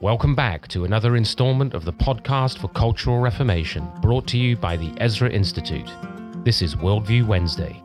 Welcome 0.00 0.36
back 0.36 0.68
to 0.68 0.84
another 0.84 1.16
installment 1.16 1.74
of 1.74 1.84
the 1.84 1.92
podcast 1.92 2.58
for 2.58 2.68
Cultural 2.68 3.18
Reformation, 3.18 3.90
brought 4.00 4.28
to 4.28 4.38
you 4.38 4.56
by 4.56 4.76
the 4.76 4.94
Ezra 4.98 5.28
Institute. 5.28 5.90
This 6.44 6.62
is 6.62 6.76
Worldview 6.76 7.26
Wednesday. 7.26 7.82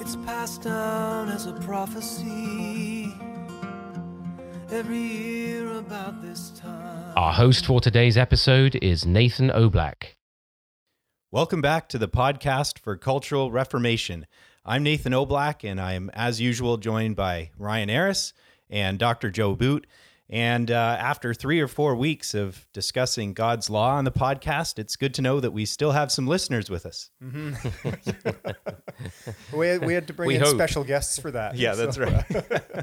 It's 0.00 0.14
passed 0.14 0.62
down 0.62 1.28
as 1.28 1.46
a 1.46 1.54
prophecy 1.54 3.12
every 4.70 4.96
year 4.96 5.72
about 5.72 6.22
this 6.22 6.50
time. 6.50 7.14
Our 7.16 7.32
host 7.32 7.66
for 7.66 7.80
today's 7.80 8.16
episode 8.16 8.76
is 8.76 9.04
Nathan 9.04 9.48
Oblak. 9.48 10.14
Welcome 11.32 11.60
back 11.60 11.88
to 11.88 11.98
the 11.98 12.08
podcast 12.08 12.78
for 12.78 12.96
Cultural 12.96 13.50
Reformation. 13.50 14.24
I'm 14.64 14.84
Nathan 14.84 15.14
Oblak, 15.14 15.68
and 15.68 15.80
I 15.80 15.94
am, 15.94 16.12
as 16.14 16.40
usual, 16.40 16.76
joined 16.76 17.16
by 17.16 17.50
Ryan 17.58 17.88
Harris 17.88 18.34
and 18.70 19.00
Dr. 19.00 19.32
Joe 19.32 19.56
Boot. 19.56 19.84
And 20.30 20.70
uh, 20.70 20.74
after 21.00 21.32
three 21.32 21.58
or 21.60 21.68
four 21.68 21.96
weeks 21.96 22.34
of 22.34 22.66
discussing 22.74 23.32
God's 23.32 23.70
law 23.70 23.92
on 23.94 24.04
the 24.04 24.12
podcast, 24.12 24.78
it's 24.78 24.94
good 24.94 25.14
to 25.14 25.22
know 25.22 25.40
that 25.40 25.52
we 25.52 25.64
still 25.64 25.92
have 25.92 26.12
some 26.12 26.26
listeners 26.26 26.68
with 26.68 26.84
us. 26.84 27.10
We 29.52 29.68
had, 29.68 29.84
we 29.84 29.94
had 29.94 30.06
to 30.08 30.12
bring 30.12 30.28
We 30.28 30.34
in 30.36 30.42
hope. 30.42 30.54
special 30.54 30.84
guests 30.84 31.18
for 31.18 31.30
that. 31.30 31.56
Yeah, 31.56 31.74
that's 31.74 31.96
so, 31.96 32.02
right. 32.02 32.36
uh, 32.36 32.82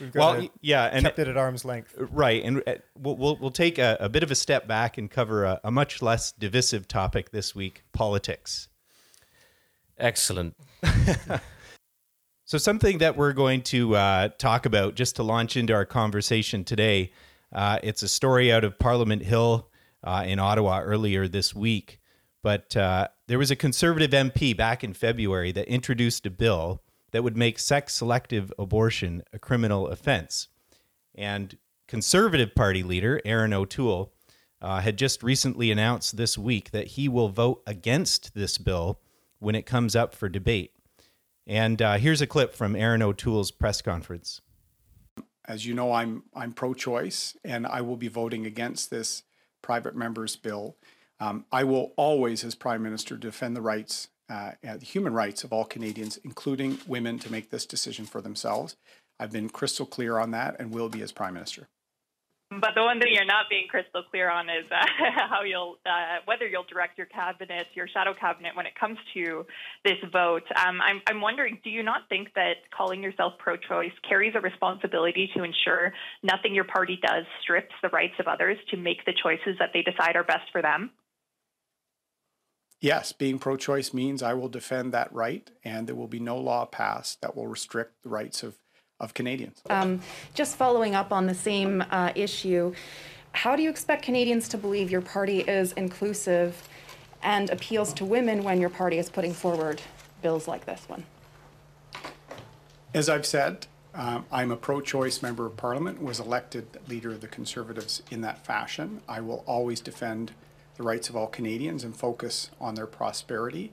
we've 0.00 0.14
well, 0.14 0.40
got 0.40 0.50
yeah, 0.60 0.84
and 0.84 1.04
kept 1.04 1.18
it 1.18 1.28
at 1.28 1.36
arm's 1.36 1.64
length. 1.64 1.94
right, 1.98 2.42
and 2.42 2.62
uh, 2.66 2.74
we'll 2.96 3.16
we'll, 3.16 3.36
we'll 3.36 3.50
take 3.50 3.78
a, 3.78 3.96
a 4.00 4.08
bit 4.08 4.22
of 4.22 4.30
a 4.30 4.34
step 4.34 4.66
back 4.66 4.96
and 4.96 5.10
cover 5.10 5.44
a, 5.44 5.60
a 5.64 5.70
much 5.70 6.00
less 6.02 6.32
divisive 6.32 6.86
topic 6.88 7.30
this 7.30 7.54
week: 7.54 7.82
politics. 7.92 8.68
Excellent. 9.98 10.56
So, 12.46 12.58
something 12.58 12.98
that 12.98 13.16
we're 13.16 13.32
going 13.32 13.62
to 13.62 13.96
uh, 13.96 14.28
talk 14.36 14.66
about 14.66 14.96
just 14.96 15.16
to 15.16 15.22
launch 15.22 15.56
into 15.56 15.72
our 15.72 15.86
conversation 15.86 16.62
today. 16.62 17.10
Uh, 17.50 17.78
it's 17.82 18.02
a 18.02 18.08
story 18.08 18.52
out 18.52 18.64
of 18.64 18.78
Parliament 18.78 19.22
Hill 19.22 19.70
uh, 20.02 20.24
in 20.26 20.38
Ottawa 20.38 20.80
earlier 20.80 21.26
this 21.26 21.54
week. 21.54 22.00
But 22.42 22.76
uh, 22.76 23.08
there 23.28 23.38
was 23.38 23.50
a 23.50 23.56
conservative 23.56 24.10
MP 24.10 24.54
back 24.54 24.84
in 24.84 24.92
February 24.92 25.52
that 25.52 25.66
introduced 25.68 26.26
a 26.26 26.30
bill 26.30 26.82
that 27.12 27.24
would 27.24 27.36
make 27.36 27.58
sex 27.58 27.94
selective 27.94 28.52
abortion 28.58 29.22
a 29.32 29.38
criminal 29.38 29.88
offense. 29.88 30.48
And 31.14 31.56
Conservative 31.88 32.54
Party 32.54 32.82
leader 32.82 33.22
Erin 33.24 33.54
O'Toole 33.54 34.12
uh, 34.60 34.80
had 34.80 34.98
just 34.98 35.22
recently 35.22 35.70
announced 35.70 36.18
this 36.18 36.36
week 36.36 36.72
that 36.72 36.88
he 36.88 37.08
will 37.08 37.30
vote 37.30 37.62
against 37.66 38.34
this 38.34 38.58
bill 38.58 39.00
when 39.38 39.54
it 39.54 39.64
comes 39.64 39.96
up 39.96 40.14
for 40.14 40.28
debate. 40.28 40.72
And 41.46 41.82
uh, 41.82 41.98
here's 41.98 42.22
a 42.22 42.26
clip 42.26 42.54
from 42.54 42.74
Erin 42.74 43.02
O'Toole's 43.02 43.50
press 43.50 43.82
conference. 43.82 44.40
As 45.46 45.66
you 45.66 45.74
know, 45.74 45.92
I'm 45.92 46.22
I'm 46.34 46.52
pro-choice, 46.52 47.36
and 47.44 47.66
I 47.66 47.82
will 47.82 47.98
be 47.98 48.08
voting 48.08 48.46
against 48.46 48.90
this 48.90 49.24
private 49.62 49.94
member's 49.94 50.36
bill. 50.36 50.76
Um, 51.20 51.44
I 51.52 51.64
will 51.64 51.92
always, 51.96 52.44
as 52.44 52.54
Prime 52.54 52.82
Minister, 52.82 53.16
defend 53.16 53.54
the 53.54 53.62
rights, 53.62 54.08
uh, 54.30 54.52
the 54.62 54.78
human 54.84 55.12
rights 55.12 55.44
of 55.44 55.52
all 55.52 55.64
Canadians, 55.64 56.18
including 56.24 56.78
women, 56.86 57.18
to 57.18 57.30
make 57.30 57.50
this 57.50 57.66
decision 57.66 58.06
for 58.06 58.22
themselves. 58.22 58.76
I've 59.20 59.32
been 59.32 59.48
crystal 59.48 59.86
clear 59.86 60.18
on 60.18 60.30
that, 60.30 60.56
and 60.58 60.72
will 60.72 60.88
be 60.88 61.02
as 61.02 61.12
Prime 61.12 61.34
Minister. 61.34 61.68
But 62.50 62.74
the 62.76 62.82
one 62.82 63.00
thing 63.00 63.12
you're 63.12 63.24
not 63.24 63.46
being 63.48 63.66
crystal 63.68 64.02
clear 64.10 64.30
on 64.30 64.48
is 64.48 64.64
uh, 64.70 64.84
how 65.28 65.42
you'll, 65.42 65.76
uh, 65.86 66.18
whether 66.26 66.46
you'll 66.46 66.66
direct 66.70 66.98
your 66.98 67.06
cabinet, 67.06 67.66
your 67.74 67.88
shadow 67.88 68.14
cabinet, 68.14 68.54
when 68.54 68.66
it 68.66 68.78
comes 68.78 68.98
to 69.14 69.44
this 69.84 69.98
vote. 70.12 70.44
Um, 70.54 70.80
I'm, 70.80 71.00
I'm 71.08 71.20
wondering, 71.20 71.60
do 71.64 71.70
you 71.70 71.82
not 71.82 72.02
think 72.08 72.28
that 72.34 72.70
calling 72.76 73.02
yourself 73.02 73.34
pro-choice 73.38 73.92
carries 74.08 74.34
a 74.36 74.40
responsibility 74.40 75.30
to 75.34 75.42
ensure 75.42 75.92
nothing 76.22 76.54
your 76.54 76.64
party 76.64 76.98
does 77.02 77.24
strips 77.42 77.74
the 77.82 77.88
rights 77.88 78.14
of 78.20 78.28
others 78.28 78.58
to 78.70 78.76
make 78.76 79.04
the 79.04 79.14
choices 79.20 79.56
that 79.58 79.70
they 79.72 79.82
decide 79.82 80.14
are 80.14 80.24
best 80.24 80.50
for 80.52 80.62
them? 80.62 80.90
Yes, 82.80 83.12
being 83.12 83.38
pro-choice 83.38 83.94
means 83.94 84.22
I 84.22 84.34
will 84.34 84.50
defend 84.50 84.92
that 84.92 85.10
right, 85.10 85.50
and 85.64 85.86
there 85.86 85.94
will 85.94 86.06
be 86.06 86.20
no 86.20 86.36
law 86.36 86.66
passed 86.66 87.22
that 87.22 87.34
will 87.34 87.46
restrict 87.46 88.02
the 88.02 88.10
rights 88.10 88.42
of, 88.42 88.58
of 89.00 89.14
Canadians. 89.14 89.62
Um, 89.70 90.00
just 90.34 90.56
following 90.56 90.94
up 90.94 91.12
on 91.12 91.26
the 91.26 91.34
same 91.34 91.84
uh, 91.90 92.12
issue, 92.14 92.74
how 93.32 93.56
do 93.56 93.62
you 93.62 93.70
expect 93.70 94.02
Canadians 94.02 94.48
to 94.50 94.58
believe 94.58 94.90
your 94.90 95.00
party 95.00 95.40
is 95.40 95.72
inclusive 95.72 96.68
and 97.22 97.50
appeals 97.50 97.92
to 97.94 98.04
women 98.04 98.44
when 98.44 98.60
your 98.60 98.70
party 98.70 98.98
is 98.98 99.08
putting 99.10 99.32
forward 99.32 99.80
bills 100.22 100.46
like 100.46 100.64
this 100.66 100.84
one? 100.88 101.04
As 102.92 103.08
I've 103.08 103.26
said, 103.26 103.66
um, 103.94 104.24
I'm 104.30 104.50
a 104.50 104.56
pro-choice 104.56 105.22
member 105.22 105.46
of 105.46 105.56
Parliament, 105.56 106.02
was 106.02 106.20
elected 106.20 106.66
leader 106.88 107.10
of 107.10 107.20
the 107.20 107.28
Conservatives 107.28 108.02
in 108.10 108.20
that 108.20 108.44
fashion. 108.44 109.00
I 109.08 109.20
will 109.20 109.42
always 109.46 109.80
defend 109.80 110.32
the 110.76 110.82
rights 110.82 111.08
of 111.08 111.16
all 111.16 111.26
Canadians 111.26 111.84
and 111.84 111.94
focus 111.94 112.50
on 112.60 112.74
their 112.74 112.86
prosperity. 112.86 113.72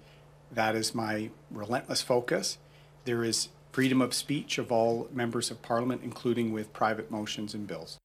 That 0.52 0.76
is 0.76 0.94
my 0.94 1.30
relentless 1.50 2.02
focus. 2.02 2.58
There 3.06 3.24
is 3.24 3.50
freedom 3.72 4.02
of 4.02 4.14
speech 4.14 4.58
of 4.58 4.72
all 4.72 5.08
members 5.12 5.52
of 5.52 5.62
Parliament, 5.62 6.02
including 6.04 6.52
with 6.52 6.72
private 6.74 7.10
motions 7.12 7.54
and 7.54 7.68
bills. 7.68 8.00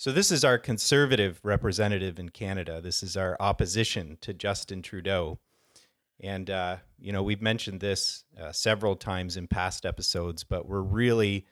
So, 0.00 0.12
this 0.12 0.30
is 0.30 0.44
our 0.44 0.58
conservative 0.58 1.40
representative 1.42 2.20
in 2.20 2.28
Canada. 2.28 2.80
This 2.80 3.02
is 3.02 3.16
our 3.16 3.36
opposition 3.40 4.16
to 4.20 4.32
Justin 4.32 4.80
Trudeau. 4.80 5.40
And, 6.20 6.48
uh, 6.48 6.76
you 7.00 7.10
know, 7.10 7.24
we've 7.24 7.42
mentioned 7.42 7.80
this 7.80 8.22
uh, 8.40 8.52
several 8.52 8.94
times 8.94 9.36
in 9.36 9.48
past 9.48 9.84
episodes, 9.84 10.44
but 10.44 10.68
we're 10.68 10.82
really 10.82 11.48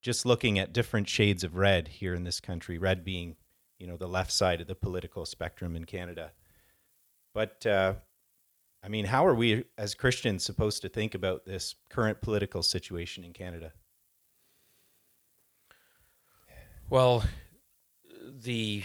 just 0.00 0.24
looking 0.24 0.58
at 0.58 0.72
different 0.72 1.06
shades 1.06 1.44
of 1.44 1.54
red 1.54 1.86
here 1.86 2.14
in 2.14 2.24
this 2.24 2.40
country, 2.40 2.78
red 2.78 3.04
being, 3.04 3.36
you 3.78 3.86
know, 3.86 3.98
the 3.98 4.08
left 4.08 4.32
side 4.32 4.62
of 4.62 4.68
the 4.68 4.74
political 4.74 5.26
spectrum 5.26 5.76
in 5.76 5.84
Canada. 5.84 6.32
But, 7.34 7.66
uh, 7.66 7.96
I 8.82 8.88
mean, 8.88 9.04
how 9.04 9.24
are 9.24 9.34
we 9.34 9.64
as 9.78 9.94
Christians 9.94 10.42
supposed 10.42 10.82
to 10.82 10.88
think 10.88 11.14
about 11.14 11.44
this 11.44 11.76
current 11.88 12.20
political 12.20 12.62
situation 12.62 13.22
in 13.22 13.32
Canada? 13.32 13.72
Well, 16.90 17.24
the 18.28 18.82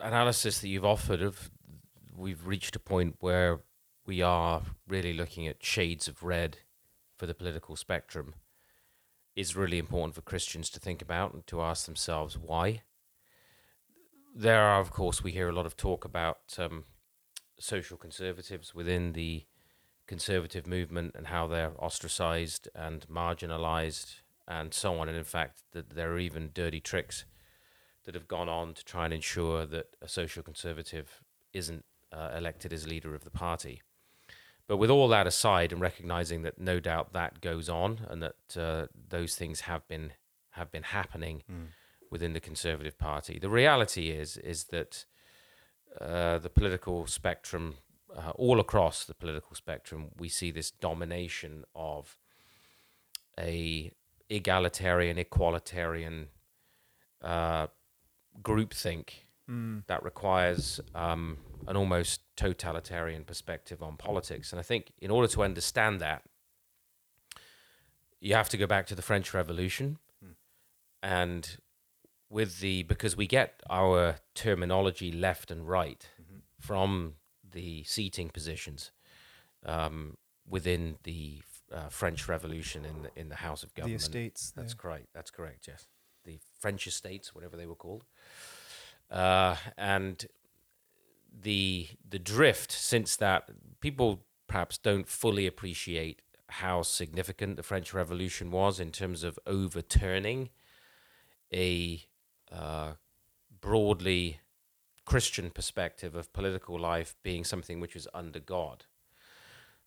analysis 0.00 0.60
that 0.60 0.68
you've 0.68 0.84
offered 0.84 1.22
of 1.22 1.50
we've 2.16 2.46
reached 2.46 2.76
a 2.76 2.80
point 2.80 3.16
where 3.20 3.60
we 4.06 4.20
are 4.20 4.62
really 4.86 5.12
looking 5.12 5.46
at 5.46 5.64
shades 5.64 6.08
of 6.08 6.22
red 6.22 6.58
for 7.16 7.26
the 7.26 7.34
political 7.34 7.74
spectrum 7.74 8.34
is 9.34 9.56
really 9.56 9.78
important 9.78 10.14
for 10.14 10.20
Christians 10.20 10.68
to 10.70 10.80
think 10.80 11.00
about 11.00 11.32
and 11.32 11.46
to 11.46 11.62
ask 11.62 11.86
themselves 11.86 12.36
why. 12.36 12.82
There 14.34 14.60
are, 14.60 14.80
of 14.80 14.90
course, 14.90 15.22
we 15.22 15.32
hear 15.32 15.48
a 15.48 15.52
lot 15.52 15.66
of 15.66 15.76
talk 15.76 16.04
about 16.04 16.40
um, 16.58 16.84
social 17.62 17.96
conservatives 17.96 18.74
within 18.74 19.12
the 19.12 19.44
conservative 20.06 20.66
movement 20.66 21.14
and 21.14 21.28
how 21.28 21.46
they're 21.46 21.72
ostracized 21.78 22.68
and 22.74 23.06
marginalized 23.08 24.16
and 24.48 24.74
so 24.74 24.98
on. 24.98 25.08
And 25.08 25.16
in 25.16 25.24
fact, 25.24 25.62
that 25.72 25.90
there 25.90 26.12
are 26.12 26.18
even 26.18 26.50
dirty 26.52 26.80
tricks 26.80 27.24
that 28.04 28.14
have 28.14 28.28
gone 28.28 28.48
on 28.48 28.74
to 28.74 28.84
try 28.84 29.04
and 29.04 29.14
ensure 29.14 29.64
that 29.66 29.96
a 30.02 30.08
social 30.08 30.42
conservative 30.42 31.22
isn't 31.52 31.84
uh, 32.12 32.30
elected 32.36 32.72
as 32.72 32.88
leader 32.88 33.14
of 33.14 33.24
the 33.24 33.30
party. 33.30 33.80
But 34.66 34.76
with 34.76 34.90
all 34.90 35.08
that 35.08 35.26
aside, 35.26 35.72
and 35.72 35.80
recognizing 35.80 36.42
that 36.42 36.58
no 36.58 36.80
doubt 36.80 37.12
that 37.12 37.40
goes 37.40 37.68
on, 37.68 38.00
and 38.08 38.22
that 38.22 38.56
uh, 38.56 38.86
those 39.08 39.34
things 39.36 39.60
have 39.62 39.86
been 39.88 40.12
have 40.50 40.70
been 40.70 40.82
happening 40.82 41.42
within 42.10 42.32
the 42.34 42.40
Conservative 42.40 42.98
Party, 42.98 43.38
the 43.38 43.48
reality 43.50 44.10
is 44.10 44.36
is 44.36 44.64
that 44.64 45.04
uh, 46.00 46.38
the 46.38 46.50
political 46.50 47.06
spectrum, 47.06 47.74
uh, 48.16 48.30
all 48.30 48.60
across 48.60 49.04
the 49.04 49.14
political 49.14 49.54
spectrum, 49.54 50.10
we 50.18 50.28
see 50.28 50.50
this 50.50 50.70
domination 50.70 51.64
of 51.74 52.16
a 53.38 53.92
egalitarian, 54.28 55.16
equalitarian 55.16 56.26
uh, 57.22 57.66
groupthink 58.42 59.24
that 59.86 60.02
requires 60.02 60.80
um, 60.94 61.38
an 61.66 61.76
almost 61.76 62.20
totalitarian 62.36 63.24
perspective 63.24 63.82
on 63.82 63.96
politics. 63.96 64.52
And 64.52 64.60
I 64.60 64.62
think 64.62 64.92
in 64.98 65.10
order 65.10 65.28
to 65.28 65.42
understand 65.42 66.00
that, 66.00 66.22
you 68.20 68.34
have 68.34 68.48
to 68.50 68.56
go 68.56 68.66
back 68.66 68.86
to 68.86 68.94
the 68.94 69.02
French 69.02 69.34
Revolution, 69.34 69.98
and 71.02 71.58
with 72.32 72.60
the 72.60 72.82
because 72.84 73.16
we 73.16 73.26
get 73.26 73.62
our 73.68 74.16
terminology 74.34 75.12
left 75.12 75.50
and 75.50 75.68
right 75.68 76.08
from 76.58 77.14
the 77.52 77.84
seating 77.84 78.30
positions 78.30 78.90
um, 79.66 80.16
within 80.48 80.96
the 81.02 81.42
uh, 81.72 81.88
French 81.88 82.28
Revolution 82.28 82.84
in 82.84 83.02
the, 83.02 83.10
in 83.16 83.28
the 83.28 83.36
House 83.36 83.62
of 83.62 83.74
Government. 83.74 84.00
The 84.00 84.04
estates 84.04 84.52
That's 84.56 84.74
correct. 84.74 85.08
That's 85.14 85.30
correct. 85.30 85.68
Yes, 85.68 85.86
the 86.24 86.38
French 86.58 86.86
estates, 86.86 87.34
whatever 87.34 87.56
they 87.56 87.66
were 87.66 87.74
called, 87.74 88.04
uh, 89.10 89.56
and 89.76 90.26
the 91.42 91.88
the 92.08 92.18
drift 92.18 92.72
since 92.72 93.14
that 93.16 93.50
people 93.80 94.24
perhaps 94.46 94.78
don't 94.78 95.08
fully 95.08 95.46
appreciate 95.46 96.22
how 96.48 96.82
significant 96.82 97.56
the 97.56 97.62
French 97.62 97.92
Revolution 97.94 98.50
was 98.50 98.80
in 98.80 98.90
terms 98.90 99.22
of 99.22 99.38
overturning 99.46 100.50
a 101.52 102.04
uh, 102.52 102.92
broadly 103.60 104.40
Christian 105.04 105.50
perspective 105.50 106.14
of 106.14 106.32
political 106.32 106.78
life 106.78 107.16
being 107.22 107.44
something 107.44 107.80
which 107.80 107.96
is 107.96 108.06
under 108.14 108.38
God. 108.40 108.84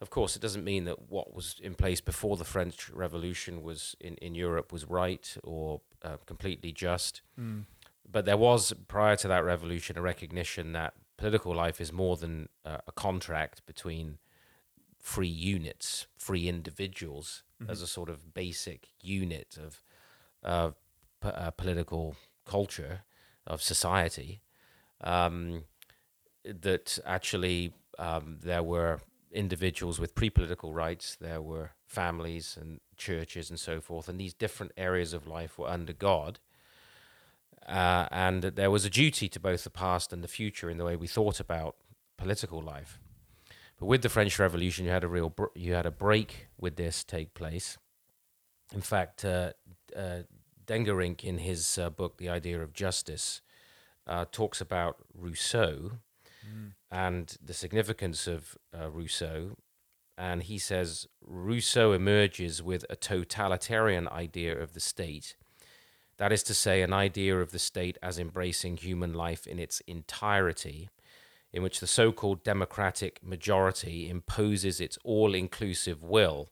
Of 0.02 0.10
course, 0.10 0.36
it 0.36 0.42
doesn't 0.42 0.66
mean 0.66 0.84
that 0.86 1.10
what 1.10 1.34
was 1.34 1.56
in 1.64 1.74
place 1.74 2.02
before 2.02 2.36
the 2.36 2.44
French 2.44 2.90
Revolution 2.90 3.64
was 3.64 3.96
in, 4.02 4.16
in 4.16 4.36
Europe 4.36 4.74
was 4.74 4.86
right 4.86 5.38
or 5.44 5.82
uh, 6.04 6.18
completely 6.26 6.74
just. 6.74 7.22
But 8.12 8.26
there 8.26 8.38
was, 8.38 8.74
prior 8.88 9.16
to 9.16 9.28
that 9.30 9.44
revolution, 9.46 9.98
a 9.98 10.02
recognition 10.02 10.74
that 10.74 10.94
political 11.18 11.56
life 11.56 11.80
is 11.80 11.94
more 11.94 12.18
than 12.18 12.50
uh, 12.66 12.78
a 12.88 12.92
contract 12.92 13.66
between 13.66 14.18
free 15.00 15.28
units, 15.28 16.08
free 16.18 16.48
individuals, 16.50 17.44
as 17.70 17.82
a 17.82 17.88
sort 17.88 18.10
of 18.10 18.34
basic 18.34 18.90
unit 19.02 19.58
of 19.58 19.82
uh, 20.44 20.72
p- 21.22 21.30
uh, 21.30 21.52
political 21.52 22.16
culture, 22.46 23.02
of 23.48 23.62
society. 23.62 24.42
Um, 25.02 25.66
that 26.44 27.00
actually 27.06 27.74
um, 27.98 28.38
there 28.42 28.64
were 28.64 29.02
individuals 29.32 30.00
with 30.00 30.16
pre-political 30.16 30.74
rights, 30.74 31.18
there 31.20 31.42
were 31.42 31.72
families 31.88 32.58
and 32.60 32.80
churches 32.98 33.50
and 33.50 33.60
so 33.60 33.82
forth, 33.82 34.08
and 34.08 34.20
these 34.20 34.34
different 34.34 34.72
areas 34.78 35.14
of 35.14 35.28
life 35.28 35.58
were 35.58 35.68
under 35.68 35.94
God. 35.94 36.40
Uh, 37.68 38.08
and 38.12 38.44
that 38.44 38.56
there 38.56 38.70
was 38.70 38.86
a 38.86 38.92
duty 38.92 39.28
to 39.28 39.40
both 39.40 39.64
the 39.64 39.72
past 39.72 40.14
and 40.14 40.24
the 40.24 40.28
future 40.28 40.70
in 40.70 40.78
the 40.78 40.86
way 40.86 40.96
we 40.96 41.08
thought 41.08 41.40
about 41.40 41.76
political 42.16 42.62
life. 42.62 43.00
But 43.80 43.88
with 43.88 44.04
the 44.04 44.10
French 44.10 44.38
Revolution, 44.38 44.86
you 44.86 44.92
had 44.92 45.04
a 45.04 45.08
real 45.08 45.32
br- 45.32 45.56
you 45.56 45.74
had 45.74 45.88
a 45.88 45.92
break 45.92 46.48
with 46.60 46.76
this 46.76 47.04
take 47.04 47.34
place. 47.34 47.78
In 48.72 48.82
fact, 48.82 49.26
uh, 49.26 49.54
uh, 49.96 50.20
Dengerink, 50.66 51.24
in 51.24 51.40
his 51.40 51.78
uh, 51.78 51.90
book 51.90 52.18
*The 52.18 52.30
Idea 52.30 52.62
of 52.62 52.74
Justice*, 52.74 53.42
uh, 54.08 54.26
talks 54.32 54.62
about 54.62 54.98
Rousseau 55.14 56.00
and 56.92 57.38
the 57.44 57.54
significance 57.54 58.28
of 58.28 58.58
uh, 58.78 58.90
Rousseau. 58.90 59.58
And 60.18 60.44
he 60.44 60.58
says 60.58 61.08
Rousseau 61.22 61.92
emerges 61.92 62.64
with 62.64 62.86
a 62.90 62.96
totalitarian 62.96 64.08
idea 64.08 64.58
of 64.58 64.74
the 64.74 64.80
state. 64.80 65.36
That 66.18 66.32
is 66.32 66.44
to 66.44 66.54
say, 66.54 66.82
an 66.82 66.94
idea 66.94 67.38
of 67.42 67.52
the 67.52 67.60
state 67.60 67.98
as 68.02 68.18
embracing 68.18 68.78
human 68.78 69.14
life 69.14 69.46
in 69.46 69.60
its 69.60 69.82
entirety, 69.88 70.90
in 71.52 71.62
which 71.64 71.80
the 71.80 71.88
so 71.88 72.12
called 72.12 72.44
democratic 72.44 73.22
majority 73.22 74.10
imposes 74.10 74.80
its 74.80 74.98
all 75.04 75.36
inclusive 75.36 76.04
will 76.04 76.50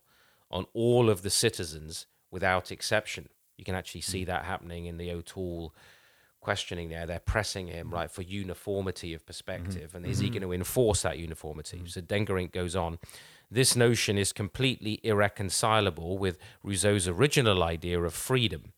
on 0.50 0.66
all 0.74 1.08
of 1.08 1.22
the 1.22 1.30
citizens 1.30 2.06
without 2.30 2.70
exception. 2.70 3.28
You 3.56 3.64
can 3.64 3.74
actually 3.74 4.02
see 4.02 4.22
mm. 4.22 4.26
that 4.26 4.44
happening 4.44 4.86
in 4.86 4.96
the 4.96 5.10
O'Toole 5.10 5.74
questioning 6.40 6.88
there. 6.88 7.06
They're 7.06 7.18
pressing 7.18 7.68
him, 7.68 7.88
mm. 7.88 7.92
right, 7.92 8.10
for 8.10 8.22
uniformity 8.22 9.14
of 9.14 9.24
perspective. 9.26 9.88
Mm-hmm. 9.88 9.96
And 9.96 10.06
is 10.06 10.18
he 10.18 10.26
mm-hmm. 10.26 10.34
going 10.34 10.42
to 10.42 10.52
enforce 10.52 11.02
that 11.02 11.18
uniformity? 11.18 11.78
Mm. 11.78 11.90
So 11.90 12.00
Dengerink 12.00 12.52
goes 12.52 12.76
on. 12.76 12.98
This 13.50 13.76
notion 13.76 14.18
is 14.18 14.32
completely 14.32 15.00
irreconcilable 15.02 16.18
with 16.18 16.38
Rousseau's 16.62 17.06
original 17.06 17.62
idea 17.62 18.00
of 18.00 18.14
freedom. 18.14 18.72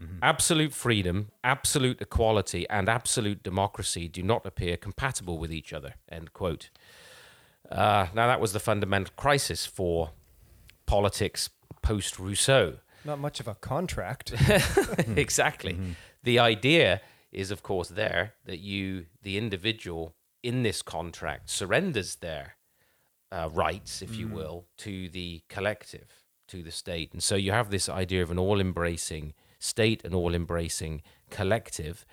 Mm-hmm. 0.00 0.18
Absolute 0.22 0.72
freedom, 0.72 1.30
absolute 1.42 2.00
equality, 2.00 2.68
and 2.68 2.88
absolute 2.88 3.42
democracy 3.42 4.08
do 4.08 4.22
not 4.22 4.44
appear 4.44 4.76
compatible 4.76 5.38
with 5.38 5.52
each 5.52 5.72
other. 5.72 5.94
End 6.08 6.32
quote. 6.32 6.70
Uh, 7.70 8.06
now, 8.14 8.26
that 8.26 8.40
was 8.40 8.52
the 8.52 8.60
fundamental 8.60 9.12
crisis 9.16 9.66
for 9.66 10.10
politics 10.86 11.48
post 11.82 12.18
Rousseau. 12.18 12.78
Not 13.04 13.18
much 13.18 13.40
of 13.40 13.48
a 13.48 13.54
contract. 13.54 14.32
exactly. 15.16 15.78
The 16.22 16.38
idea 16.38 17.00
is, 17.32 17.50
of 17.50 17.62
course, 17.62 17.88
there 17.88 18.34
that 18.46 18.58
you, 18.60 19.06
the 19.22 19.36
individual 19.36 20.14
in 20.42 20.62
this 20.62 20.82
contract, 20.82 21.50
surrenders 21.50 22.16
their 22.16 22.56
uh, 23.32 23.48
rights, 23.52 24.02
if 24.02 24.14
you 24.16 24.28
will, 24.28 24.66
to 24.78 25.08
the 25.08 25.42
collective, 25.48 26.08
to 26.48 26.62
the 26.62 26.70
state. 26.70 27.12
And 27.12 27.22
so 27.22 27.34
you 27.34 27.52
have 27.52 27.70
this 27.70 27.88
idea 27.88 28.22
of 28.22 28.30
an 28.30 28.38
all 28.38 28.60
embracing 28.60 29.34
state, 29.58 30.04
an 30.04 30.14
all 30.14 30.34
embracing 30.34 31.02
collective, 31.30 32.06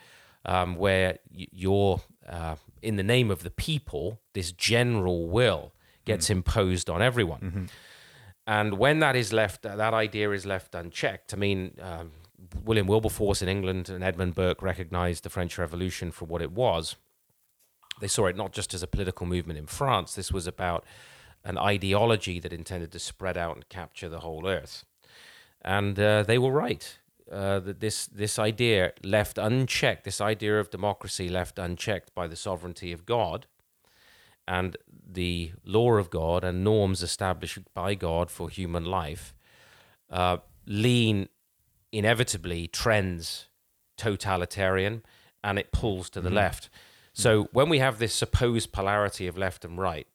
um, 0.46 0.76
where 0.76 1.20
y- 1.36 1.48
you're, 1.52 2.02
uh, 2.28 2.56
in 2.82 2.96
the 2.96 3.04
name 3.04 3.30
of 3.30 3.44
the 3.44 3.52
people, 3.52 4.20
this 4.34 4.52
general 4.52 5.28
will 5.28 5.74
gets 6.06 6.30
imposed 6.32 6.90
on 6.90 7.02
everyone. 7.02 7.70
And 8.52 8.78
when 8.78 9.00
that 9.00 9.16
is 9.16 9.32
left, 9.32 9.62
that 9.62 9.94
idea 9.94 10.30
is 10.32 10.46
left 10.46 10.76
unchecked. 10.76 11.34
I 11.34 11.38
mean, 11.38 11.78
um, 11.82 12.12
William 12.66 12.86
Wilberforce 12.86 13.42
in 13.42 13.48
England 13.48 13.88
and 13.88 14.04
Edmund 14.04 14.36
Burke 14.36 14.62
recognized 14.62 15.24
the 15.24 15.30
French 15.30 15.58
Revolution 15.58 16.12
for 16.12 16.26
what 16.26 16.42
it 16.42 16.52
was. 16.52 16.98
They 18.02 18.10
saw 18.10 18.26
it 18.26 18.36
not 18.36 18.52
just 18.52 18.74
as 18.74 18.84
a 18.84 18.88
political 18.88 19.26
movement 19.26 19.58
in 19.58 19.68
France, 19.68 20.16
this 20.16 20.34
was 20.34 20.48
about 20.48 20.84
an 21.46 21.58
ideology 21.58 22.42
that 22.42 22.52
intended 22.52 22.92
to 22.92 23.00
spread 23.00 23.38
out 23.38 23.56
and 23.56 23.70
capture 23.70 24.10
the 24.10 24.20
whole 24.20 24.46
earth. 24.46 24.84
And 25.62 25.98
uh, 25.98 26.24
they 26.24 26.38
were 26.38 26.52
right. 26.52 27.00
Uh, 27.32 27.62
that 27.62 27.80
this 27.80 28.08
this 28.08 28.38
idea 28.38 28.92
left 29.02 29.38
unchecked, 29.38 30.04
this 30.04 30.20
idea 30.20 30.60
of 30.60 30.70
democracy 30.70 31.30
left 31.30 31.58
unchecked 31.58 32.14
by 32.14 32.28
the 32.28 32.36
sovereignty 32.36 32.92
of 32.92 33.06
God, 33.06 33.48
and 34.48 34.78
the 35.14 35.52
law 35.66 35.94
of 35.94 36.10
God 36.10 36.44
and 36.44 36.64
norms 36.64 37.04
established 37.04 37.60
by 37.74 37.96
God 37.96 38.30
for 38.30 38.50
human 38.50 38.86
life, 38.86 39.34
uh, 40.10 40.38
lean 40.66 41.30
inevitably 41.92 42.68
trends 42.68 43.48
totalitarian, 43.98 45.04
and 45.44 45.60
it 45.60 45.72
pulls 45.72 46.10
to 46.10 46.22
the 46.22 46.30
left. 46.30 46.70
So 47.14 47.50
when 47.52 47.70
we 47.70 47.80
have 47.80 48.00
this 48.00 48.14
supposed 48.14 48.72
polarity 48.72 49.28
of 49.28 49.38
left 49.38 49.66
and 49.66 49.78
right, 49.78 50.08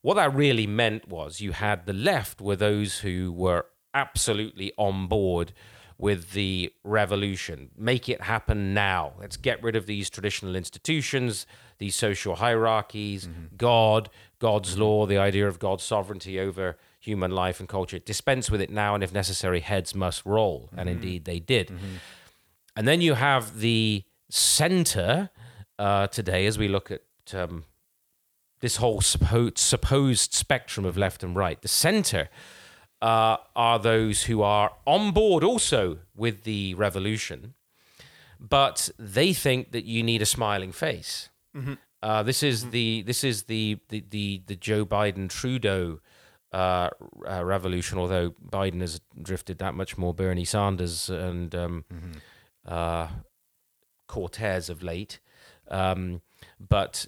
what 0.00 0.14
that 0.14 0.34
really 0.34 0.66
meant 0.66 1.08
was 1.08 1.40
you 1.40 1.52
had 1.52 1.86
the 1.86 1.92
left 1.92 2.40
were 2.40 2.56
those 2.56 3.00
who 3.00 3.32
were 3.32 3.66
absolutely 3.92 4.72
on 4.76 5.06
board 5.06 5.52
with 5.98 6.32
the 6.32 6.72
revolution. 6.84 7.70
Make 7.76 8.08
it 8.08 8.22
happen 8.22 8.72
now. 8.72 9.14
Let's 9.20 9.36
get 9.36 9.62
rid 9.62 9.74
of 9.74 9.86
these 9.86 10.08
traditional 10.08 10.54
institutions, 10.54 11.46
these 11.78 11.94
social 11.94 12.36
hierarchies, 12.36 13.28
God, 13.56 14.10
God's 14.38 14.76
law, 14.78 15.06
the 15.06 15.18
idea 15.18 15.46
of 15.46 15.58
God's 15.58 15.84
sovereignty 15.84 16.38
over 16.40 16.76
human 17.00 17.30
life 17.30 17.60
and 17.60 17.68
culture. 17.68 17.98
Dispense 17.98 18.50
with 18.50 18.60
it 18.60 18.70
now, 18.70 18.94
and 18.94 19.02
if 19.04 19.12
necessary, 19.12 19.60
heads 19.60 19.94
must 19.94 20.26
roll. 20.26 20.70
And 20.76 20.88
indeed 20.88 21.24
they 21.24 21.38
did. 21.40 21.72
And 22.76 22.86
then 22.86 23.00
you 23.00 23.14
have 23.14 23.60
the 23.60 24.04
center 24.30 25.30
uh, 25.78 26.08
today 26.08 26.46
as 26.46 26.58
we 26.58 26.68
look 26.68 26.90
at 26.90 27.02
um, 27.32 27.64
this 28.60 28.76
whole 28.76 29.00
suppo- 29.00 29.56
supposed 29.56 30.32
spectrum 30.34 30.84
of 30.84 30.96
left 30.96 31.22
and 31.22 31.36
right. 31.36 31.60
The 31.62 31.68
center 31.68 32.28
uh, 33.00 33.36
are 33.54 33.78
those 33.78 34.24
who 34.24 34.42
are 34.42 34.72
on 34.84 35.12
board 35.12 35.44
also 35.44 35.98
with 36.16 36.42
the 36.42 36.74
revolution, 36.74 37.54
but 38.40 38.90
they 38.98 39.32
think 39.32 39.70
that 39.72 39.84
you 39.84 40.02
need 40.02 40.22
a 40.22 40.26
smiling 40.26 40.72
face. 40.72 41.28
Uh, 42.02 42.22
this 42.22 42.42
is 42.42 42.70
the 42.70 43.02
this 43.02 43.24
is 43.24 43.44
the 43.44 43.78
the 43.88 44.04
the, 44.08 44.42
the 44.46 44.56
Joe 44.56 44.86
Biden 44.86 45.28
Trudeau 45.28 46.00
uh, 46.52 46.90
uh, 47.28 47.44
revolution. 47.44 47.98
Although 47.98 48.30
Biden 48.30 48.80
has 48.80 49.00
drifted 49.20 49.58
that 49.58 49.74
much 49.74 49.98
more 49.98 50.14
Bernie 50.14 50.44
Sanders 50.44 51.10
and 51.10 51.54
um, 51.54 51.84
uh, 52.64 53.08
Cortez 54.06 54.70
of 54.70 54.82
late, 54.82 55.18
um, 55.68 56.20
but 56.60 57.06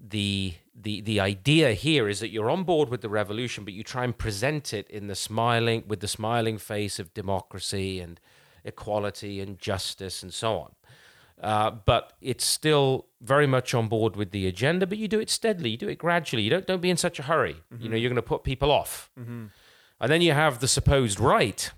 the 0.00 0.54
the 0.74 1.00
the 1.02 1.20
idea 1.20 1.72
here 1.74 2.08
is 2.08 2.18
that 2.20 2.30
you're 2.30 2.50
on 2.50 2.64
board 2.64 2.88
with 2.88 3.00
the 3.00 3.08
revolution, 3.08 3.64
but 3.64 3.72
you 3.72 3.84
try 3.84 4.02
and 4.04 4.18
present 4.18 4.74
it 4.74 4.88
in 4.90 5.06
the 5.06 5.14
smiling 5.14 5.84
with 5.86 6.00
the 6.00 6.08
smiling 6.08 6.58
face 6.58 6.98
of 6.98 7.14
democracy 7.14 8.00
and 8.00 8.20
equality 8.64 9.40
and 9.40 9.58
justice 9.58 10.22
and 10.22 10.34
so 10.34 10.58
on. 10.58 10.72
Uh, 11.42 11.72
but 11.72 12.12
it's 12.20 12.44
still 12.44 13.06
very 13.20 13.48
much 13.48 13.74
on 13.74 13.88
board 13.88 14.14
with 14.14 14.30
the 14.30 14.46
agenda. 14.46 14.86
But 14.86 14.98
you 14.98 15.08
do 15.08 15.18
it 15.18 15.28
steadily, 15.28 15.70
you 15.70 15.76
do 15.76 15.88
it 15.88 15.98
gradually. 15.98 16.44
You 16.44 16.50
don't 16.50 16.66
don't 16.66 16.80
be 16.80 16.90
in 16.90 16.96
such 16.96 17.18
a 17.18 17.22
hurry. 17.24 17.56
You 17.80 17.88
know, 17.88 17.96
you're 17.96 18.10
going 18.10 18.16
to 18.16 18.22
put 18.22 18.44
people 18.44 18.70
off, 18.70 19.10
and 19.16 19.50
then 20.00 20.22
you 20.22 20.32
have 20.32 20.60
the 20.60 20.68
supposed 20.68 21.18
right, 21.20 21.70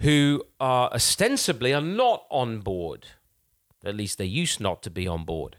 who 0.00 0.42
are 0.60 0.90
ostensibly 0.92 1.72
are 1.74 1.80
not 1.82 2.24
on 2.30 2.60
board. 2.60 3.06
At 3.84 3.94
least 3.94 4.18
they 4.18 4.24
used 4.24 4.60
not 4.60 4.82
to 4.82 4.90
be 4.90 5.06
on 5.06 5.24
board 5.24 5.56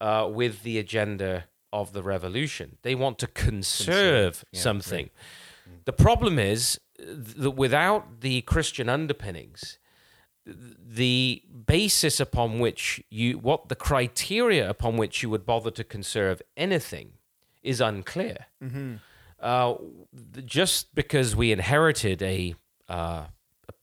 uh, 0.00 0.28
with 0.32 0.62
the 0.62 0.78
agenda 0.78 1.44
of 1.72 1.92
the 1.92 2.02
revolution. 2.02 2.78
They 2.82 2.94
want 2.94 3.18
to 3.18 3.26
conserve 3.26 4.44
something. 4.52 5.10
The 5.84 5.92
problem 5.92 6.38
is 6.38 6.80
that 6.98 7.52
without 7.52 8.20
the 8.20 8.42
Christian 8.42 8.88
underpinnings, 8.88 9.78
the 10.44 11.42
basis 11.66 12.18
upon 12.20 12.58
which 12.58 13.02
you, 13.10 13.38
what 13.38 13.68
the 13.68 13.76
criteria 13.76 14.68
upon 14.68 14.96
which 14.96 15.22
you 15.22 15.30
would 15.30 15.46
bother 15.46 15.70
to 15.70 15.84
conserve 15.84 16.42
anything 16.56 17.12
is 17.62 17.80
unclear. 17.80 18.46
Uh, 19.40 19.74
just 20.44 20.94
because 20.94 21.34
we 21.34 21.50
inherited 21.52 22.22
a 22.22 22.54
uh, 22.88 23.24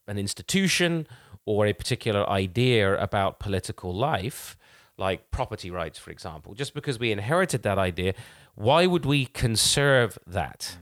an 0.06 0.18
institution 0.18 1.06
or 1.46 1.66
a 1.66 1.72
particular 1.72 2.28
idea 2.28 3.00
about 3.00 3.38
political 3.38 3.94
life, 3.94 4.56
like 4.98 5.30
property 5.30 5.70
rights, 5.70 5.98
for 5.98 6.10
example, 6.10 6.54
just 6.54 6.74
because 6.74 6.98
we 6.98 7.10
inherited 7.10 7.62
that 7.62 7.78
idea, 7.78 8.14
why 8.54 8.86
would 8.86 9.06
we 9.06 9.26
conserve 9.26 10.18
that? 10.26 10.76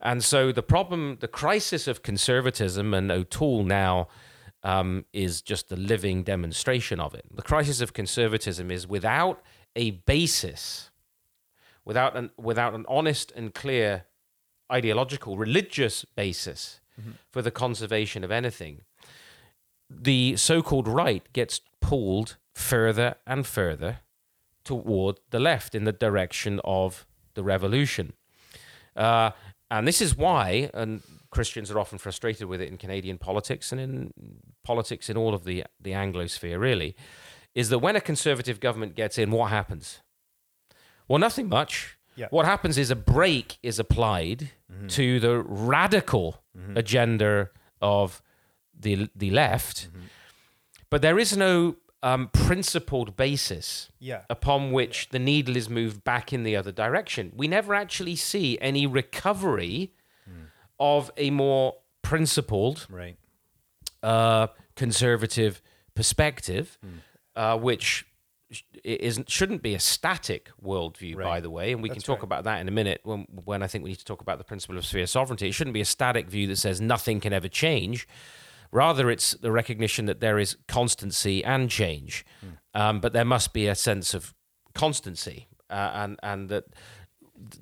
And 0.00 0.24
so 0.24 0.52
the 0.52 0.62
problem, 0.62 1.18
the 1.20 1.28
crisis 1.28 1.86
of 1.86 2.02
conservatism, 2.02 2.94
and 2.94 3.10
O'Toole 3.10 3.64
now 3.64 4.08
um, 4.62 5.04
is 5.12 5.42
just 5.42 5.72
a 5.72 5.76
living 5.76 6.22
demonstration 6.22 7.00
of 7.00 7.14
it. 7.14 7.24
The 7.34 7.42
crisis 7.42 7.80
of 7.80 7.92
conservatism 7.92 8.70
is 8.70 8.86
without 8.86 9.42
a 9.76 9.92
basis, 9.92 10.90
without 11.84 12.16
an 12.16 12.30
without 12.36 12.74
an 12.74 12.84
honest 12.88 13.32
and 13.36 13.54
clear 13.54 14.04
ideological, 14.70 15.36
religious 15.36 16.04
basis 16.04 16.80
for 17.30 17.42
the 17.42 17.50
conservation 17.50 18.22
of 18.24 18.30
anything, 18.30 18.82
the 19.88 20.36
so-called 20.36 20.86
right 20.86 21.32
gets 21.32 21.60
pulled 21.80 22.36
further 22.52 23.14
and 23.26 23.46
further 23.46 24.00
toward 24.64 25.18
the 25.30 25.40
left 25.40 25.74
in 25.74 25.84
the 25.84 25.92
direction 25.92 26.60
of 26.62 27.06
the 27.34 27.42
revolution. 27.42 28.12
Uh, 28.94 29.30
and 29.70 29.88
this 29.88 30.02
is 30.02 30.16
why, 30.16 30.70
and 30.74 31.02
Christians 31.30 31.70
are 31.70 31.78
often 31.78 31.98
frustrated 31.98 32.48
with 32.48 32.60
it 32.60 32.68
in 32.68 32.76
Canadian 32.76 33.18
politics 33.18 33.72
and 33.72 33.80
in 33.80 34.12
politics 34.64 35.08
in 35.08 35.16
all 35.16 35.34
of 35.34 35.44
the, 35.44 35.64
the 35.80 35.92
Anglosphere, 35.92 36.58
really, 36.58 36.96
is 37.54 37.68
that 37.68 37.78
when 37.78 37.96
a 37.96 38.00
conservative 38.00 38.60
government 38.60 38.94
gets 38.94 39.18
in, 39.18 39.30
what 39.30 39.50
happens? 39.50 40.00
Well, 41.08 41.18
nothing 41.18 41.48
much. 41.48 41.96
Yeah. 42.16 42.26
What 42.30 42.46
happens 42.46 42.76
is 42.76 42.90
a 42.90 42.96
break 42.96 43.58
is 43.62 43.78
applied 43.78 44.50
mm-hmm. 44.70 44.88
to 44.88 45.20
the 45.20 45.38
radical 45.38 46.42
mm-hmm. 46.56 46.76
agenda 46.76 47.50
of 47.80 48.22
the, 48.78 49.08
the 49.14 49.30
left, 49.30 49.88
mm-hmm. 49.88 50.06
but 50.90 51.02
there 51.02 51.18
is 51.18 51.36
no 51.36 51.76
um, 52.02 52.28
principled 52.28 53.16
basis 53.16 53.90
Yeah. 53.98 54.22
upon 54.28 54.72
which 54.72 55.10
the 55.10 55.18
needle 55.18 55.56
is 55.56 55.68
moved 55.68 56.02
back 56.02 56.32
in 56.32 56.42
the 56.42 56.56
other 56.56 56.72
direction. 56.72 57.32
We 57.36 57.48
never 57.48 57.74
actually 57.74 58.16
see 58.16 58.58
any 58.60 58.86
recovery 58.86 59.92
of 60.80 61.10
a 61.16 61.30
more 61.30 61.76
principled, 62.02 62.86
Right. 62.90 63.16
uh, 64.02 64.48
conservative 64.74 65.60
perspective, 65.94 66.78
uh, 67.36 67.56
which 67.58 68.06
isn't 68.82 69.30
shouldn't 69.30 69.62
be 69.62 69.74
a 69.74 69.78
static 69.78 70.50
worldview, 70.60 71.22
by 71.22 71.38
the 71.40 71.50
way. 71.50 71.70
And 71.72 71.82
we 71.82 71.88
can 71.88 72.00
talk 72.00 72.18
right. 72.18 72.24
about 72.24 72.44
that 72.44 72.60
in 72.60 72.66
a 72.66 72.72
minute 72.72 73.00
when 73.04 73.26
when 73.44 73.62
I 73.62 73.68
think 73.68 73.84
we 73.84 73.90
need 73.90 73.98
to 73.98 74.04
talk 74.04 74.20
about 74.22 74.38
the 74.38 74.44
principle 74.44 74.76
of 74.76 74.84
sphere 74.84 75.06
sovereignty. 75.06 75.48
It 75.48 75.52
shouldn't 75.52 75.74
be 75.74 75.80
a 75.82 75.84
static 75.84 76.28
view 76.28 76.46
that 76.48 76.56
says 76.56 76.80
nothing 76.80 77.20
can 77.20 77.32
ever 77.32 77.48
change. 77.48 78.08
Rather, 78.72 79.10
it's 79.10 79.32
the 79.32 79.52
recognition 79.52 80.06
that 80.06 80.20
there 80.20 80.38
is 80.38 80.56
constancy 80.66 81.44
and 81.44 81.68
change, 81.70 82.24
um, 82.74 83.00
but 83.00 83.12
there 83.12 83.24
must 83.24 83.52
be 83.52 83.66
a 83.66 83.74
sense 83.74 84.14
of 84.14 84.32
constancy, 84.74 85.46
uh, 85.68 85.90
and 85.94 86.18
and 86.22 86.48
that 86.48 86.64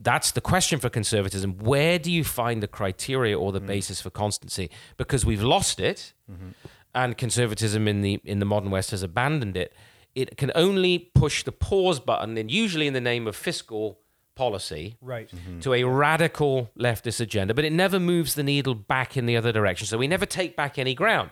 that's 0.00 0.32
the 0.32 0.40
question 0.40 0.80
for 0.80 0.88
conservatism. 0.88 1.58
Where 1.58 1.98
do 1.98 2.10
you 2.10 2.24
find 2.24 2.62
the 2.62 2.68
criteria 2.68 3.38
or 3.38 3.52
the 3.52 3.60
mm. 3.60 3.66
basis 3.66 4.00
for 4.00 4.10
constancy? 4.10 4.70
Because 4.96 5.24
we've 5.24 5.42
lost 5.42 5.80
it, 5.80 6.12
mm-hmm. 6.30 6.50
and 6.94 7.16
conservatism 7.16 7.86
in 7.88 8.02
the 8.02 8.20
in 8.24 8.38
the 8.38 8.46
modern 8.46 8.70
West 8.70 8.90
has 8.90 9.02
abandoned 9.02 9.56
it. 9.56 9.74
It 10.14 10.36
can 10.36 10.50
only 10.54 10.98
push 10.98 11.44
the 11.44 11.52
pause 11.52 12.00
button, 12.00 12.36
and 12.36 12.50
usually 12.50 12.86
in 12.86 12.94
the 12.94 13.00
name 13.00 13.26
of 13.26 13.36
fiscal 13.36 14.00
policy, 14.34 14.96
Right. 15.02 15.28
Mm-hmm. 15.28 15.60
to 15.60 15.74
a 15.74 15.82
radical 15.82 16.70
leftist 16.78 17.20
agenda, 17.20 17.54
but 17.54 17.64
it 17.64 17.72
never 17.72 17.98
moves 17.98 18.34
the 18.34 18.44
needle 18.44 18.74
back 18.74 19.16
in 19.16 19.26
the 19.26 19.36
other 19.36 19.52
direction. 19.52 19.86
So 19.86 19.98
we 19.98 20.06
never 20.06 20.26
take 20.26 20.56
back 20.56 20.78
any 20.78 20.94
ground. 20.94 21.30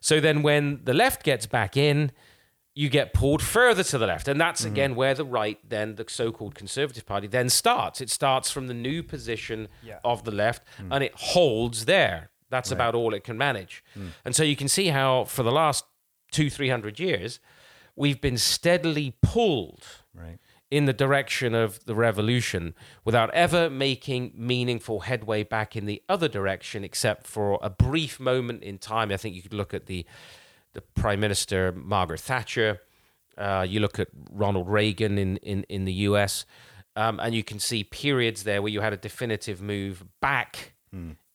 So 0.00 0.20
then 0.20 0.42
when 0.42 0.80
the 0.84 0.92
left 0.92 1.22
gets 1.22 1.46
back 1.46 1.76
in, 1.76 2.10
you 2.78 2.88
get 2.88 3.12
pulled 3.12 3.42
further 3.42 3.82
to 3.82 3.98
the 3.98 4.06
left. 4.06 4.28
And 4.28 4.40
that's 4.40 4.60
mm-hmm. 4.60 4.70
again 4.70 4.94
where 4.94 5.12
the 5.12 5.24
right, 5.24 5.58
then 5.68 5.96
the 5.96 6.04
so 6.06 6.30
called 6.30 6.54
Conservative 6.54 7.04
Party, 7.04 7.26
then 7.26 7.48
starts. 7.48 8.00
It 8.00 8.08
starts 8.08 8.52
from 8.52 8.68
the 8.68 8.74
new 8.88 9.02
position 9.02 9.66
Yeah. 9.82 9.98
of 10.04 10.22
the 10.22 10.30
left 10.30 10.62
mm. 10.80 10.86
and 10.92 11.02
it 11.02 11.12
holds 11.16 11.86
there. 11.86 12.30
That's 12.50 12.70
about 12.70 12.94
all 12.94 13.14
it 13.14 13.24
can 13.24 13.36
manage. 13.36 13.82
Mm. 13.98 14.10
And 14.24 14.36
so 14.36 14.44
you 14.44 14.54
can 14.54 14.68
see 14.68 14.86
how 14.90 15.24
for 15.24 15.42
the 15.42 15.50
last 15.50 15.86
two, 16.30 16.48
three 16.48 16.68
hundred 16.68 17.00
years, 17.00 17.40
we've 17.96 18.20
been 18.20 18.38
steadily 18.38 19.16
pulled 19.22 19.84
Right. 20.14 20.38
in 20.70 20.84
the 20.84 20.92
direction 20.92 21.56
of 21.56 21.84
the 21.84 21.96
revolution 21.96 22.76
without 23.04 23.28
ever 23.34 23.68
making 23.68 24.34
meaningful 24.36 25.00
headway 25.00 25.42
back 25.42 25.74
in 25.74 25.86
the 25.86 26.00
other 26.08 26.28
direction, 26.28 26.84
except 26.84 27.26
for 27.26 27.58
a 27.60 27.70
brief 27.70 28.20
moment 28.20 28.62
in 28.62 28.78
time. 28.78 29.10
I 29.10 29.16
think 29.16 29.34
you 29.34 29.42
could 29.42 29.52
look 29.54 29.74
at 29.74 29.86
the 29.86 30.06
the 30.78 31.00
Prime 31.00 31.18
Minister 31.18 31.72
Margaret 31.72 32.20
Thatcher. 32.20 32.80
Uh, 33.36 33.66
you 33.68 33.80
look 33.80 33.98
at 33.98 34.08
Ronald 34.30 34.68
Reagan 34.68 35.18
in 35.18 35.36
in, 35.38 35.64
in 35.64 35.84
the 35.84 35.92
U.S. 35.92 36.46
Um, 36.94 37.20
and 37.20 37.34
you 37.34 37.42
can 37.44 37.58
see 37.58 37.84
periods 37.84 38.44
there 38.44 38.62
where 38.62 38.72
you 38.72 38.80
had 38.80 38.92
a 38.92 38.96
definitive 38.96 39.60
move 39.60 40.04
back 40.20 40.74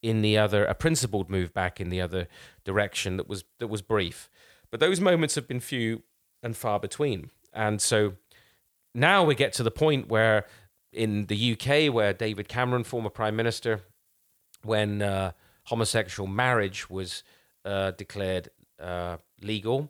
in 0.01 0.21
the 0.21 0.37
other, 0.37 0.65
a 0.65 0.75
principled 0.75 1.29
move 1.29 1.53
back 1.53 1.79
in 1.79 1.89
the 1.89 2.01
other 2.01 2.27
direction 2.63 3.17
that 3.17 3.27
was 3.27 3.43
that 3.59 3.67
was 3.67 3.81
brief. 3.81 4.29
But 4.71 4.79
those 4.79 4.99
moments 4.99 5.35
have 5.35 5.47
been 5.47 5.59
few 5.59 6.03
and 6.41 6.55
far 6.55 6.79
between. 6.79 7.29
And 7.53 7.81
so 7.81 8.13
now 8.95 9.23
we 9.23 9.35
get 9.35 9.53
to 9.53 9.63
the 9.63 9.71
point 9.71 10.09
where 10.09 10.45
in 10.91 11.25
the 11.27 11.53
UK, 11.53 11.93
where 11.93 12.13
David 12.13 12.47
Cameron, 12.47 12.83
former 12.83 13.09
prime 13.09 13.35
minister, 13.35 13.81
when 14.63 15.01
uh, 15.01 15.31
homosexual 15.65 16.27
marriage 16.27 16.89
was 16.89 17.23
uh, 17.65 17.91
declared 17.91 18.49
uh, 18.83 19.17
legal, 19.41 19.89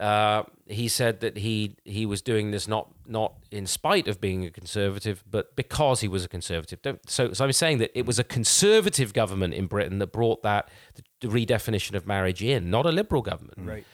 uh, 0.00 0.42
he 0.66 0.88
said 0.88 1.20
that 1.20 1.38
he 1.38 1.76
he 1.84 2.06
was 2.06 2.22
doing 2.22 2.50
this 2.50 2.66
not 2.66 2.88
not 3.06 3.34
in 3.50 3.66
spite 3.66 4.08
of 4.08 4.20
being 4.20 4.44
a 4.44 4.50
conservative, 4.50 5.22
but 5.30 5.54
because 5.56 6.00
he 6.00 6.08
was 6.08 6.24
a 6.24 6.28
conservative. 6.28 6.82
Don't, 6.82 7.08
so, 7.08 7.32
so 7.32 7.44
I'm 7.44 7.52
saying 7.52 7.78
that 7.78 7.96
it 7.98 8.06
was 8.06 8.18
a 8.18 8.24
conservative 8.24 9.12
government 9.12 9.54
in 9.54 9.66
Britain 9.66 9.98
that 10.00 10.08
brought 10.08 10.42
that 10.42 10.68
the 11.20 11.28
redefinition 11.28 11.94
of 11.94 12.06
marriage 12.06 12.42
in, 12.42 12.70
not 12.70 12.86
a 12.86 12.90
liberal 12.90 13.22
government. 13.22 13.58
Right. 13.58 13.84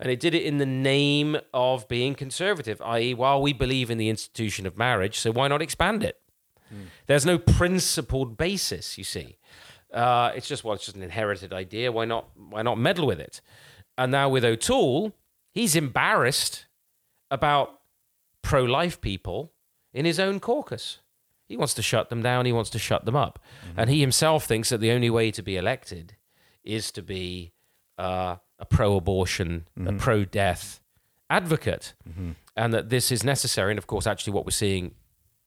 And 0.00 0.12
it 0.12 0.20
did 0.20 0.34
it 0.34 0.44
in 0.44 0.58
the 0.58 0.66
name 0.66 1.38
of 1.52 1.88
being 1.88 2.14
conservative, 2.14 2.80
i.e., 2.82 3.14
while 3.14 3.42
we 3.42 3.52
believe 3.52 3.90
in 3.90 3.98
the 3.98 4.08
institution 4.08 4.64
of 4.64 4.76
marriage, 4.76 5.18
so 5.18 5.32
why 5.32 5.48
not 5.48 5.60
expand 5.60 6.04
it? 6.04 6.20
There's 7.06 7.24
no 7.24 7.38
principled 7.38 8.36
basis, 8.36 8.98
you 8.98 9.04
see. 9.04 9.38
Uh, 9.92 10.32
it's 10.34 10.46
just 10.46 10.64
well, 10.64 10.74
it's 10.74 10.84
just 10.84 10.96
an 10.96 11.02
inherited 11.02 11.52
idea. 11.52 11.90
Why 11.90 12.04
not? 12.04 12.28
Why 12.36 12.62
not 12.62 12.78
meddle 12.78 13.06
with 13.06 13.20
it? 13.20 13.40
And 13.98 14.12
now 14.12 14.28
with 14.30 14.44
O'Toole, 14.44 15.12
he's 15.52 15.76
embarrassed 15.76 16.66
about 17.30 17.80
pro-life 18.40 19.00
people 19.00 19.52
in 19.92 20.06
his 20.06 20.18
own 20.18 20.40
caucus. 20.40 21.00
He 21.48 21.56
wants 21.56 21.74
to 21.74 21.82
shut 21.82 22.08
them 22.08 22.22
down. 22.22 22.46
He 22.46 22.52
wants 22.52 22.70
to 22.70 22.78
shut 22.78 23.04
them 23.04 23.16
up, 23.16 23.38
and 23.76 23.90
he 23.90 24.00
himself 24.00 24.44
thinks 24.44 24.68
that 24.68 24.78
the 24.78 24.92
only 24.92 25.10
way 25.10 25.30
to 25.32 25.42
be 25.42 25.56
elected 25.56 26.16
is 26.62 26.92
to 26.92 27.02
be 27.02 27.52
uh, 27.98 28.36
a 28.58 28.64
pro-abortion, 28.66 29.66
a 29.84 29.92
pro-death 29.94 30.80
advocate, 31.28 31.94
and 32.54 32.72
that 32.72 32.90
this 32.90 33.10
is 33.10 33.24
necessary. 33.24 33.72
And 33.72 33.78
of 33.78 33.86
course, 33.86 34.06
actually, 34.06 34.34
what 34.34 34.44
we're 34.44 34.50
seeing 34.52 34.94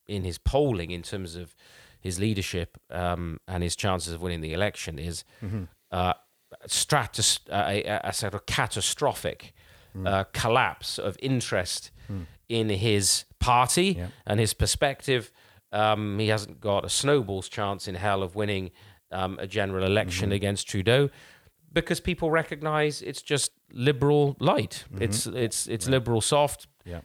in 0.07 0.23
his 0.23 0.37
polling 0.37 0.91
in 0.91 1.03
terms 1.03 1.35
of 1.35 1.55
his 2.01 2.19
leadership 2.19 2.77
um, 2.89 3.39
and 3.47 3.63
his 3.63 3.75
chances 3.75 4.11
of 4.11 4.21
winning 4.21 4.41
the 4.41 4.53
election 4.53 4.97
is 4.99 5.23
uh, 5.91 6.13
stratus- 6.67 7.39
uh, 7.49 7.65
a, 7.67 7.83
a- 7.83 8.01
a 8.05 8.13
sort 8.13 8.33
of 8.33 8.45
catastrophic 8.45 9.53
uh, 10.05 10.23
collapse 10.33 10.97
of 10.99 11.17
interest 11.21 11.91
in 12.49 12.69
his 12.69 13.25
party 13.39 13.95
Yeah. 13.97 14.07
and 14.25 14.39
his 14.39 14.53
perspective. 14.53 15.31
Um, 15.73 16.19
he 16.19 16.27
hasn't 16.29 16.59
got 16.59 16.83
a 16.85 16.89
snowball's 16.89 17.47
chance 17.49 17.87
in 17.87 17.95
hell 17.95 18.23
of 18.23 18.35
winning 18.35 18.71
um, 19.11 19.37
a 19.39 19.47
general 19.47 19.85
election 19.85 20.31
against 20.31 20.67
Trudeau 20.67 21.09
because 21.73 21.99
people 22.01 22.29
recognize 22.31 23.01
it's 23.01 23.21
just 23.21 23.51
liberal 23.73 24.35
light. 24.39 24.83
It's 24.99 25.25
it's 25.27 25.67
it's 25.67 25.87
liberal 25.87 26.21
soft. 26.21 26.67
Yeah. 26.85 27.01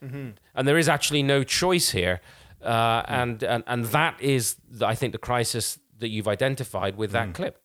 And 0.54 0.66
there 0.68 0.78
is 0.78 0.88
actually 0.88 1.22
no 1.22 1.44
choice 1.44 1.90
here. 1.90 2.20
Uh, 2.62 3.02
and, 3.06 3.42
and 3.44 3.62
and 3.66 3.84
that 3.86 4.20
is, 4.20 4.56
I 4.80 4.94
think, 4.96 5.12
the 5.12 5.18
crisis 5.18 5.78
that 5.98 6.08
you've 6.08 6.26
identified 6.28 6.96
with 6.96 7.12
that 7.12 7.34
clip. 7.34 7.58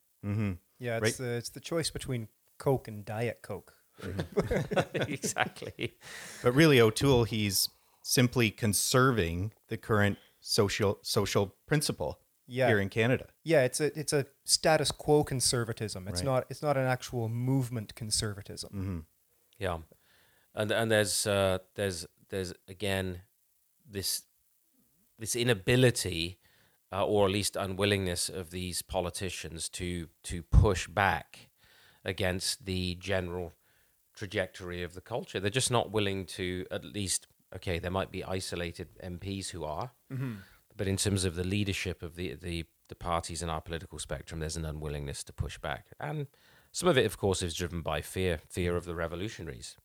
Yeah, 0.82 0.98
it's 0.98 1.04
Right. 1.04 1.18
the 1.18 1.32
it's 1.38 1.50
the 1.50 1.60
choice 1.60 1.92
between 1.92 2.28
Coke 2.58 2.88
and 2.88 3.06
Diet 3.06 3.40
Coke. 3.44 3.74
exactly. 4.94 5.94
But 6.44 6.54
really, 6.54 6.82
O'Toole, 6.82 7.26
he's 7.26 7.70
simply 8.04 8.50
conserving 8.52 9.54
the 9.68 9.78
current 9.78 10.18
social 10.40 10.98
social 11.04 11.56
principle 11.68 12.20
Yeah. 12.48 12.68
here 12.68 12.80
in 12.80 12.90
Canada. 12.90 13.28
Yeah, 13.44 13.64
it's 13.64 13.80
a 13.80 13.98
it's 14.00 14.12
a 14.14 14.26
status 14.44 14.92
quo 14.92 15.24
conservatism. 15.24 16.08
It's 16.08 16.22
Right. 16.22 16.26
not 16.26 16.46
it's 16.50 16.64
not 16.64 16.78
an 16.78 16.86
actual 16.86 17.30
movement 17.30 17.94
conservatism. 17.96 19.06
Yeah, 19.60 19.78
and 20.56 20.72
and 20.72 20.92
there's 20.92 21.28
uh, 21.28 21.60
there's 21.76 22.08
there's 22.30 22.54
again 22.68 23.22
this 23.86 24.24
this 25.20 25.36
inability, 25.36 26.40
uh, 26.92 27.06
or 27.06 27.26
at 27.26 27.32
least 27.32 27.56
unwillingness 27.56 28.30
of 28.30 28.52
these 28.52 28.82
politicians 28.82 29.70
to 29.70 30.08
to 30.24 30.44
push 30.44 30.88
back 30.88 31.50
against 32.04 32.66
the 32.66 32.96
general 32.96 33.54
trajectory 34.16 34.84
of 34.84 34.94
the 34.94 35.02
culture. 35.02 35.40
They're 35.40 35.50
just 35.50 35.72
not 35.72 35.92
willing 35.92 36.26
to, 36.28 36.66
at 36.72 36.84
least, 36.84 37.28
okay, 37.56 37.80
there 37.80 37.92
might 37.92 38.12
be 38.12 38.24
isolated 38.24 38.90
MPs 39.04 39.50
who 39.50 39.64
are, 39.64 39.92
but 40.76 40.88
in 40.88 40.98
terms 40.98 41.26
of 41.26 41.36
the 41.36 41.44
leadership 41.44 42.04
of 42.04 42.16
the, 42.16 42.36
the, 42.36 42.66
the 42.90 42.96
parties 42.96 43.42
in 43.42 43.50
our 43.50 43.62
political 43.62 44.00
spectrum, 44.00 44.40
there's 44.40 44.58
an 44.58 44.66
unwillingness 44.66 45.24
to 45.26 45.34
push 45.34 45.58
back. 45.58 45.88
And 46.00 46.28
some 46.72 46.90
of 46.90 46.98
it, 46.98 47.06
of 47.06 47.18
course, 47.18 47.42
is 47.42 47.54
driven 47.54 47.82
by 47.82 48.02
fear 48.02 48.40
fear 48.50 48.76
of 48.76 48.86
the 48.86 48.96
revolutionaries. 48.96 49.76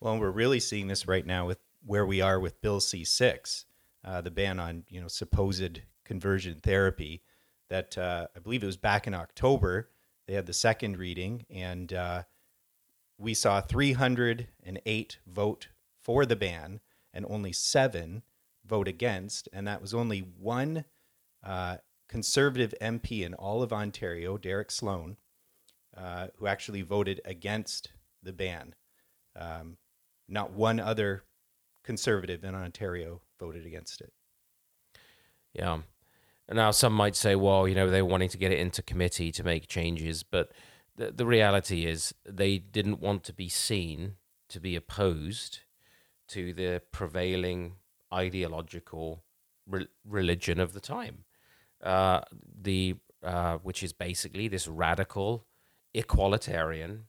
Well, 0.00 0.18
we're 0.18 0.30
really 0.30 0.60
seeing 0.60 0.88
this 0.88 1.06
right 1.06 1.26
now 1.26 1.46
with 1.46 1.58
where 1.84 2.06
we 2.06 2.20
are 2.20 2.38
with 2.40 2.60
Bill 2.60 2.80
C6, 2.80 3.64
uh, 4.04 4.20
the 4.20 4.30
ban 4.30 4.58
on 4.58 4.84
you 4.88 5.00
know 5.00 5.08
supposed 5.08 5.78
conversion 6.04 6.60
therapy. 6.62 7.22
That 7.70 7.96
uh, 7.96 8.26
I 8.36 8.38
believe 8.40 8.62
it 8.62 8.66
was 8.66 8.76
back 8.76 9.06
in 9.06 9.14
October. 9.14 9.90
They 10.26 10.34
had 10.34 10.46
the 10.46 10.52
second 10.52 10.98
reading, 10.98 11.46
and 11.50 11.92
uh, 11.92 12.22
we 13.18 13.34
saw 13.34 13.60
308 13.60 15.18
vote 15.26 15.68
for 16.02 16.26
the 16.26 16.36
ban, 16.36 16.80
and 17.14 17.26
only 17.28 17.52
seven 17.52 18.22
vote 18.64 18.88
against, 18.88 19.48
and 19.52 19.66
that 19.66 19.80
was 19.80 19.94
only 19.94 20.20
one 20.20 20.84
uh, 21.44 21.78
conservative 22.08 22.74
MP 22.80 23.24
in 23.24 23.34
all 23.34 23.62
of 23.62 23.72
Ontario, 23.72 24.36
Derek 24.36 24.70
Sloan, 24.70 25.16
uh, 25.96 26.28
who 26.36 26.46
actually 26.46 26.82
voted 26.82 27.20
against 27.24 27.92
the 28.22 28.32
ban. 28.32 28.74
Um, 29.34 29.78
not 30.28 30.52
one 30.52 30.78
other 30.78 31.24
conservative 31.84 32.44
in 32.44 32.54
Ontario 32.54 33.22
voted 33.40 33.66
against 33.66 34.00
it. 34.00 34.12
Yeah. 35.52 35.78
Now 36.50 36.70
some 36.70 36.92
might 36.92 37.16
say, 37.16 37.34
well, 37.34 37.66
you 37.66 37.74
know, 37.74 37.88
they're 37.88 38.04
wanting 38.04 38.28
to 38.30 38.38
get 38.38 38.52
it 38.52 38.58
into 38.58 38.82
committee 38.82 39.32
to 39.32 39.44
make 39.44 39.68
changes, 39.68 40.22
but 40.22 40.52
the, 40.96 41.10
the 41.10 41.26
reality 41.26 41.86
is 41.86 42.14
they 42.28 42.58
didn't 42.58 43.00
want 43.00 43.24
to 43.24 43.32
be 43.32 43.48
seen 43.48 44.16
to 44.48 44.60
be 44.60 44.76
opposed 44.76 45.60
to 46.28 46.52
the 46.52 46.82
prevailing 46.92 47.76
ideological 48.12 49.22
re- 49.66 49.88
religion 50.04 50.60
of 50.60 50.72
the 50.72 50.80
time, 50.80 51.24
uh, 51.82 52.20
the 52.60 52.96
uh, 53.22 53.58
which 53.58 53.82
is 53.82 53.92
basically 53.92 54.48
this 54.48 54.66
radical 54.66 55.46
equalitarian 55.94 57.02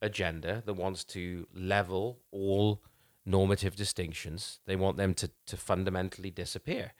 agenda 0.00 0.62
that 0.64 0.74
wants 0.74 1.04
to 1.04 1.46
level 1.54 2.20
all 2.30 2.82
normative 3.26 3.74
distinctions. 3.74 4.60
They 4.66 4.76
want 4.76 4.96
them 4.96 5.12
to, 5.14 5.30
to 5.46 5.56
fundamentally 5.56 6.30
disappear. 6.30 6.92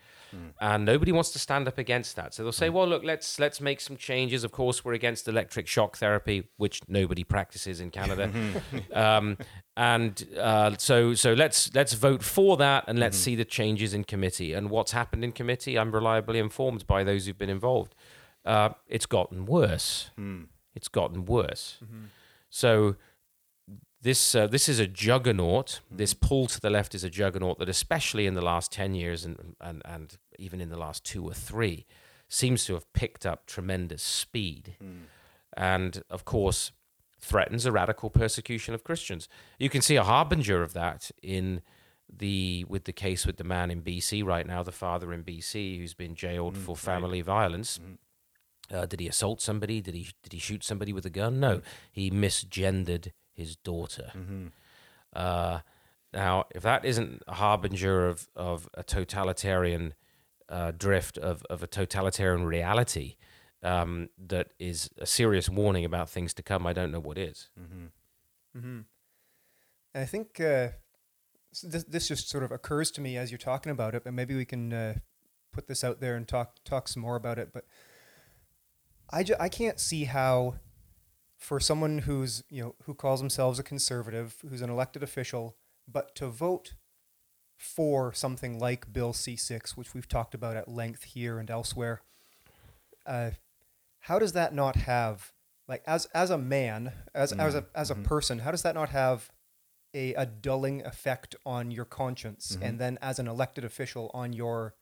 And 0.60 0.84
nobody 0.84 1.12
wants 1.12 1.30
to 1.30 1.38
stand 1.38 1.68
up 1.68 1.78
against 1.78 2.16
that. 2.16 2.34
So 2.34 2.42
they'll 2.42 2.52
say, 2.52 2.68
well, 2.68 2.86
look, 2.86 3.04
let's 3.04 3.38
let's 3.38 3.60
make 3.60 3.80
some 3.80 3.96
changes. 3.96 4.44
Of 4.44 4.52
course, 4.52 4.84
we're 4.84 4.92
against 4.92 5.28
electric 5.28 5.66
shock 5.66 5.96
therapy, 5.96 6.48
which 6.56 6.80
nobody 6.88 7.24
practices 7.24 7.80
in 7.80 7.90
Canada. 7.90 8.30
um, 8.92 9.38
and 9.76 10.26
uh, 10.38 10.76
so 10.78 11.14
so 11.14 11.32
let's 11.32 11.72
let's 11.74 11.94
vote 11.94 12.22
for 12.22 12.56
that 12.56 12.84
and 12.88 12.98
let's 12.98 13.16
see 13.16 13.34
the 13.36 13.44
changes 13.44 13.94
in 13.94 14.04
committee. 14.04 14.52
And 14.52 14.68
what's 14.68 14.92
happened 14.92 15.24
in 15.24 15.32
committee, 15.32 15.78
I'm 15.78 15.92
reliably 15.92 16.38
informed 16.38 16.86
by 16.86 17.04
those 17.04 17.26
who've 17.26 17.38
been 17.38 17.50
involved. 17.50 17.94
Uh, 18.44 18.70
it's 18.88 19.06
gotten 19.06 19.46
worse. 19.46 20.10
It's 20.74 20.88
gotten 20.88 21.24
worse. 21.24 21.78
So 22.50 22.96
this 24.06 24.36
uh, 24.36 24.46
this 24.46 24.68
is 24.68 24.78
a 24.78 24.86
juggernaut. 24.86 25.80
Mm-hmm. 25.86 25.96
This 25.96 26.14
pull 26.14 26.46
to 26.46 26.60
the 26.60 26.70
left 26.70 26.94
is 26.94 27.02
a 27.02 27.10
juggernaut 27.10 27.58
that, 27.58 27.68
especially 27.68 28.26
in 28.26 28.34
the 28.34 28.40
last 28.40 28.70
ten 28.70 28.94
years 28.94 29.24
and 29.24 29.56
and 29.60 29.82
and 29.84 30.16
even 30.38 30.60
in 30.60 30.70
the 30.70 30.78
last 30.78 31.04
two 31.04 31.24
or 31.24 31.34
three, 31.34 31.86
seems 32.28 32.64
to 32.66 32.74
have 32.74 32.90
picked 32.92 33.26
up 33.26 33.46
tremendous 33.46 34.04
speed, 34.04 34.76
mm. 34.82 35.06
and 35.56 36.04
of 36.08 36.24
course 36.24 36.70
threatens 37.18 37.66
a 37.66 37.72
radical 37.72 38.08
persecution 38.08 38.74
of 38.74 38.84
Christians. 38.84 39.28
You 39.58 39.68
can 39.68 39.82
see 39.82 39.96
a 39.96 40.04
harbinger 40.04 40.62
of 40.62 40.72
that 40.74 41.10
in 41.20 41.62
the 42.08 42.64
with 42.68 42.84
the 42.84 42.92
case 42.92 43.26
with 43.26 43.38
the 43.38 43.44
man 43.44 43.72
in 43.72 43.82
BC 43.82 44.24
right 44.24 44.46
now, 44.46 44.62
the 44.62 44.70
father 44.70 45.12
in 45.12 45.24
BC 45.24 45.78
who's 45.80 45.94
been 45.94 46.14
jailed 46.14 46.54
mm-hmm. 46.54 46.62
for 46.62 46.76
family 46.76 47.22
violence. 47.22 47.78
Mm-hmm. 47.78 48.76
Uh, 48.76 48.86
did 48.86 49.00
he 49.00 49.08
assault 49.08 49.40
somebody? 49.40 49.80
Did 49.80 49.94
he 49.94 50.08
did 50.22 50.32
he 50.32 50.38
shoot 50.38 50.62
somebody 50.62 50.92
with 50.92 51.06
a 51.06 51.10
gun? 51.10 51.40
No, 51.40 51.60
he 51.90 52.08
misgendered 52.08 53.10
his 53.36 53.56
daughter. 53.56 54.10
Uh, 55.12 55.60
now, 56.12 56.44
if 56.54 56.62
that 56.62 56.84
isn't 56.84 57.22
a 57.26 57.34
harbinger 57.34 58.08
of 58.08 58.28
of 58.34 58.68
a 58.74 58.82
totalitarian 58.82 59.94
uh, 60.48 60.72
drift 60.76 61.18
of 61.18 61.42
of 61.50 61.62
a 61.62 61.66
totalitarian 61.66 62.44
reality 62.46 63.16
um, 63.62 64.08
that 64.28 64.48
is 64.58 64.88
a 64.98 65.06
serious 65.06 65.48
warning 65.48 65.84
about 65.84 66.08
things 66.10 66.32
to 66.34 66.42
come, 66.42 66.66
I 66.66 66.72
don't 66.72 66.90
know 66.90 67.00
what 67.00 67.18
is. 67.18 67.48
And 69.94 70.02
I 70.02 70.06
think 70.06 70.40
uh, 70.40 70.68
this, 71.62 71.84
this 71.84 72.08
just 72.08 72.28
sort 72.28 72.44
of 72.44 72.52
occurs 72.52 72.90
to 72.92 73.00
me 73.00 73.16
as 73.16 73.30
you're 73.30 73.38
talking 73.38 73.72
about 73.72 73.94
it, 73.94 74.04
but 74.04 74.12
maybe 74.14 74.34
we 74.34 74.44
can 74.44 74.72
uh, 74.72 74.94
put 75.52 75.66
this 75.68 75.82
out 75.82 76.00
there 76.00 76.16
and 76.16 76.28
talk 76.28 76.56
talk 76.64 76.88
some 76.88 77.02
more 77.02 77.16
about 77.16 77.38
it. 77.38 77.50
But 77.52 77.64
I, 79.10 79.22
ju- 79.22 79.36
I 79.40 79.48
can't 79.48 79.80
see 79.80 80.04
how, 80.04 80.56
for 81.38 81.60
someone 81.60 82.00
who's 82.00 82.42
you 82.50 82.62
know 82.62 82.74
who 82.84 82.94
calls 82.94 83.20
themselves 83.20 83.58
a 83.58 83.62
conservative, 83.62 84.36
who's 84.48 84.62
an 84.62 84.70
elected 84.70 85.02
official, 85.02 85.56
but 85.86 86.14
to 86.16 86.28
vote 86.28 86.74
for 87.56 88.12
something 88.12 88.58
like 88.58 88.92
Bill 88.92 89.12
C 89.12 89.36
six, 89.36 89.76
which 89.76 89.94
we've 89.94 90.08
talked 90.08 90.34
about 90.34 90.56
at 90.56 90.68
length 90.68 91.04
here 91.04 91.38
and 91.38 91.50
elsewhere, 91.50 92.02
uh, 93.06 93.30
how 94.00 94.18
does 94.18 94.32
that 94.32 94.54
not 94.54 94.76
have 94.76 95.32
like 95.68 95.82
as 95.86 96.06
as 96.14 96.30
a 96.30 96.38
man 96.38 96.92
as 97.14 97.32
as 97.32 97.54
a 97.54 97.66
as 97.74 97.90
a 97.90 97.94
person 97.94 98.38
how 98.40 98.50
does 98.50 98.62
that 98.62 98.74
not 98.74 98.90
have 98.90 99.30
a, 99.94 100.14
a 100.14 100.26
dulling 100.26 100.84
effect 100.84 101.34
on 101.44 101.70
your 101.70 101.84
conscience 101.84 102.56
and 102.66 102.78
then 102.78 102.98
as 103.02 103.18
an 103.18 103.26
elected 103.26 103.64
official 103.64 104.10
on 104.14 104.32
your 104.32 104.74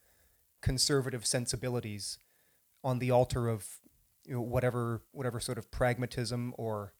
conservative 0.60 1.24
sensibilities 1.24 2.18
on 2.82 2.98
the 2.98 3.10
altar 3.10 3.48
of 3.48 3.80
you 4.26 4.34
know, 4.34 4.40
whatever 4.40 5.02
whatever 5.12 5.40
sort 5.40 5.58
of 5.58 5.70
pragmatism 5.70 6.54
or 6.56 6.92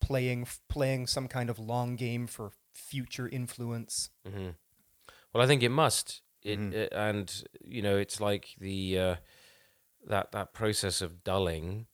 playing 0.00 0.46
playing 0.68 1.06
some 1.06 1.28
kind 1.28 1.48
of 1.50 1.58
long 1.58 1.96
game 1.96 2.26
for 2.26 2.50
future 2.72 3.28
influence 3.28 4.10
hmm 4.28 4.50
Well, 5.32 5.42
I 5.42 5.46
think 5.46 5.62
it 5.62 5.70
must. 5.70 6.22
It, 6.42 6.58
it- 6.74 6.92
and 6.92 7.44
you 7.64 7.80
know, 7.82 7.96
it's 7.96 8.20
like 8.20 8.48
the 8.60 8.98
uh, 8.98 9.16
that 10.06 10.32
that 10.32 10.52
process 10.52 11.00
of 11.02 11.22
dulling. 11.24 11.86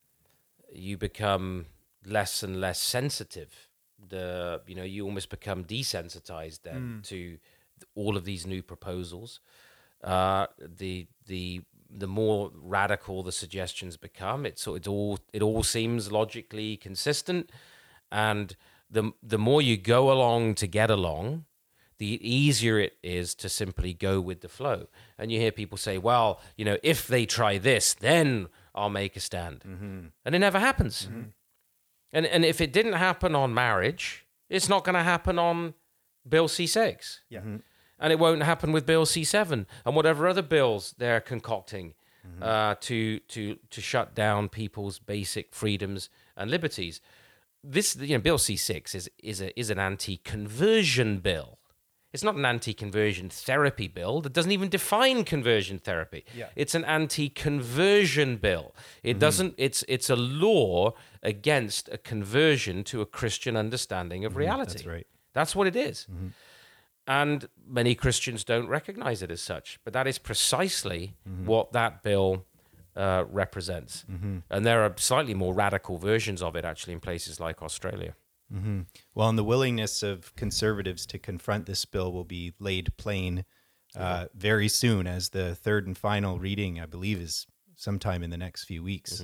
You 0.73 0.97
become 0.99 1.67
less 2.05 2.43
and 2.43 2.61
less 2.61 2.81
sensitive. 2.81 3.69
The 4.09 4.63
you 4.67 4.75
know 4.75 4.83
you 4.85 5.05
almost 5.05 5.29
become 5.31 5.65
desensitized 5.65 6.63
then 6.63 7.01
to 7.05 7.39
all 7.95 8.17
of 8.17 8.25
these 8.25 8.47
new 8.47 8.63
proposals. 8.63 9.41
Uh, 10.03 10.47
the 10.59 11.07
the 11.27 11.63
the 11.93 12.07
more 12.07 12.51
radical 12.55 13.23
the 13.23 13.33
suggestions 13.33 13.97
become, 13.97 14.47
it's 14.47 14.67
it's 14.67 14.89
all 14.89 15.19
it 15.33 15.43
all 15.43 15.63
seems 15.63 16.13
logically 16.13 16.77
consistent, 16.77 17.51
and 18.11 18.57
the 18.91 19.13
the 19.23 19.39
more 19.39 19.63
you 19.63 19.77
go 19.77 20.11
along 20.13 20.55
to 20.57 20.67
get 20.67 20.91
along, 20.91 21.45
the 21.99 22.19
easier 22.27 22.79
it 22.79 22.97
is 23.03 23.35
to 23.37 23.49
simply 23.49 23.93
go 23.93 24.21
with 24.21 24.41
the 24.41 24.49
flow. 24.49 24.87
And 25.19 25.31
you 25.31 25.39
hear 25.39 25.53
people 25.53 25.77
say, 25.77 25.99
well, 25.99 26.41
you 26.57 26.65
know, 26.65 26.79
if 26.83 27.07
they 27.07 27.27
try 27.27 27.59
this, 27.59 27.93
then 27.93 28.49
I'll 28.75 28.89
make 28.89 29.17
a 29.17 29.21
stand. 29.21 29.63
Mm-hmm. 29.69 30.07
And 30.25 30.35
it 30.35 30.39
never 30.39 30.59
happens. 30.59 31.07
Mm-hmm. 31.07 31.29
And, 32.13 32.27
and 32.27 32.45
if 32.45 32.61
it 32.61 32.73
didn't 32.73 32.95
happen 32.95 33.35
on 33.35 33.53
marriage, 33.53 34.27
it's 34.49 34.69
not 34.69 34.83
going 34.83 34.95
to 34.95 35.03
happen 35.03 35.39
on 35.39 35.75
Bill 36.27 36.49
C6. 36.49 37.19
yeah 37.29 37.41
mm-hmm. 37.41 37.57
And 38.01 38.13
it 38.13 38.19
won't 38.19 38.43
happen 38.43 38.73
with 38.73 38.87
Bill 38.87 39.05
C7 39.05 39.67
and 39.85 39.95
whatever 39.95 40.27
other 40.27 40.43
bills 40.43 40.95
they're 40.99 41.21
concocting 41.21 41.95
mm-hmm. 42.27 42.43
uh, 42.43 42.75
to, 42.81 43.19
to, 43.21 43.59
to 43.71 43.81
shut 43.81 44.15
down 44.15 44.49
people's 44.49 44.99
basic 44.99 45.55
freedoms 45.55 46.09
and 46.37 46.51
liberties. 46.51 47.01
This, 47.63 47.95
you 47.97 48.17
know, 48.17 48.23
Bill 48.23 48.39
C6 48.39 48.95
is, 48.95 49.11
is, 49.23 49.43
a, 49.43 49.59
is 49.59 49.71
an 49.71 49.79
anti 49.79 50.17
conversion 50.17 51.19
bill. 51.19 51.59
It's 52.13 52.25
not 52.25 52.35
an 52.35 52.45
anti 52.45 52.75
conversion 52.75 53.29
therapy 53.29 53.87
bill 53.87 54.21
that 54.23 54.33
doesn't 54.33 54.51
even 54.51 54.69
define 54.69 55.23
conversion 55.23 55.79
therapy. 55.79 56.25
Yeah. 56.35 56.47
It's 56.57 56.75
an 56.75 56.85
anti 56.85 57.29
conversion 57.29 58.37
bill. 58.37 58.75
It 59.03 59.13
mm-hmm. 59.13 59.19
doesn't, 59.21 59.55
it's, 59.59 59.85
it's 59.89 60.11
a 60.11 60.17
law 60.17 60.95
against 61.23 61.89
a 61.91 61.99
conversion 61.99 62.83
to 62.85 63.01
a 63.01 63.07
Christian 63.07 63.57
understanding 63.57 64.25
of 64.25 64.33
mm-hmm. 64.33 64.41
reality. 64.41 64.73
That's 64.73 64.87
right. 64.87 65.07
That's 65.33 65.55
what 65.55 65.69
it 65.69 65.77
is. 65.77 66.07
And 67.19 67.49
many 67.67 67.97
Christians 67.97 68.45
don't 68.45 68.69
recognize 68.69 69.21
it 69.21 69.33
as 69.33 69.41
such. 69.41 69.81
But 69.83 69.93
that 69.95 70.07
is 70.07 70.17
precisely 70.19 71.17
what 71.45 71.73
that 71.73 72.05
bill 72.05 72.47
uh, 72.95 73.25
represents. 73.29 74.05
And 74.49 74.65
there 74.65 74.83
are 74.85 74.95
slightly 74.97 75.35
more 75.35 75.53
radical 75.53 75.99
versions 75.99 76.41
of 76.41 76.55
it 76.55 76.65
actually 76.65 76.93
in 76.93 77.01
places 77.01 77.41
like 77.41 77.63
Australia. 77.63 78.15
Well, 79.15 79.29
and 79.29 79.37
the 79.39 79.45
willingness 79.45 80.03
of 80.05 80.35
conservatives 80.37 81.05
to 81.07 81.19
confront 81.19 81.67
this 81.67 81.85
bill 81.85 82.13
will 82.13 82.25
be 82.25 82.53
laid 82.61 82.97
plain 82.97 83.45
uh, 83.97 84.27
very 84.35 84.69
soon, 84.69 85.07
as 85.09 85.31
the 85.31 85.57
third 85.57 85.87
and 85.89 85.97
final 85.99 86.39
reading, 86.39 86.79
I 86.81 86.87
believe, 86.87 87.21
is 87.21 87.47
sometime 87.77 88.23
in 88.23 88.31
the 88.31 88.37
next 88.37 88.65
few 88.65 88.83
weeks. 88.85 89.21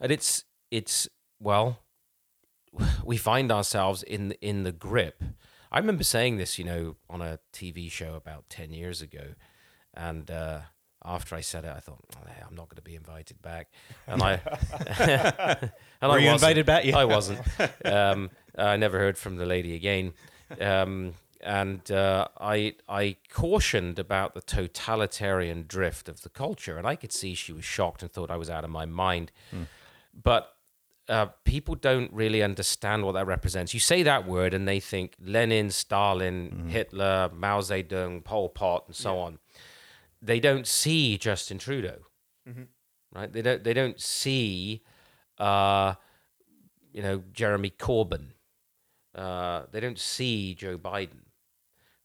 And 0.00 0.12
it's, 0.12 0.44
it's 0.70 1.08
well, 1.40 1.80
we 3.04 3.16
find 3.16 3.50
ourselves 3.50 4.04
in 4.04 4.32
in 4.40 4.62
the 4.62 4.72
grip. 4.72 5.22
I 5.72 5.78
remember 5.78 6.04
saying 6.04 6.36
this, 6.38 6.58
you 6.58 6.64
know, 6.64 6.96
on 7.08 7.20
a 7.22 7.38
TV 7.52 7.90
show 7.90 8.14
about 8.14 8.48
ten 8.50 8.72
years 8.72 9.00
ago, 9.02 9.34
and 9.94 10.30
uh, 10.30 10.60
after 11.04 11.34
I 11.36 11.40
said 11.40 11.64
it, 11.64 11.72
I 11.74 11.80
thought, 11.80 12.00
oh, 12.16 12.20
I'm 12.48 12.54
not 12.56 12.68
going 12.68 12.76
to 12.76 12.82
be 12.82 12.94
invited 12.96 13.40
back. 13.40 13.68
And 14.06 14.22
I, 14.22 14.32
and 14.98 15.70
Were 16.02 16.10
I 16.10 16.18
you 16.18 16.30
wasn't. 16.30 16.32
invited 16.32 16.66
back? 16.66 16.84
Yeah. 16.84 16.98
I 16.98 17.04
wasn't. 17.04 17.40
Um, 17.84 18.30
I 18.58 18.76
never 18.76 18.98
heard 18.98 19.16
from 19.16 19.36
the 19.36 19.46
lady 19.46 19.74
again. 19.74 20.12
Um, 20.60 21.14
and 21.42 21.90
uh, 21.90 22.28
I 22.38 22.74
I 22.88 23.16
cautioned 23.32 23.98
about 23.98 24.34
the 24.34 24.42
totalitarian 24.42 25.64
drift 25.66 26.08
of 26.08 26.20
the 26.22 26.28
culture, 26.28 26.76
and 26.76 26.86
I 26.86 26.96
could 26.96 27.12
see 27.12 27.34
she 27.34 27.52
was 27.52 27.64
shocked 27.64 28.02
and 28.02 28.10
thought 28.12 28.30
I 28.30 28.36
was 28.36 28.50
out 28.50 28.64
of 28.64 28.70
my 28.70 28.84
mind. 28.84 29.32
But 30.22 30.54
uh, 31.10 31.26
people 31.44 31.74
don't 31.74 32.12
really 32.12 32.42
understand 32.42 33.04
what 33.04 33.12
that 33.12 33.26
represents. 33.26 33.74
You 33.74 33.80
say 33.80 34.04
that 34.04 34.26
word, 34.26 34.54
and 34.54 34.66
they 34.66 34.78
think 34.78 35.16
Lenin, 35.20 35.70
Stalin, 35.70 36.68
Hitler, 36.68 37.30
Mao 37.34 37.60
Zedong, 37.60 38.22
Pol 38.22 38.48
Pot, 38.48 38.84
and 38.86 38.94
so 38.94 39.18
on. 39.18 39.38
They 40.22 40.38
don't 40.38 40.66
see 40.66 41.18
Justin 41.18 41.58
Trudeau, 41.58 41.98
right? 43.12 43.32
They 43.32 43.42
don't. 43.42 43.64
They 43.64 43.74
don't 43.74 44.00
see, 44.00 44.82
uh, 45.38 45.94
you 46.92 47.02
know, 47.02 47.22
Jeremy 47.32 47.70
Corbyn. 47.76 48.28
Uh, 49.14 49.62
they 49.72 49.80
don't 49.80 49.98
see 49.98 50.54
Joe 50.54 50.78
Biden. 50.78 51.24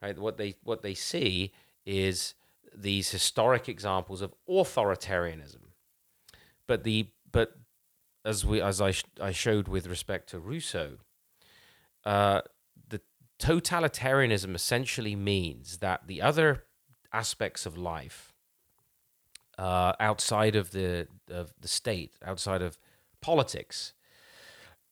Right? 0.02 0.18
What 0.18 0.38
they 0.38 0.56
what 0.64 0.82
they 0.82 0.96
see 0.96 1.52
is 1.86 2.34
these 2.76 3.12
historic 3.12 3.70
examples 3.70 4.22
of 4.22 4.34
authoritarianism. 4.50 5.62
But 6.68 6.84
the 6.84 7.10
but 7.32 7.54
as 8.26 8.44
we 8.44 8.62
as 8.62 8.82
I 8.82 8.92
sh- 8.92 9.04
I 9.22 9.32
showed 9.32 9.68
with 9.68 9.88
respect 9.88 10.30
to 10.30 10.40
Rousseau, 10.40 10.98
uh, 12.06 12.42
the 12.88 13.02
totalitarianism 13.40 14.56
essentially 14.56 15.16
means 15.16 15.78
that 15.78 16.08
the 16.08 16.22
other 16.22 16.64
aspects 17.14 17.66
of 17.66 17.78
life 17.78 18.34
uh, 19.58 19.94
outside 20.00 20.56
of 20.56 20.72
the 20.72 21.08
of 21.30 21.54
the 21.60 21.68
state, 21.68 22.16
outside 22.26 22.62
of 22.62 22.78
politics, 23.22 23.94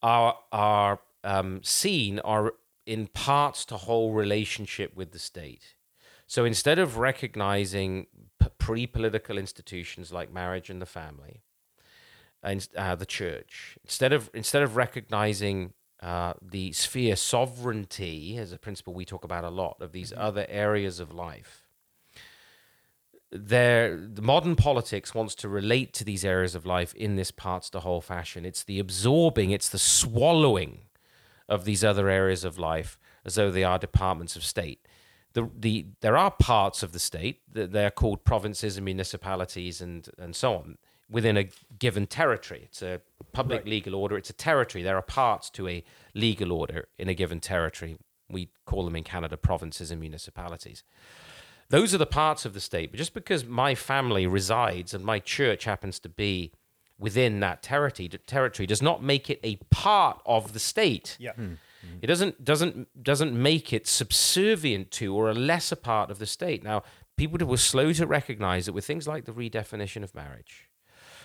are 0.02 0.38
are 0.52 1.00
um, 1.22 1.60
seen 1.62 2.18
are 2.20 2.54
in 2.86 3.06
parts 3.08 3.64
to 3.64 3.76
whole 3.76 4.12
relationship 4.12 4.94
with 4.94 5.12
the 5.12 5.18
state. 5.18 5.74
So 6.26 6.44
instead 6.44 6.78
of 6.78 6.98
recognizing 6.98 8.06
p- 8.40 8.48
pre-political 8.58 9.38
institutions 9.38 10.12
like 10.12 10.32
marriage 10.32 10.70
and 10.70 10.80
the 10.80 10.86
family, 10.86 11.43
uh, 12.44 12.94
the 12.94 13.06
church, 13.06 13.78
instead 13.82 14.12
of 14.12 14.30
instead 14.34 14.62
of 14.62 14.76
recognizing 14.76 15.72
uh, 16.02 16.34
the 16.42 16.72
sphere 16.72 17.16
sovereignty 17.16 18.36
as 18.36 18.52
a 18.52 18.58
principle 18.58 18.92
we 18.92 19.04
talk 19.04 19.24
about 19.24 19.44
a 19.44 19.50
lot 19.50 19.76
of 19.80 19.92
these 19.92 20.12
other 20.16 20.46
areas 20.48 21.00
of 21.00 21.12
life, 21.12 21.64
there 23.32 23.96
the 23.96 24.22
modern 24.22 24.56
politics 24.56 25.14
wants 25.14 25.34
to 25.34 25.48
relate 25.48 25.92
to 25.94 26.04
these 26.04 26.24
areas 26.24 26.54
of 26.54 26.66
life 26.66 26.94
in 26.94 27.16
this 27.16 27.30
parts 27.30 27.70
to 27.70 27.80
whole 27.80 28.02
fashion. 28.02 28.44
It's 28.44 28.62
the 28.62 28.78
absorbing, 28.78 29.50
it's 29.50 29.70
the 29.70 29.78
swallowing 29.78 30.82
of 31.48 31.64
these 31.64 31.82
other 31.82 32.08
areas 32.08 32.44
of 32.44 32.58
life 32.58 32.98
as 33.24 33.36
though 33.36 33.50
they 33.50 33.64
are 33.64 33.78
departments 33.78 34.36
of 34.36 34.44
state. 34.44 34.86
The, 35.32 35.50
the, 35.58 35.86
there 36.00 36.16
are 36.16 36.30
parts 36.30 36.82
of 36.84 36.92
the 36.92 37.00
state 37.00 37.40
that 37.52 37.72
they're 37.72 37.90
called 37.90 38.22
provinces 38.22 38.76
and 38.76 38.84
municipalities 38.84 39.80
and, 39.80 40.08
and 40.16 40.36
so 40.36 40.54
on 40.54 40.78
within 41.10 41.36
a 41.36 41.48
given 41.78 42.06
territory. 42.06 42.62
It's 42.64 42.82
a 42.82 43.00
public 43.32 43.66
legal 43.66 43.94
order, 43.94 44.16
it's 44.16 44.30
a 44.30 44.34
territory. 44.34 44.82
There 44.82 44.96
are 44.96 45.02
parts 45.02 45.50
to 45.50 45.68
a 45.68 45.84
legal 46.14 46.52
order 46.52 46.88
in 46.98 47.08
a 47.08 47.14
given 47.14 47.40
territory. 47.40 47.98
We 48.30 48.48
call 48.64 48.84
them 48.84 48.96
in 48.96 49.04
Canada 49.04 49.36
provinces 49.36 49.90
and 49.90 50.00
municipalities. 50.00 50.82
Those 51.68 51.94
are 51.94 51.98
the 51.98 52.06
parts 52.06 52.44
of 52.44 52.54
the 52.54 52.60
state. 52.60 52.90
But 52.90 52.98
just 52.98 53.14
because 53.14 53.44
my 53.44 53.74
family 53.74 54.26
resides 54.26 54.94
and 54.94 55.04
my 55.04 55.18
church 55.18 55.64
happens 55.64 55.98
to 56.00 56.08
be 56.08 56.52
within 56.98 57.40
that 57.40 57.62
territory, 57.62 58.08
territory 58.08 58.66
does 58.66 58.82
not 58.82 59.02
make 59.02 59.28
it 59.28 59.40
a 59.42 59.56
part 59.70 60.20
of 60.26 60.52
the 60.52 60.58
state. 60.58 61.16
Yeah. 61.18 61.32
Hmm. 61.32 61.54
Hmm. 61.82 61.98
It 62.02 62.06
doesn't 62.06 62.44
doesn't 62.44 63.02
doesn't 63.02 63.34
make 63.34 63.72
it 63.72 63.86
subservient 63.86 64.90
to 64.92 65.14
or 65.14 65.30
a 65.30 65.34
lesser 65.34 65.76
part 65.76 66.10
of 66.10 66.18
the 66.18 66.26
state. 66.26 66.62
Now, 66.62 66.82
people 67.16 67.44
were 67.46 67.56
slow 67.56 67.92
to 67.92 68.06
recognize 68.06 68.66
that 68.66 68.72
with 68.72 68.86
things 68.86 69.06
like 69.08 69.24
the 69.24 69.32
redefinition 69.32 70.02
of 70.02 70.14
marriage, 70.14 70.68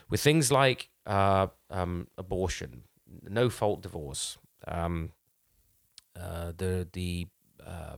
with 0.09 0.21
things 0.21 0.51
like 0.51 0.89
uh, 1.05 1.47
um, 1.69 2.07
abortion, 2.17 2.83
no 3.27 3.49
fault 3.49 3.81
divorce, 3.81 4.37
um, 4.67 5.11
uh, 6.19 6.51
the 6.57 6.87
the 6.91 7.27
uh, 7.65 7.97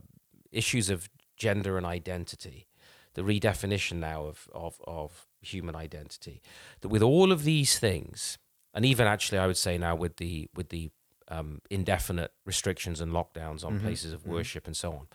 issues 0.50 0.90
of 0.90 1.08
gender 1.36 1.76
and 1.76 1.86
identity, 1.86 2.68
the 3.14 3.22
redefinition 3.22 3.94
now 3.94 4.24
of, 4.24 4.48
of 4.54 4.80
of 4.86 5.26
human 5.40 5.74
identity, 5.74 6.40
that 6.80 6.88
with 6.88 7.02
all 7.02 7.32
of 7.32 7.44
these 7.44 7.78
things, 7.78 8.38
and 8.74 8.84
even 8.84 9.06
actually, 9.06 9.38
I 9.38 9.46
would 9.46 9.56
say 9.56 9.78
now 9.78 9.94
with 9.94 10.16
the 10.16 10.48
with 10.54 10.68
the 10.68 10.90
um, 11.28 11.60
indefinite 11.70 12.32
restrictions 12.44 13.00
and 13.00 13.12
lockdowns 13.12 13.64
on 13.64 13.80
places 13.80 14.12
of 14.12 14.26
worship 14.26 14.66
and 14.66 14.76
so 14.76 14.92
on. 14.92 15.06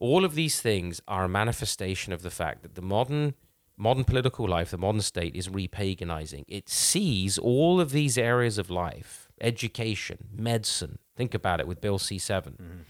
All 0.00 0.24
of 0.24 0.34
these 0.34 0.60
things 0.60 1.00
are 1.06 1.24
a 1.24 1.28
manifestation 1.28 2.12
of 2.12 2.22
the 2.22 2.30
fact 2.30 2.62
that 2.62 2.74
the 2.74 2.82
modern 2.82 3.34
modern 3.76 4.04
political 4.04 4.48
life, 4.48 4.70
the 4.70 4.78
modern 4.78 5.00
state, 5.00 5.34
is 5.34 5.48
repaganizing. 5.48 6.44
It 6.48 6.68
sees 6.68 7.38
all 7.38 7.80
of 7.80 7.90
these 7.90 8.16
areas 8.18 8.58
of 8.58 8.70
life, 8.70 9.28
education, 9.40 10.28
medicine. 10.36 10.98
Think 11.16 11.34
about 11.34 11.60
it 11.60 11.66
with 11.66 11.80
Bill 11.80 11.98
C 11.98 12.18
7 12.18 12.84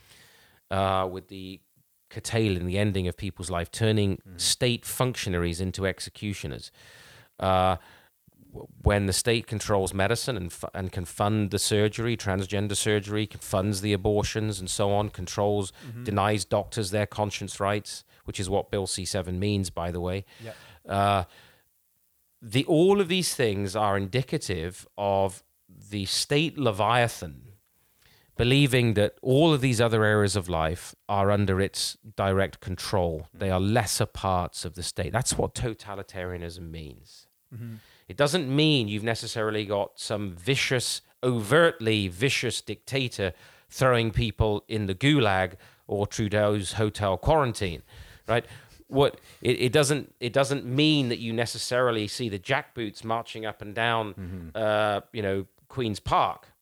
uh, 0.70 1.08
with 1.10 1.28
the 1.28 1.60
curtailing, 2.10 2.66
the 2.66 2.78
ending 2.78 3.08
of 3.08 3.16
people's 3.16 3.50
life, 3.50 3.70
turning 3.70 4.18
state 4.36 4.84
functionaries 4.84 5.60
into 5.60 5.86
executioners. 5.86 6.70
Uh, 7.40 7.76
when 8.82 9.06
the 9.06 9.12
state 9.12 9.48
controls 9.48 9.92
medicine 9.92 10.36
and, 10.36 10.52
fu- 10.52 10.68
and 10.74 10.92
can 10.92 11.04
fund 11.04 11.50
the 11.50 11.58
surgery, 11.58 12.16
transgender 12.16 12.76
surgery, 12.76 13.26
can- 13.26 13.40
funds 13.40 13.80
the 13.80 13.92
abortions 13.92 14.60
and 14.60 14.70
so 14.70 14.92
on, 14.92 15.08
controls, 15.10 15.72
denies 16.04 16.44
doctors 16.44 16.90
their 16.92 17.06
conscience 17.06 17.58
rights, 17.58 18.04
which 18.26 18.38
is 18.38 18.48
what 18.48 18.70
Bill 18.70 18.86
C7 18.86 19.36
means, 19.38 19.70
by 19.70 19.90
the 19.90 20.00
way. 20.00 20.24
Yeah. 20.42 20.52
Uh, 20.88 21.24
the 22.42 22.64
all 22.66 23.00
of 23.00 23.08
these 23.08 23.34
things 23.34 23.74
are 23.74 23.96
indicative 23.96 24.86
of 24.98 25.42
the 25.90 26.04
state 26.04 26.58
leviathan 26.58 27.44
believing 28.36 28.94
that 28.94 29.14
all 29.22 29.52
of 29.52 29.60
these 29.60 29.80
other 29.80 30.04
areas 30.04 30.36
of 30.36 30.48
life 30.48 30.94
are 31.08 31.30
under 31.30 31.60
its 31.60 31.96
direct 32.16 32.60
control. 32.60 33.28
They 33.32 33.50
are 33.50 33.60
lesser 33.60 34.06
parts 34.06 34.64
of 34.64 34.74
the 34.74 34.82
state. 34.82 35.12
That's 35.12 35.38
what 35.38 35.54
totalitarianism 35.54 36.70
means. 36.70 37.26
It 38.08 38.16
doesn't 38.16 38.54
mean 38.54 38.88
you've 38.88 39.04
necessarily 39.04 39.64
got 39.64 40.00
some 40.00 40.34
vicious, 40.34 41.00
overtly 41.22 42.08
vicious 42.08 42.60
dictator 42.60 43.32
throwing 43.68 44.10
people 44.10 44.64
in 44.68 44.86
the 44.86 44.94
gulag 44.94 45.52
or 45.86 46.06
Trudeau's 46.06 46.72
hotel 46.72 47.16
quarantine, 47.16 47.82
right? 48.26 48.44
What 48.94 49.20
it, 49.42 49.60
it 49.60 49.72
doesn't 49.72 50.14
it 50.20 50.32
doesn't 50.32 50.64
mean 50.64 51.08
that 51.10 51.18
you 51.18 51.32
necessarily 51.32 52.06
see 52.08 52.28
the 52.28 52.38
jackboots 52.38 53.04
marching 53.04 53.44
up 53.44 53.60
and 53.60 53.74
down, 53.74 54.14
mm-hmm. 54.14 54.48
uh, 54.54 55.00
you 55.12 55.22
know, 55.22 55.46
Queens 55.68 56.00
Park 56.00 56.54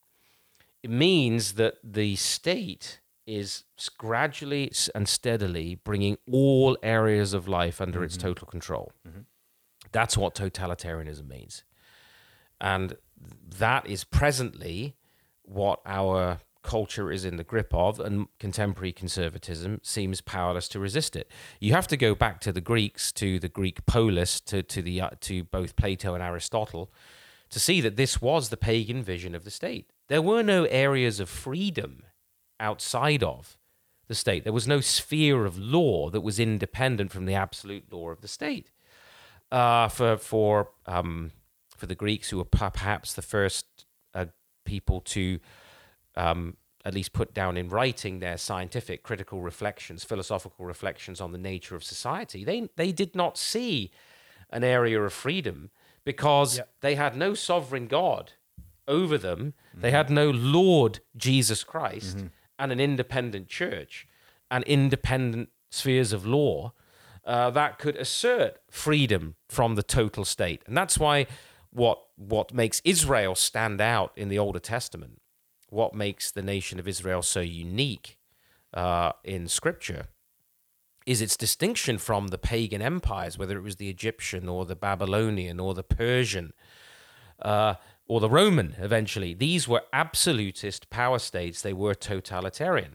it 0.82 0.90
means 0.90 1.54
that 1.54 1.76
the 1.84 2.16
state 2.16 3.00
is 3.26 3.64
gradually 3.98 4.72
and 4.94 5.08
steadily 5.08 5.76
bringing 5.76 6.18
all 6.30 6.76
areas 6.82 7.32
of 7.32 7.46
life 7.46 7.80
under 7.80 8.02
its 8.02 8.16
mm-hmm. 8.16 8.28
total 8.28 8.46
control. 8.48 8.92
Mm-hmm. 9.08 9.20
That's 9.92 10.16
what 10.16 10.34
totalitarianism 10.34 11.28
means. 11.28 11.62
And 12.60 12.96
that 13.58 13.86
is 13.86 14.02
presently 14.02 14.96
what 15.42 15.80
our 15.86 16.40
culture 16.62 17.10
is 17.10 17.24
in 17.24 17.36
the 17.36 17.44
grip 17.44 17.72
of, 17.74 18.00
and 18.00 18.26
contemporary 18.38 18.92
conservatism 18.92 19.80
seems 19.82 20.20
powerless 20.20 20.68
to 20.68 20.78
resist 20.78 21.16
it. 21.16 21.30
You 21.60 21.72
have 21.72 21.88
to 21.88 21.96
go 21.96 22.14
back 22.14 22.40
to 22.40 22.52
the 22.52 22.60
Greeks, 22.60 23.12
to 23.12 23.38
the 23.38 23.48
Greek 23.48 23.84
polis, 23.86 24.40
to, 24.42 24.62
to, 24.62 24.82
the, 24.82 25.00
uh, 25.00 25.10
to 25.22 25.44
both 25.44 25.76
Plato 25.76 26.14
and 26.14 26.22
Aristotle, 26.22 26.92
to 27.50 27.58
see 27.58 27.80
that 27.80 27.96
this 27.96 28.22
was 28.22 28.48
the 28.48 28.56
pagan 28.56 29.02
vision 29.02 29.34
of 29.34 29.44
the 29.44 29.50
state. 29.50 29.90
There 30.08 30.22
were 30.22 30.42
no 30.42 30.64
areas 30.64 31.20
of 31.20 31.28
freedom 31.28 32.04
outside 32.58 33.22
of 33.22 33.58
the 34.08 34.14
state. 34.14 34.44
There 34.44 34.52
was 34.52 34.68
no 34.68 34.80
sphere 34.80 35.44
of 35.44 35.58
law 35.58 36.10
that 36.10 36.20
was 36.20 36.38
independent 36.40 37.12
from 37.12 37.26
the 37.26 37.34
absolute 37.34 37.92
law 37.92 38.10
of 38.10 38.20
the 38.20 38.28
state. 38.28 38.70
Uh, 39.50 39.88
for 39.88 40.16
for 40.16 40.70
um, 40.86 41.32
for 41.76 41.86
the 41.86 41.94
Greeks, 41.94 42.30
who 42.30 42.38
were 42.38 42.44
perhaps 42.44 43.12
the 43.12 43.22
first 43.22 43.66
uh, 44.14 44.26
people 44.64 45.00
to 45.00 45.40
um, 46.16 46.56
at 46.84 46.94
least 46.94 47.12
put 47.12 47.32
down 47.32 47.56
in 47.56 47.68
writing 47.68 48.18
their 48.18 48.36
scientific 48.36 49.02
critical 49.02 49.40
reflections, 49.40 50.02
philosophical 50.04 50.64
reflections 50.66 51.20
on 51.20 51.32
the 51.32 51.38
nature 51.38 51.76
of 51.76 51.84
society, 51.84 52.44
they 52.44 52.68
they 52.76 52.92
did 52.92 53.14
not 53.14 53.38
see 53.38 53.90
an 54.50 54.64
area 54.64 55.00
of 55.02 55.12
freedom 55.12 55.70
because 56.04 56.58
Yeah. 56.58 56.64
they 56.80 56.94
had 56.96 57.16
no 57.16 57.34
sovereign 57.34 57.86
god 57.86 58.32
over 58.88 59.16
them. 59.16 59.54
They 59.72 59.92
had 59.92 60.10
no 60.10 60.28
Lord 60.30 61.00
Jesus 61.16 61.62
Christ 61.64 62.26
and 62.58 62.72
an 62.72 62.80
independent 62.80 63.48
church 63.48 64.06
and 64.50 64.64
independent 64.64 65.48
spheres 65.70 66.12
of 66.12 66.26
law 66.26 66.72
uh, 67.24 67.50
that 67.50 67.78
could 67.78 67.96
assert 67.96 68.58
freedom 68.68 69.36
from 69.48 69.76
the 69.76 69.82
total 69.84 70.24
state. 70.24 70.62
And 70.66 70.76
that's 70.76 70.98
why 70.98 71.26
what 71.70 72.02
what 72.16 72.52
makes 72.52 72.82
Israel 72.84 73.34
stand 73.36 73.80
out 73.80 74.12
in 74.16 74.28
the 74.28 74.38
Older 74.38 74.58
Testament, 74.58 75.21
what 75.72 75.94
makes 75.94 76.30
the 76.30 76.42
nation 76.42 76.78
of 76.78 76.86
Israel 76.86 77.22
so 77.22 77.40
unique 77.40 78.18
uh, 78.74 79.12
in 79.24 79.48
Scripture, 79.48 80.08
is 81.06 81.20
its 81.20 81.36
distinction 81.36 81.98
from 81.98 82.28
the 82.28 82.38
pagan 82.38 82.82
empires, 82.82 83.38
whether 83.38 83.56
it 83.56 83.62
was 83.62 83.76
the 83.76 83.88
Egyptian 83.88 84.48
or 84.48 84.64
the 84.64 84.76
Babylonian 84.76 85.58
or 85.58 85.74
the 85.74 85.82
Persian 85.82 86.52
uh, 87.40 87.74
or 88.06 88.20
the 88.20 88.30
Roman 88.30 88.76
eventually. 88.78 89.34
These 89.34 89.66
were 89.66 89.82
absolutist 89.92 90.90
power 90.90 91.18
states, 91.18 91.62
they 91.62 91.72
were 91.72 91.94
totalitarian. 91.94 92.94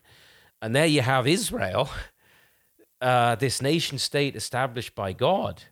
And 0.62 0.76
there 0.76 0.86
you 0.86 1.02
have 1.02 1.28
Israel, 1.28 1.90
uh, 3.02 3.36
this 3.36 3.62
nation 3.62 3.98
state 3.98 4.36
established 4.36 4.96
by 4.96 5.14
God, 5.14 5.64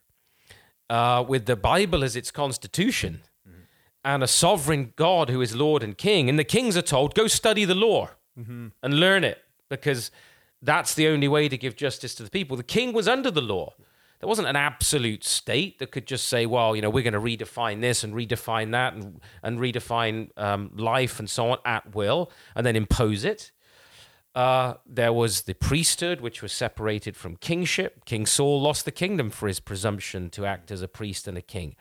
uh, 0.89 1.23
with 1.27 1.45
the 1.45 1.55
Bible 1.55 2.03
as 2.03 2.15
its 2.15 2.31
constitution. 2.31 3.21
And 4.05 4.23
a 4.23 4.27
sovereign 4.27 4.93
God 4.95 5.29
who 5.29 5.41
is 5.41 5.55
Lord 5.55 5.83
and 5.83 5.97
King. 5.97 6.29
And 6.29 6.39
the 6.39 6.43
kings 6.43 6.77
are 6.77 6.81
told, 6.81 7.15
go 7.15 7.27
study 7.27 7.65
the 7.65 7.75
law 7.75 8.11
and 8.83 8.99
learn 8.99 9.23
it 9.23 9.39
because 9.67 10.11
that's 10.61 10.93
the 10.93 11.07
only 11.07 11.27
way 11.27 11.49
to 11.49 11.57
give 11.57 11.75
justice 11.75 12.13
to 12.15 12.23
the 12.23 12.29
people. 12.29 12.55
The 12.55 12.63
king 12.63 12.93
was 12.93 13.07
under 13.07 13.31
the 13.31 13.41
law. 13.41 13.73
There 14.19 14.29
wasn't 14.29 14.47
an 14.47 14.55
absolute 14.55 15.23
state 15.23 15.79
that 15.79 15.91
could 15.91 16.07
just 16.07 16.27
say, 16.27 16.45
well, 16.45 16.75
you 16.75 16.81
know, 16.81 16.89
we're 16.89 17.03
going 17.03 17.13
to 17.13 17.19
redefine 17.19 17.81
this 17.81 18.03
and 18.03 18.13
redefine 18.13 18.71
that 18.71 18.93
and, 18.93 19.21
and 19.43 19.59
redefine 19.59 20.29
um, 20.37 20.71
life 20.75 21.19
and 21.19 21.29
so 21.29 21.51
on 21.51 21.57
at 21.65 21.95
will 21.95 22.31
and 22.55 22.65
then 22.65 22.75
impose 22.75 23.25
it. 23.25 23.51
Uh, 24.33 24.75
there 24.85 25.13
was 25.13 25.43
the 25.43 25.53
priesthood, 25.53 26.21
which 26.21 26.41
was 26.41 26.51
separated 26.51 27.15
from 27.15 27.37
kingship. 27.37 28.03
King 28.05 28.25
Saul 28.25 28.61
lost 28.61 28.85
the 28.85 28.91
kingdom 28.91 29.29
for 29.29 29.47
his 29.47 29.59
presumption 29.59 30.29
to 30.31 30.45
act 30.45 30.71
as 30.71 30.81
a 30.81 30.87
priest 30.87 31.27
and 31.27 31.37
a 31.37 31.41
king. 31.41 31.75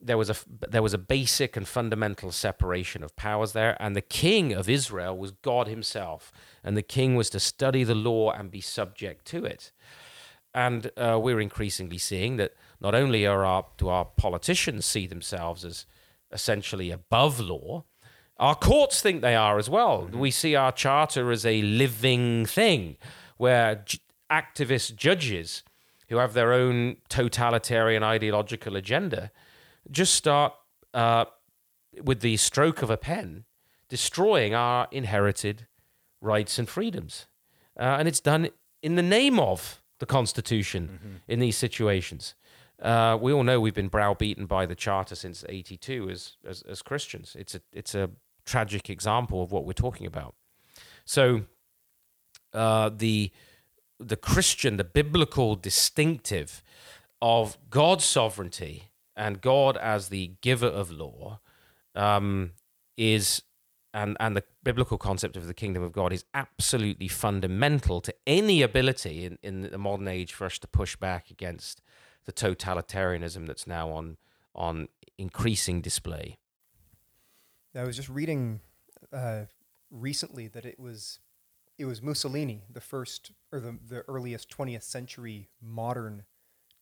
There 0.00 0.18
was 0.18 0.30
a 0.30 0.36
there 0.68 0.82
was 0.82 0.94
a 0.94 0.98
basic 0.98 1.56
and 1.56 1.66
fundamental 1.66 2.30
separation 2.30 3.02
of 3.02 3.16
powers 3.16 3.52
there, 3.52 3.76
and 3.80 3.96
the 3.96 4.00
king 4.00 4.52
of 4.52 4.68
Israel 4.68 5.16
was 5.16 5.32
God 5.32 5.66
Himself, 5.66 6.32
and 6.62 6.76
the 6.76 6.82
king 6.82 7.16
was 7.16 7.30
to 7.30 7.40
study 7.40 7.84
the 7.84 7.94
law 7.94 8.30
and 8.30 8.50
be 8.50 8.60
subject 8.60 9.24
to 9.26 9.44
it. 9.44 9.72
And 10.54 10.90
uh, 10.96 11.18
we're 11.20 11.40
increasingly 11.40 11.98
seeing 11.98 12.36
that 12.36 12.52
not 12.80 12.94
only 12.94 13.26
are 13.26 13.44
our 13.44 13.66
do 13.76 13.88
our 13.88 14.04
politicians 14.04 14.86
see 14.86 15.06
themselves 15.06 15.64
as 15.64 15.86
essentially 16.30 16.90
above 16.90 17.40
law, 17.40 17.84
our 18.38 18.54
courts 18.54 19.02
think 19.02 19.20
they 19.20 19.34
are 19.34 19.58
as 19.58 19.68
well. 19.68 20.08
We 20.12 20.30
see 20.30 20.54
our 20.54 20.72
charter 20.72 21.30
as 21.30 21.44
a 21.44 21.62
living 21.62 22.46
thing 22.46 22.96
where 23.36 23.82
j- 23.84 23.98
activist 24.30 24.94
judges 24.96 25.62
who 26.08 26.16
have 26.18 26.34
their 26.34 26.52
own 26.52 26.96
totalitarian 27.08 28.02
ideological 28.02 28.76
agenda 28.76 29.30
just 29.90 30.14
start 30.14 30.52
uh, 30.94 31.26
with 32.02 32.20
the 32.20 32.36
stroke 32.36 32.82
of 32.82 32.90
a 32.90 32.96
pen 32.96 33.44
destroying 33.88 34.54
our 34.54 34.88
inherited 34.90 35.66
rights 36.20 36.58
and 36.58 36.68
freedoms. 36.68 37.26
Uh, 37.78 37.96
and 37.98 38.08
it's 38.08 38.20
done 38.20 38.48
in 38.82 38.96
the 38.96 39.02
name 39.02 39.38
of 39.38 39.82
the 39.98 40.06
Constitution 40.06 41.20
in 41.26 41.40
these 41.40 41.56
situations. 41.56 42.34
Uh, 42.80 43.18
we 43.20 43.32
all 43.32 43.42
know 43.42 43.60
we've 43.60 43.74
been 43.74 43.88
browbeaten 43.88 44.46
by 44.46 44.64
the 44.64 44.74
Charter 44.74 45.14
since 45.14 45.44
'82 45.48 46.10
as, 46.10 46.36
as 46.46 46.62
as 46.62 46.82
Christians. 46.82 47.36
It's 47.38 47.54
a 47.54 47.60
it's 47.72 47.94
a 47.94 48.10
tragic 48.46 48.88
example 48.88 49.42
of 49.42 49.50
what 49.50 49.64
we're 49.64 49.72
talking 49.72 50.06
about. 50.06 50.34
So, 51.04 51.42
uh, 52.52 52.90
the 52.90 53.32
the 53.98 54.16
Christian, 54.16 54.76
the 54.76 54.84
biblical 54.84 55.56
distinctive 55.56 56.62
of 57.20 57.58
God's 57.68 58.04
sovereignty 58.04 58.87
and 59.18 59.40
God 59.40 59.76
as 59.76 60.08
the 60.08 60.32
giver 60.40 60.66
of 60.66 60.90
law 60.90 61.40
um, 61.94 62.52
is 62.96 63.42
and 63.92 64.16
and 64.20 64.36
the 64.36 64.44
biblical 64.62 64.96
concept 64.96 65.36
of 65.36 65.46
the 65.46 65.54
kingdom 65.54 65.82
of 65.82 65.92
God 65.92 66.12
is 66.12 66.24
absolutely 66.32 67.08
fundamental 67.08 68.00
to 68.00 68.14
any 68.26 68.62
ability 68.62 69.24
in, 69.24 69.38
in 69.42 69.62
the 69.62 69.78
modern 69.78 70.08
age 70.08 70.32
for 70.32 70.46
us 70.46 70.58
to 70.60 70.68
push 70.68 70.96
back 70.96 71.30
against 71.30 71.82
the 72.24 72.32
totalitarianism 72.32 73.46
that's 73.46 73.66
now 73.66 73.90
on 73.90 74.16
on 74.54 74.88
increasing 75.18 75.80
display. 75.80 76.38
I 77.74 77.84
was 77.84 77.96
just 77.96 78.08
reading 78.08 78.60
uh, 79.12 79.44
recently 79.90 80.48
that 80.48 80.64
it 80.64 80.78
was 80.78 81.18
it 81.78 81.84
was 81.84 82.02
Mussolini, 82.02 82.64
the 82.70 82.80
first 82.80 83.32
or 83.52 83.60
the, 83.60 83.78
the 83.86 84.02
earliest 84.08 84.50
20th 84.50 84.82
century 84.82 85.48
modern 85.62 86.24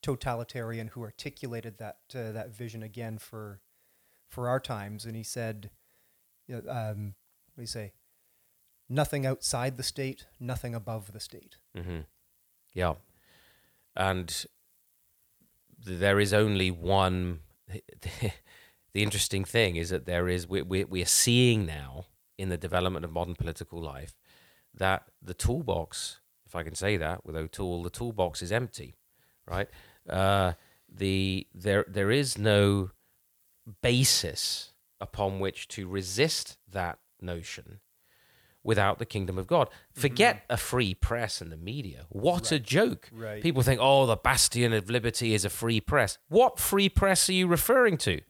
totalitarian 0.06 0.86
who 0.88 1.02
articulated 1.02 1.78
that 1.78 1.98
uh, 2.14 2.30
that 2.30 2.54
vision 2.54 2.82
again 2.82 3.18
for 3.18 3.60
for 4.28 4.48
our 4.48 4.60
times, 4.60 5.04
and 5.04 5.16
he 5.16 5.24
said, 5.24 5.70
you 6.46 6.54
know, 6.54 6.70
um, 6.70 7.14
"What 7.54 7.56
do 7.56 7.62
you 7.62 7.66
say? 7.66 7.92
Nothing 8.88 9.26
outside 9.26 9.76
the 9.76 9.82
state, 9.82 10.26
nothing 10.38 10.74
above 10.76 11.12
the 11.12 11.18
state." 11.20 11.56
hmm 11.76 12.00
Yeah, 12.72 12.94
and 13.96 14.46
there 15.84 16.20
is 16.20 16.32
only 16.32 16.70
one. 16.70 17.40
The 18.92 19.02
interesting 19.02 19.44
thing 19.44 19.76
is 19.76 19.90
that 19.90 20.06
there 20.06 20.26
is 20.26 20.48
we 20.48 20.62
we 20.62 20.84
we 20.84 21.02
are 21.02 21.12
seeing 21.24 21.66
now 21.66 22.06
in 22.38 22.48
the 22.48 22.56
development 22.56 23.04
of 23.04 23.12
modern 23.12 23.34
political 23.34 23.78
life 23.78 24.14
that 24.72 25.02
the 25.20 25.34
toolbox, 25.34 26.20
if 26.46 26.54
I 26.54 26.62
can 26.62 26.74
say 26.74 26.96
that 26.96 27.22
with 27.26 27.36
O'Toole, 27.36 27.82
the 27.82 27.90
toolbox 27.90 28.40
is 28.40 28.50
empty, 28.50 28.94
right? 29.48 29.68
Uh, 30.08 30.52
the 30.88 31.46
there 31.54 31.84
there 31.88 32.10
is 32.10 32.38
no 32.38 32.90
basis 33.82 34.72
upon 35.00 35.40
which 35.40 35.68
to 35.68 35.88
resist 35.88 36.56
that 36.70 36.98
notion 37.20 37.80
without 38.62 38.98
the 38.98 39.06
kingdom 39.06 39.38
of 39.38 39.46
God. 39.46 39.68
Forget 39.92 40.42
a 40.50 40.56
free 40.56 40.92
press 40.92 41.40
and 41.40 41.52
the 41.52 41.56
media. 41.56 42.06
What 42.08 42.50
a 42.50 42.58
joke. 42.58 43.08
Right. 43.12 43.40
People 43.40 43.62
think, 43.62 43.80
oh, 43.80 44.06
the 44.06 44.16
bastion 44.16 44.72
of 44.72 44.90
liberty 44.90 45.34
is 45.34 45.44
a 45.44 45.50
free 45.50 45.80
press. 45.80 46.18
What 46.28 46.58
free 46.58 46.88
press 46.88 47.28
are 47.28 47.32
you 47.32 47.46
referring 47.46 47.96
to? 47.98 48.20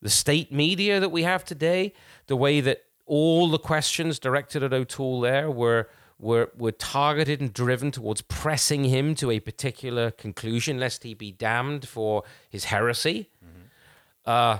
The 0.00 0.08
state 0.08 0.50
media 0.50 1.00
that 1.00 1.10
we 1.10 1.22
have 1.24 1.44
today, 1.44 1.92
the 2.28 2.36
way 2.36 2.62
that 2.62 2.84
all 3.04 3.50
the 3.50 3.58
questions 3.58 4.18
directed 4.18 4.62
at 4.62 4.72
O'Toole 4.72 5.20
there 5.20 5.50
were 5.50 5.88
were 6.20 6.50
were 6.56 6.72
targeted 6.72 7.40
and 7.40 7.52
driven 7.52 7.90
towards 7.90 8.22
pressing 8.22 8.84
him 8.84 9.14
to 9.16 9.30
a 9.30 9.40
particular 9.40 10.10
conclusion, 10.10 10.78
lest 10.78 11.02
he 11.02 11.14
be 11.14 11.32
damned 11.32 11.88
for 11.88 12.22
his 12.48 12.64
heresy. 12.64 13.30
Uh, 14.26 14.58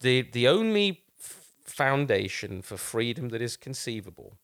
the 0.00 0.22
the 0.22 0.48
only 0.48 1.04
foundation 1.62 2.62
for 2.62 2.76
freedom 2.76 3.28
that 3.28 3.42
is 3.42 3.56
conceivable, 3.56 4.38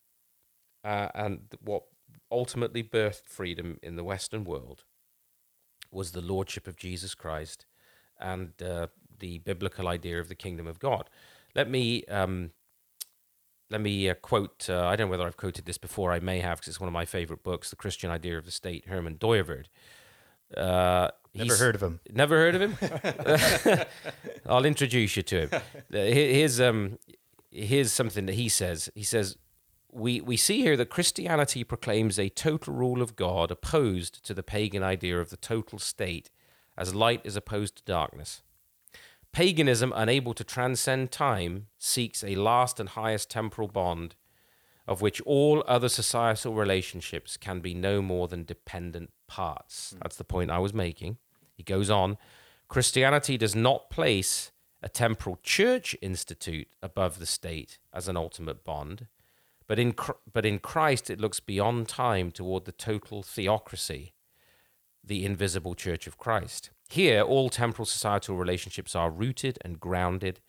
uh, 0.83 1.09
and 1.15 1.39
what 1.59 1.83
ultimately 2.31 2.83
birthed 2.83 3.25
freedom 3.25 3.79
in 3.81 3.95
the 3.95 4.03
Western 4.03 4.43
world, 4.43 4.83
was 5.91 6.11
the 6.11 6.21
lordship 6.21 6.67
of 6.67 6.77
Jesus 6.77 7.15
Christ, 7.15 7.65
and 8.19 8.51
uh, 8.61 8.87
the 9.19 9.39
biblical 9.39 9.87
idea 9.87 10.19
of 10.19 10.27
the 10.27 10.35
kingdom 10.35 10.67
of 10.67 10.79
God. 10.79 11.09
Let 11.55 11.69
me 11.69 12.05
um, 12.05 12.51
let 13.73 13.81
me 13.81 14.09
uh, 14.09 14.13
quote. 14.13 14.69
Uh, 14.69 14.85
I 14.85 14.95
don't 14.95 15.07
know 15.07 15.11
whether 15.11 15.25
I've 15.25 15.35
quoted 15.35 15.65
this 15.65 15.77
before. 15.79 16.13
I 16.13 16.19
may 16.19 16.39
have, 16.39 16.59
because 16.59 16.69
it's 16.69 16.79
one 16.79 16.87
of 16.87 16.93
my 16.93 17.05
favorite 17.05 17.43
books, 17.43 17.69
"The 17.71 17.75
Christian 17.75 18.09
Idea 18.11 18.37
of 18.37 18.45
the 18.45 18.51
State." 18.51 18.87
Herman 18.87 19.15
Dooyeweerd. 19.15 19.65
Uh, 20.55 21.09
Never 21.33 21.55
heard 21.55 21.73
of 21.73 21.81
him. 21.81 21.99
Never 22.11 22.37
heard 22.37 22.55
of 22.55 22.61
him? 22.61 23.85
I'll 24.45 24.65
introduce 24.65 25.17
you 25.17 25.23
to 25.23 25.47
him. 25.47 25.49
Uh, 25.53 25.59
Here's 25.91 26.61
um, 26.61 26.99
here's 27.51 27.91
something 27.91 28.27
that 28.27 28.35
he 28.35 28.47
says. 28.47 28.89
He 28.93 29.03
says, 29.03 29.37
"We 29.91 30.21
we 30.21 30.37
see 30.37 30.61
here 30.61 30.77
that 30.77 30.91
Christianity 30.91 31.63
proclaims 31.63 32.19
a 32.19 32.29
total 32.29 32.75
rule 32.75 33.01
of 33.01 33.15
God 33.15 33.49
opposed 33.49 34.23
to 34.25 34.35
the 34.35 34.43
pagan 34.43 34.83
idea 34.83 35.19
of 35.19 35.31
the 35.31 35.37
total 35.37 35.79
state, 35.79 36.29
as 36.77 36.93
light 36.93 37.21
is 37.23 37.35
opposed 37.35 37.77
to 37.77 37.83
darkness. 37.83 38.43
Paganism, 39.33 39.91
unable 39.95 40.33
to 40.33 40.43
transcend 40.43 41.11
time, 41.11 41.67
seeks 41.77 42.23
a 42.23 42.35
last 42.35 42.79
and 42.79 42.89
highest 42.89 43.29
temporal 43.29 43.67
bond." 43.67 44.15
Of 44.85 45.01
which 45.01 45.21
all 45.21 45.63
other 45.65 45.89
societal 45.89 46.53
relationships 46.55 47.37
can 47.37 47.61
be 47.61 47.73
no 47.73 48.01
more 48.01 48.27
than 48.27 48.43
dependent 48.43 49.11
parts. 49.27 49.91
Hmm. 49.91 49.99
That's 50.01 50.17
the 50.17 50.23
point 50.23 50.51
I 50.51 50.59
was 50.59 50.73
making. 50.73 51.17
He 51.55 51.63
goes 51.63 51.89
on 51.89 52.17
Christianity 52.67 53.37
does 53.37 53.55
not 53.55 53.89
place 53.89 54.51
a 54.81 54.89
temporal 54.89 55.39
church 55.43 55.95
institute 56.01 56.67
above 56.81 57.19
the 57.19 57.25
state 57.25 57.77
as 57.93 58.07
an 58.07 58.17
ultimate 58.17 58.63
bond, 58.63 59.07
but 59.67 59.79
in, 59.79 59.93
but 60.31 60.45
in 60.45 60.59
Christ 60.59 61.09
it 61.09 61.21
looks 61.21 61.39
beyond 61.39 61.87
time 61.87 62.31
toward 62.31 62.65
the 62.65 62.71
total 62.71 63.23
theocracy, 63.23 64.13
the 65.03 65.25
invisible 65.25 65.75
church 65.75 66.07
of 66.07 66.17
Christ. 66.17 66.69
Here, 66.89 67.21
all 67.21 67.49
temporal 67.49 67.85
societal 67.85 68.37
relationships 68.37 68.95
are 68.95 69.09
rooted 69.09 69.57
and 69.61 69.79
grounded 69.79 70.39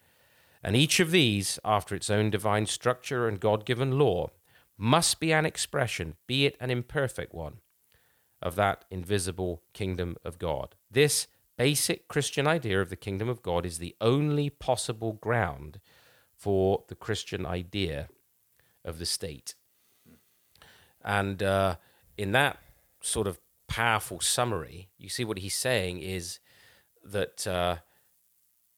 And 0.64 0.74
each 0.74 0.98
of 0.98 1.10
these, 1.10 1.58
after 1.62 1.94
its 1.94 2.08
own 2.08 2.30
divine 2.30 2.64
structure 2.64 3.28
and 3.28 3.38
God 3.38 3.66
given 3.66 3.98
law, 3.98 4.30
must 4.78 5.20
be 5.20 5.30
an 5.30 5.44
expression, 5.44 6.16
be 6.26 6.46
it 6.46 6.56
an 6.58 6.70
imperfect 6.70 7.34
one, 7.34 7.58
of 8.40 8.56
that 8.56 8.86
invisible 8.90 9.62
kingdom 9.74 10.16
of 10.24 10.38
God. 10.38 10.74
This 10.90 11.28
basic 11.58 12.08
Christian 12.08 12.46
idea 12.46 12.80
of 12.80 12.88
the 12.88 12.96
kingdom 12.96 13.28
of 13.28 13.42
God 13.42 13.66
is 13.66 13.78
the 13.78 13.94
only 14.00 14.48
possible 14.48 15.12
ground 15.12 15.80
for 16.34 16.84
the 16.88 16.94
Christian 16.94 17.44
idea 17.44 18.08
of 18.84 18.98
the 18.98 19.06
state. 19.06 19.54
And 21.04 21.42
uh, 21.42 21.76
in 22.16 22.32
that 22.32 22.58
sort 23.02 23.26
of 23.26 23.38
powerful 23.74 24.20
summary, 24.20 24.88
you 24.98 25.08
see 25.08 25.24
what 25.24 25.38
he's 25.38 25.56
saying 25.56 25.98
is 25.98 26.38
that 27.02 27.44
uh, 27.44 27.76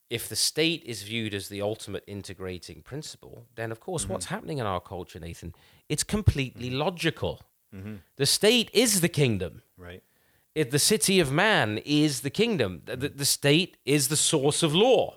if 0.09 0.27
the 0.27 0.37
state 0.37 0.83
is 0.87 1.03
viewed 1.03 1.35
as 1.35 1.49
the 1.49 1.61
ultimate 1.61 2.03
integrating 2.07 2.81
principle, 2.81 3.45
then 3.57 3.71
of 3.71 3.79
course 3.79 4.09
what's 4.09 4.25
mm-hmm. 4.25 4.35
happening 4.35 4.59
in 4.59 4.65
our 4.65 4.81
culture, 4.81 5.21
Nathan, 5.21 5.55
it's 5.91 6.03
completely 6.03 6.71
mm-hmm. 6.71 6.79
logical. 6.79 7.43
Mm-hmm. 7.75 7.97
The 8.17 8.25
state 8.25 8.71
is 8.73 9.03
the 9.03 9.11
kingdom. 9.11 9.61
Right. 9.77 10.03
It, 10.55 10.71
the 10.71 10.79
city 10.79 11.21
of 11.21 11.31
man 11.31 11.79
is 11.85 12.23
the 12.23 12.31
kingdom. 12.31 12.81
The, 12.87 12.97
the, 12.97 13.09
the 13.11 13.27
state 13.27 13.77
is 13.85 14.09
the 14.09 14.17
source 14.17 14.63
of 14.63 14.75
law. 14.75 15.17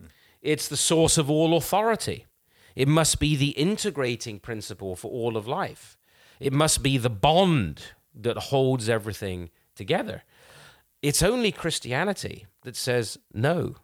Hmm. 0.00 0.06
It's 0.40 0.66
the 0.66 0.76
source 0.76 1.16
of 1.16 1.30
all 1.30 1.56
authority. 1.56 2.26
It 2.74 2.88
must 2.88 3.20
be 3.20 3.36
the 3.36 3.50
integrating 3.50 4.40
principle 4.40 4.96
for 4.96 5.12
all 5.12 5.36
of 5.36 5.46
life. 5.46 5.96
It 6.40 6.52
must 6.52 6.82
be 6.82 6.98
the 6.98 7.10
bond 7.10 7.92
that 8.14 8.36
holds 8.36 8.88
everything 8.88 9.50
together. 9.74 10.22
It's 11.00 11.22
only 11.22 11.52
Christianity 11.52 12.46
that 12.62 12.76
says 12.76 13.18
no. 13.32 13.76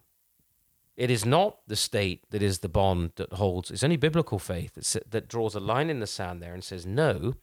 It 0.97 1.11
is 1.11 1.25
not 1.25 1.59
the 1.67 1.77
state 1.77 2.29
that 2.31 2.43
is 2.43 2.59
the 2.59 2.69
bond 2.69 3.13
that 3.17 3.35
holds. 3.35 3.71
It's 3.71 3.85
only 3.85 3.97
biblical 3.97 4.39
faith 4.39 4.75
that, 4.75 5.11
that 5.11 5.29
draws 5.29 5.55
a 5.55 5.61
line 5.61 5.91
in 5.91 6.01
the 6.01 6.07
sand 6.07 6.43
there 6.43 6.55
and 6.55 6.63
says 6.63 6.85
no. 6.85 7.35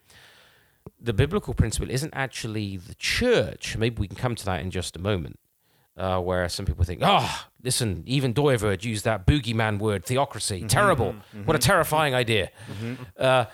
The 1.00 1.14
biblical 1.14 1.54
principle 1.54 1.90
isn't 1.90 2.14
actually 2.14 2.78
the 2.78 2.96
church. 2.96 3.78
Maybe 3.78 4.00
we 4.00 4.08
can 4.08 4.18
come 4.18 4.36
to 4.36 4.46
that 4.46 4.62
in 4.62 4.72
just 4.72 4.96
a 4.96 5.00
moment. 5.00 5.40
Uh, 5.98 6.20
where 6.20 6.50
some 6.50 6.66
people 6.66 6.84
think, 6.84 7.00
oh, 7.02 7.46
listen, 7.64 8.04
even 8.06 8.34
Dooyeweerd 8.34 8.84
used 8.84 9.06
that 9.06 9.26
boogeyman 9.26 9.80
word, 9.80 10.04
theocracy, 10.04 10.58
mm-hmm. 10.58 10.68
terrible. 10.68 11.14
Mm-hmm. 11.14 11.38
Mm-hmm. 11.38 11.46
What 11.46 11.56
a 11.56 11.60
terrifying 11.60 12.14
idea. 12.14 12.52
Uh, 13.18 13.46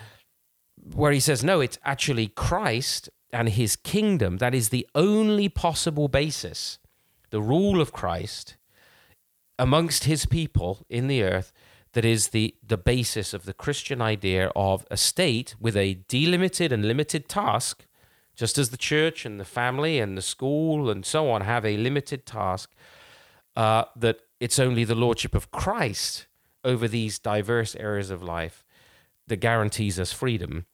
where 0.96 1.12
he 1.12 1.20
says, 1.20 1.44
no, 1.44 1.62
it's 1.62 1.78
actually 1.86 2.30
Christ 2.30 3.12
and 3.34 3.50
his 3.50 3.76
kingdom. 3.76 4.38
That 4.38 4.54
is 4.54 4.70
the 4.70 4.88
only 4.96 5.50
possible 5.50 6.08
basis. 6.08 6.80
The 7.30 7.42
rule 7.42 7.80
of 7.82 7.92
Christ 7.92 8.58
amongst 9.58 10.06
his 10.06 10.26
people 10.26 10.86
in 10.90 11.08
the 11.08 11.24
earth 11.24 11.54
that 11.94 12.06
is 12.06 12.30
the, 12.30 12.56
the 12.66 12.78
basis 12.78 13.34
of 13.34 13.46
the 13.46 13.54
Christian 13.54 14.02
idea 14.02 14.52
of 14.56 14.86
a 14.90 14.98
state 14.98 15.56
with 15.60 15.76
a 15.76 16.00
delimited 16.08 16.72
and 16.72 16.86
limited 16.86 17.28
task, 17.28 17.86
just 18.36 18.58
as 18.58 18.70
the 18.70 18.78
church 18.78 19.26
and 19.26 19.40
the 19.40 19.46
family 19.46 20.00
and 20.00 20.18
the 20.18 20.22
school 20.22 20.90
and 20.90 21.06
so 21.06 21.30
on 21.30 21.42
have 21.42 21.66
a 21.66 21.78
limited 21.78 22.26
task, 22.26 22.72
uh, 23.56 23.84
that 23.96 24.22
it's 24.40 24.58
only 24.58 24.84
the 24.84 24.96
lordship 24.96 25.36
of 25.36 25.52
Christ 25.52 26.28
over 26.64 26.88
these 26.88 27.20
diverse 27.20 27.76
areas 27.76 28.10
of 28.10 28.24
life 28.24 28.64
that 29.28 29.38
guarantees 29.38 30.00
us 30.00 30.14
freedom, 30.14 30.66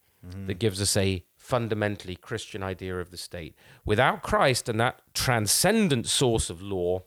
that 0.46 0.60
gives 0.60 0.82
us 0.82 0.96
a 0.98 1.24
fundamentally 1.48 2.16
Christian 2.16 2.62
idea 2.62 3.00
of 3.00 3.10
the 3.10 3.18
state. 3.18 3.56
Without 3.86 4.22
Christ 4.22 4.68
and 4.68 4.80
that 4.80 5.02
transcendent 5.14 6.08
source 6.08 6.50
of 6.50 6.62
law 6.62 7.04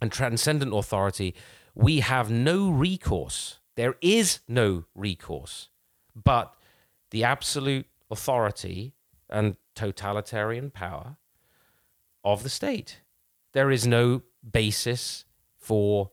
and 0.00 0.10
transcendent 0.10 0.74
authority, 0.74 1.34
we 1.74 2.00
have 2.00 2.30
no 2.30 2.70
recourse. 2.70 3.60
There 3.76 3.94
is 4.00 4.40
no 4.48 4.84
recourse 4.94 5.68
but 6.14 6.54
the 7.10 7.24
absolute 7.24 7.86
authority 8.10 8.94
and 9.30 9.56
totalitarian 9.74 10.70
power 10.70 11.16
of 12.24 12.42
the 12.42 12.48
state. 12.48 13.00
There 13.52 13.70
is 13.70 13.86
no 13.86 14.22
basis 14.50 15.24
for 15.58 16.10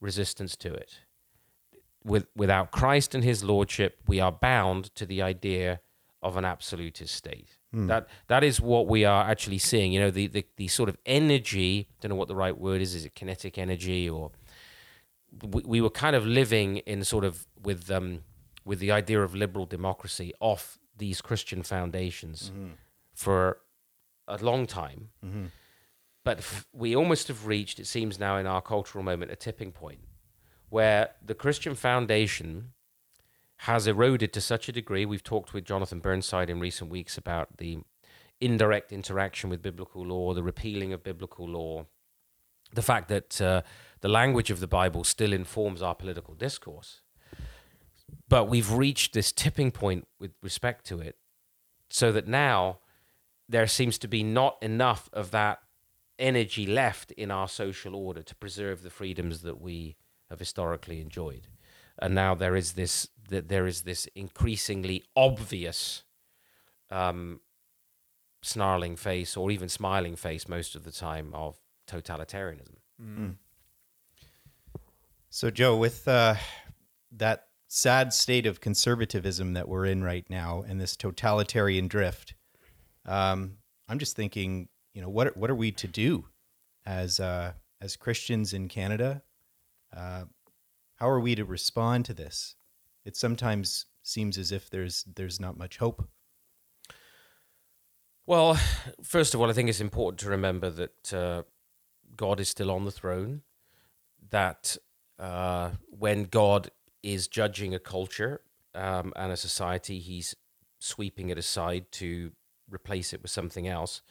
resistance 0.00 0.56
to 0.56 0.72
it. 0.72 1.00
With, 2.04 2.26
without 2.34 2.70
Christ 2.70 3.14
and 3.14 3.22
his 3.22 3.44
lordship, 3.44 3.98
we 4.06 4.20
are 4.20 4.32
bound 4.32 4.94
to 4.94 5.04
the 5.04 5.20
idea 5.20 5.80
of 6.22 6.36
an 6.36 6.44
absolutist 6.44 7.14
state. 7.14 7.48
Hmm. 7.72 7.86
That 7.86 8.08
that 8.26 8.44
is 8.44 8.60
what 8.60 8.86
we 8.86 9.04
are 9.04 9.24
actually 9.24 9.58
seeing. 9.58 9.92
You 9.92 10.00
know, 10.00 10.10
the, 10.10 10.26
the 10.26 10.44
the 10.56 10.68
sort 10.68 10.88
of 10.88 10.96
energy. 11.06 11.88
Don't 12.00 12.10
know 12.10 12.16
what 12.16 12.28
the 12.28 12.36
right 12.36 12.56
word 12.56 12.80
is. 12.80 12.94
Is 12.94 13.04
it 13.04 13.14
kinetic 13.14 13.58
energy 13.58 14.08
or? 14.08 14.30
We, 15.42 15.62
we 15.64 15.80
were 15.80 15.90
kind 15.90 16.16
of 16.16 16.26
living 16.26 16.78
in 16.78 17.04
sort 17.04 17.24
of 17.24 17.46
with 17.62 17.88
um 17.90 18.24
with 18.64 18.80
the 18.80 18.90
idea 18.90 19.22
of 19.22 19.34
liberal 19.34 19.64
democracy 19.64 20.32
off 20.40 20.78
these 20.96 21.20
Christian 21.20 21.62
foundations 21.62 22.50
mm-hmm. 22.50 22.72
for 23.14 23.58
a 24.28 24.38
long 24.38 24.66
time. 24.66 25.10
Mm-hmm. 25.24 25.46
But 26.24 26.38
f- 26.38 26.66
we 26.72 26.94
almost 26.94 27.28
have 27.28 27.46
reached, 27.46 27.80
it 27.80 27.86
seems 27.86 28.18
now 28.18 28.36
in 28.36 28.46
our 28.46 28.60
cultural 28.60 29.02
moment, 29.02 29.30
a 29.30 29.36
tipping 29.36 29.72
point 29.72 30.00
where 30.68 31.10
the 31.24 31.34
Christian 31.34 31.74
foundation 31.74 32.72
has 33.64 33.86
eroded 33.86 34.32
to 34.32 34.40
such 34.40 34.70
a 34.70 34.72
degree. 34.72 35.04
We've 35.04 35.22
talked 35.22 35.52
with 35.52 35.66
Jonathan 35.66 36.00
Burnside 36.00 36.48
in 36.48 36.60
recent 36.60 36.90
weeks 36.90 37.18
about 37.18 37.58
the 37.58 37.80
indirect 38.40 38.90
interaction 38.90 39.50
with 39.50 39.60
biblical 39.60 40.02
law, 40.02 40.32
the 40.32 40.42
repealing 40.42 40.94
of 40.94 41.02
biblical 41.02 41.46
law, 41.46 41.84
the 42.72 42.80
fact 42.80 43.08
that 43.08 43.38
uh, 43.38 43.60
the 44.00 44.08
language 44.08 44.50
of 44.50 44.60
the 44.60 44.66
Bible 44.66 45.04
still 45.04 45.34
informs 45.34 45.82
our 45.82 45.94
political 45.94 46.32
discourse. 46.32 47.02
But 48.30 48.48
we've 48.48 48.72
reached 48.72 49.12
this 49.12 49.30
tipping 49.30 49.72
point 49.72 50.08
with 50.18 50.30
respect 50.42 50.86
to 50.86 51.00
it, 51.00 51.16
so 51.90 52.12
that 52.12 52.26
now 52.26 52.78
there 53.46 53.66
seems 53.66 53.98
to 53.98 54.08
be 54.08 54.22
not 54.22 54.56
enough 54.62 55.10
of 55.12 55.32
that 55.32 55.58
energy 56.18 56.64
left 56.64 57.12
in 57.12 57.30
our 57.30 57.46
social 57.46 57.94
order 57.94 58.22
to 58.22 58.34
preserve 58.36 58.82
the 58.82 58.90
freedoms 58.90 59.42
that 59.42 59.60
we 59.60 59.96
have 60.30 60.38
historically 60.38 61.00
enjoyed. 61.00 61.48
And 62.00 62.14
now 62.14 62.34
there 62.34 62.56
is 62.56 62.72
this 62.72 63.08
there 63.28 63.66
is 63.66 63.82
this 63.82 64.06
increasingly 64.16 65.04
obvious 65.14 66.02
um, 66.90 67.40
snarling 68.42 68.96
face 68.96 69.36
or 69.36 69.50
even 69.50 69.68
smiling 69.68 70.16
face 70.16 70.48
most 70.48 70.74
of 70.74 70.82
the 70.84 70.90
time 70.90 71.32
of 71.34 71.56
totalitarianism. 71.86 72.76
So, 75.28 75.50
Joe, 75.50 75.76
with 75.76 76.08
uh, 76.08 76.34
that 77.12 77.46
sad 77.68 78.12
state 78.12 78.46
of 78.46 78.60
conservatism 78.60 79.52
that 79.52 79.68
we're 79.68 79.84
in 79.86 80.02
right 80.02 80.28
now 80.28 80.64
and 80.66 80.80
this 80.80 80.96
totalitarian 80.96 81.86
drift, 81.86 82.34
um, 83.06 83.58
I'm 83.88 84.00
just 84.00 84.16
thinking, 84.16 84.68
you 84.92 85.02
know, 85.02 85.08
what 85.08 85.36
what 85.36 85.50
are 85.50 85.54
we 85.54 85.70
to 85.72 85.86
do 85.86 86.24
as 86.84 87.20
uh, 87.20 87.52
as 87.80 87.96
Christians 87.96 88.54
in 88.54 88.68
Canada? 88.68 89.22
Uh, 89.96 90.24
how 91.00 91.08
are 91.08 91.20
we 91.20 91.34
to 91.34 91.44
respond 91.44 92.04
to 92.04 92.14
this? 92.14 92.54
It 93.04 93.16
sometimes 93.16 93.86
seems 94.02 94.36
as 94.36 94.52
if 94.52 94.68
there's 94.68 95.04
there's 95.04 95.40
not 95.40 95.56
much 95.56 95.78
hope. 95.78 96.08
Well, 98.26 98.58
first 99.02 99.34
of 99.34 99.40
all, 99.40 99.50
I 99.50 99.54
think 99.54 99.68
it's 99.68 99.80
important 99.80 100.20
to 100.20 100.28
remember 100.28 100.70
that 100.70 101.14
uh, 101.14 101.42
God 102.16 102.38
is 102.38 102.48
still 102.48 102.70
on 102.70 102.84
the 102.84 102.90
throne. 102.90 103.42
That 104.28 104.76
uh, 105.18 105.70
when 105.88 106.24
God 106.24 106.70
is 107.02 107.26
judging 107.26 107.74
a 107.74 107.78
culture 107.78 108.42
um, 108.74 109.12
and 109.16 109.32
a 109.32 109.36
society, 109.36 109.98
He's 109.98 110.36
sweeping 110.78 111.30
it 111.30 111.38
aside 111.38 111.90
to 111.92 112.32
replace 112.70 113.12
it 113.12 113.22
with 113.22 113.30
something 113.30 113.66
else. 113.66 114.02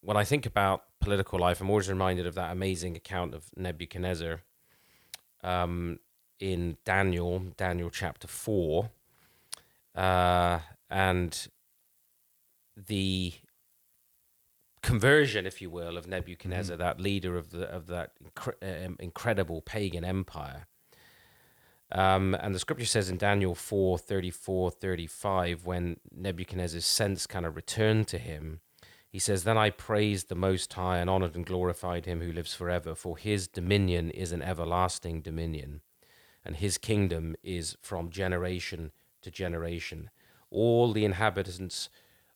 When 0.00 0.16
I 0.16 0.24
think 0.24 0.46
about 0.46 0.84
political 1.00 1.40
life, 1.40 1.60
I'm 1.60 1.68
always 1.68 1.88
reminded 1.88 2.26
of 2.26 2.36
that 2.36 2.52
amazing 2.52 2.96
account 2.96 3.34
of 3.34 3.50
Nebuchadnezzar 3.56 4.42
um, 5.42 5.98
in 6.38 6.76
Daniel, 6.84 7.40
Daniel 7.56 7.90
chapter 7.90 8.28
four, 8.28 8.90
uh, 9.94 10.60
and 10.90 11.48
the 12.76 13.34
conversion, 14.82 15.46
if 15.46 15.60
you 15.60 15.70
will, 15.70 15.96
of 15.96 16.06
Nebuchadnezzar, 16.06 16.76
that 16.76 17.00
leader 17.00 17.36
of 17.36 17.50
the 17.50 17.68
of 17.68 17.86
that 17.88 18.12
incre- 18.22 18.86
um, 18.86 18.96
incredible 19.00 19.60
pagan 19.60 20.04
empire. 20.04 20.66
Um, 21.92 22.34
and 22.34 22.54
the 22.54 22.58
scripture 22.58 22.86
says 22.86 23.08
in 23.10 23.16
Daniel 23.16 23.54
4 23.54 23.98
34, 23.98 24.72
35, 24.72 25.66
when 25.66 25.98
Nebuchadnezzar's 26.12 26.84
sense 26.84 27.26
kind 27.26 27.46
of 27.46 27.54
returned 27.54 28.08
to 28.08 28.18
him, 28.18 28.60
he 29.16 29.20
says, 29.20 29.44
Then 29.44 29.56
I 29.56 29.70
praised 29.70 30.28
the 30.28 30.34
Most 30.34 30.70
High 30.74 30.98
and 30.98 31.08
honored 31.08 31.34
and 31.34 31.46
glorified 31.46 32.04
him 32.04 32.20
who 32.20 32.30
lives 32.30 32.52
forever, 32.52 32.94
for 32.94 33.16
his 33.16 33.48
dominion 33.48 34.10
is 34.10 34.30
an 34.30 34.42
everlasting 34.42 35.22
dominion, 35.22 35.80
and 36.44 36.56
his 36.56 36.76
kingdom 36.76 37.34
is 37.42 37.78
from 37.80 38.10
generation 38.10 38.92
to 39.22 39.30
generation. 39.30 40.10
All 40.50 40.92
the 40.92 41.06
inhabitants 41.06 41.88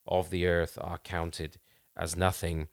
of 0.08 0.30
the 0.30 0.46
earth 0.46 0.78
are 0.80 0.96
counted 0.96 1.58
as 1.98 2.16
nothing, 2.16 2.68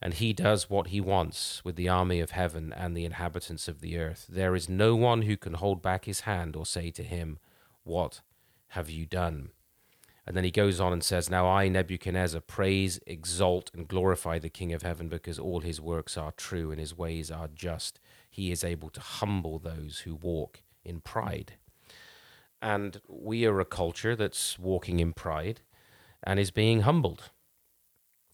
and 0.00 0.14
he 0.14 0.32
does 0.32 0.70
what 0.70 0.86
he 0.86 0.98
wants 1.02 1.62
with 1.62 1.76
the 1.76 1.90
army 1.90 2.20
of 2.20 2.30
heaven 2.30 2.72
and 2.74 2.96
the 2.96 3.04
inhabitants 3.04 3.68
of 3.68 3.82
the 3.82 3.98
earth. 3.98 4.24
There 4.26 4.54
is 4.54 4.70
no 4.70 4.96
one 4.96 5.20
who 5.20 5.36
can 5.36 5.52
hold 5.52 5.82
back 5.82 6.06
his 6.06 6.20
hand 6.20 6.56
or 6.56 6.64
say 6.64 6.90
to 6.92 7.02
him, 7.02 7.38
What 7.84 8.22
have 8.68 8.88
you 8.88 9.04
done? 9.04 9.50
And 10.26 10.36
then 10.36 10.44
he 10.44 10.50
goes 10.50 10.80
on 10.80 10.92
and 10.92 11.02
says, 11.02 11.30
Now 11.30 11.48
I, 11.48 11.68
Nebuchadnezzar, 11.68 12.40
praise, 12.42 13.00
exalt, 13.06 13.70
and 13.74 13.88
glorify 13.88 14.38
the 14.38 14.48
King 14.48 14.72
of 14.72 14.82
heaven 14.82 15.08
because 15.08 15.38
all 15.38 15.60
his 15.60 15.80
works 15.80 16.16
are 16.16 16.32
true 16.32 16.70
and 16.70 16.78
his 16.78 16.96
ways 16.96 17.30
are 17.30 17.48
just. 17.48 17.98
He 18.28 18.52
is 18.52 18.62
able 18.62 18.90
to 18.90 19.00
humble 19.00 19.58
those 19.58 20.00
who 20.00 20.14
walk 20.14 20.62
in 20.84 21.00
pride. 21.00 21.54
And 22.62 23.00
we 23.08 23.46
are 23.46 23.58
a 23.60 23.64
culture 23.64 24.14
that's 24.14 24.58
walking 24.58 25.00
in 25.00 25.12
pride 25.12 25.62
and 26.22 26.38
is 26.38 26.50
being 26.50 26.82
humbled. 26.82 27.30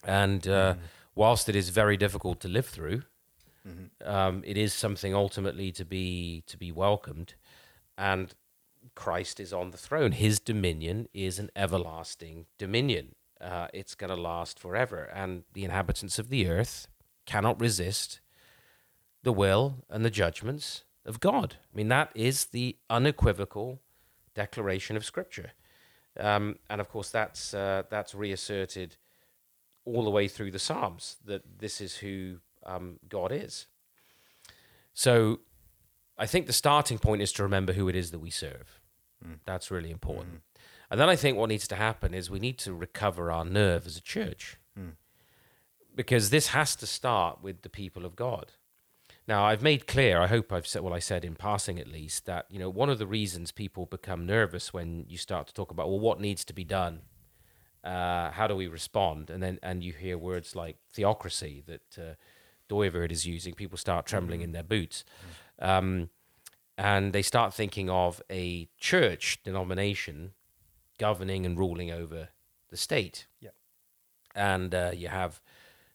And 0.04 0.46
uh, 0.46 0.74
mm. 0.74 0.78
whilst 1.14 1.48
it 1.48 1.56
is 1.56 1.70
very 1.70 1.96
difficult 1.96 2.40
to 2.40 2.48
live 2.48 2.66
through, 2.66 3.02
mm-hmm. 3.66 4.08
um, 4.08 4.42
it 4.44 4.56
is 4.56 4.74
something 4.74 5.14
ultimately 5.14 5.70
to 5.72 5.84
be 5.84 6.42
to 6.46 6.56
be 6.56 6.72
welcomed. 6.72 7.34
And 7.96 8.34
Christ 8.96 9.38
is 9.38 9.52
on 9.52 9.70
the 9.70 9.76
throne. 9.76 10.10
His 10.12 10.40
dominion 10.40 11.08
is 11.14 11.38
an 11.38 11.50
everlasting 11.54 12.46
dominion. 12.58 13.14
Uh, 13.40 13.68
it's 13.72 13.94
going 13.94 14.10
to 14.10 14.16
last 14.16 14.58
forever, 14.58 15.04
and 15.14 15.44
the 15.52 15.62
inhabitants 15.62 16.18
of 16.18 16.30
the 16.30 16.48
earth 16.48 16.88
cannot 17.26 17.60
resist 17.60 18.20
the 19.22 19.32
will 19.32 19.84
and 19.90 20.04
the 20.04 20.10
judgments 20.10 20.84
of 21.04 21.20
God. 21.20 21.56
I 21.72 21.76
mean, 21.76 21.88
that 21.88 22.10
is 22.14 22.46
the 22.46 22.76
unequivocal 22.88 23.80
declaration 24.34 24.96
of 24.96 25.04
Scripture. 25.04 25.52
Um, 26.18 26.58
and 26.70 26.80
of 26.80 26.88
course, 26.88 27.10
that's 27.10 27.52
uh, 27.52 27.82
that's 27.90 28.14
reasserted 28.14 28.96
all 29.84 30.02
the 30.04 30.10
way 30.10 30.26
through 30.26 30.50
the 30.50 30.58
Psalms 30.58 31.16
that 31.24 31.42
this 31.58 31.80
is 31.80 31.96
who 31.96 32.38
um, 32.64 32.98
God 33.08 33.30
is. 33.30 33.66
So, 34.94 35.40
I 36.16 36.24
think 36.24 36.46
the 36.46 36.54
starting 36.54 36.98
point 36.98 37.20
is 37.20 37.32
to 37.32 37.42
remember 37.42 37.74
who 37.74 37.86
it 37.88 37.94
is 37.94 38.10
that 38.10 38.18
we 38.18 38.30
serve. 38.30 38.80
Mm. 39.24 39.38
That's 39.44 39.70
really 39.70 39.90
important. 39.90 40.34
Mm. 40.34 40.60
And 40.90 41.00
then 41.00 41.08
I 41.08 41.16
think 41.16 41.36
what 41.36 41.48
needs 41.48 41.68
to 41.68 41.76
happen 41.76 42.14
is 42.14 42.30
we 42.30 42.38
need 42.38 42.58
to 42.58 42.72
recover 42.72 43.30
our 43.30 43.44
nerve 43.44 43.86
as 43.86 43.96
a 43.96 44.02
church, 44.02 44.56
mm. 44.78 44.92
because 45.94 46.30
this 46.30 46.48
has 46.48 46.76
to 46.76 46.86
start 46.86 47.42
with 47.42 47.62
the 47.62 47.68
people 47.68 48.04
of 48.04 48.16
God. 48.16 48.52
Now, 49.28 49.44
I've 49.44 49.62
made 49.62 49.88
clear, 49.88 50.20
I 50.20 50.28
hope 50.28 50.52
I've 50.52 50.68
said 50.68 50.82
what 50.82 50.92
I 50.92 51.00
said 51.00 51.24
in 51.24 51.34
passing 51.34 51.80
at 51.80 51.88
least, 51.88 52.26
that, 52.26 52.46
you 52.48 52.60
know, 52.60 52.70
one 52.70 52.88
of 52.88 52.98
the 52.98 53.08
reasons 53.08 53.50
people 53.50 53.84
become 53.86 54.24
nervous 54.24 54.72
when 54.72 55.04
you 55.08 55.18
start 55.18 55.48
to 55.48 55.54
talk 55.54 55.72
about, 55.72 55.88
well, 55.88 55.98
what 55.98 56.20
needs 56.20 56.44
to 56.44 56.52
be 56.52 56.62
done? 56.62 57.00
Uh, 57.82 58.30
how 58.30 58.46
do 58.46 58.54
we 58.54 58.68
respond? 58.68 59.28
And 59.30 59.42
then, 59.42 59.58
and 59.64 59.82
you 59.82 59.92
hear 59.92 60.16
words 60.16 60.54
like 60.54 60.76
theocracy 60.92 61.64
that 61.66 61.98
uh, 61.98 62.14
is 63.10 63.26
using, 63.26 63.54
people 63.54 63.78
start 63.78 64.06
trembling 64.06 64.40
mm-hmm. 64.40 64.44
in 64.44 64.52
their 64.52 64.62
boots. 64.62 65.04
Mm-hmm. 65.58 65.70
Um, 65.70 66.10
and 66.78 67.12
they 67.12 67.22
start 67.22 67.54
thinking 67.54 67.88
of 67.88 68.22
a 68.30 68.68
church 68.78 69.40
denomination 69.44 70.32
governing 70.98 71.46
and 71.46 71.58
ruling 71.58 71.90
over 71.90 72.28
the 72.70 72.76
state. 72.76 73.26
Yeah. 73.40 73.50
And 74.34 74.74
uh, 74.74 74.92
you 74.94 75.08
have 75.08 75.40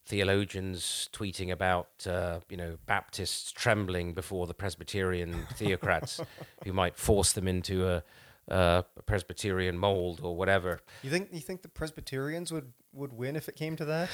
theologians 0.06 1.10
tweeting 1.14 1.52
about 1.52 1.90
uh, 2.08 2.40
you 2.50 2.58
know 2.58 2.78
Baptists 2.86 3.52
trembling 3.52 4.14
before 4.14 4.48
the 4.48 4.54
Presbyterian 4.54 5.48
theocrats 5.54 6.20
who 6.64 6.74
might 6.74 6.98
force 6.98 7.34
them 7.34 7.48
into 7.48 7.88
a, 7.88 8.04
a, 8.48 8.84
Presbyterian 9.06 9.78
mold 9.78 10.20
or 10.24 10.36
whatever. 10.36 10.82
You 11.04 11.12
think 11.12 11.30
you 11.32 11.40
think 11.40 11.62
the 11.62 11.70
Presbyterians 11.70 12.52
would 12.52 12.74
would 12.94 13.14
win 13.14 13.36
if 13.36 13.48
it 13.48 13.56
came 13.56 13.76
to 13.78 13.86
that? 13.86 14.10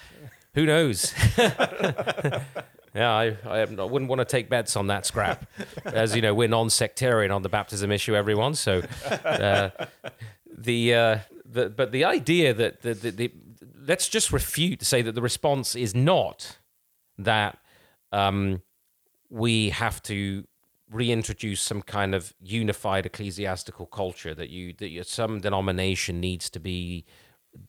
Who 0.54 0.66
knows? 0.66 1.14
yeah, 2.94 3.10
I, 3.12 3.36
I, 3.44 3.60
I 3.60 3.84
wouldn't 3.84 4.08
want 4.08 4.20
to 4.20 4.24
take 4.24 4.48
bets 4.48 4.76
on 4.76 4.86
that 4.88 5.06
scrap. 5.06 5.48
As 5.84 6.14
you 6.14 6.22
know, 6.22 6.34
we're 6.34 6.48
non-sectarian 6.48 7.30
on 7.30 7.42
the 7.42 7.48
baptism 7.48 7.90
issue, 7.90 8.14
everyone. 8.14 8.54
So 8.54 8.82
uh, 9.24 9.70
the, 10.56 10.94
uh, 10.94 11.18
the 11.44 11.68
but 11.70 11.92
the 11.92 12.04
idea 12.04 12.54
that 12.54 12.82
the, 12.82 12.94
the, 12.94 13.10
the 13.10 13.32
let's 13.86 14.08
just 14.08 14.32
refute 14.32 14.78
to 14.80 14.84
say 14.84 15.02
that 15.02 15.14
the 15.14 15.22
response 15.22 15.74
is 15.74 15.94
not 15.94 16.58
that 17.16 17.58
um, 18.12 18.62
we 19.30 19.70
have 19.70 20.02
to 20.02 20.44
reintroduce 20.90 21.60
some 21.60 21.82
kind 21.82 22.14
of 22.14 22.34
unified 22.40 23.04
ecclesiastical 23.04 23.86
culture 23.86 24.34
that 24.34 24.48
you 24.48 24.72
that 24.74 25.06
some 25.06 25.40
denomination 25.40 26.20
needs 26.20 26.48
to 26.48 26.58
be 26.58 27.04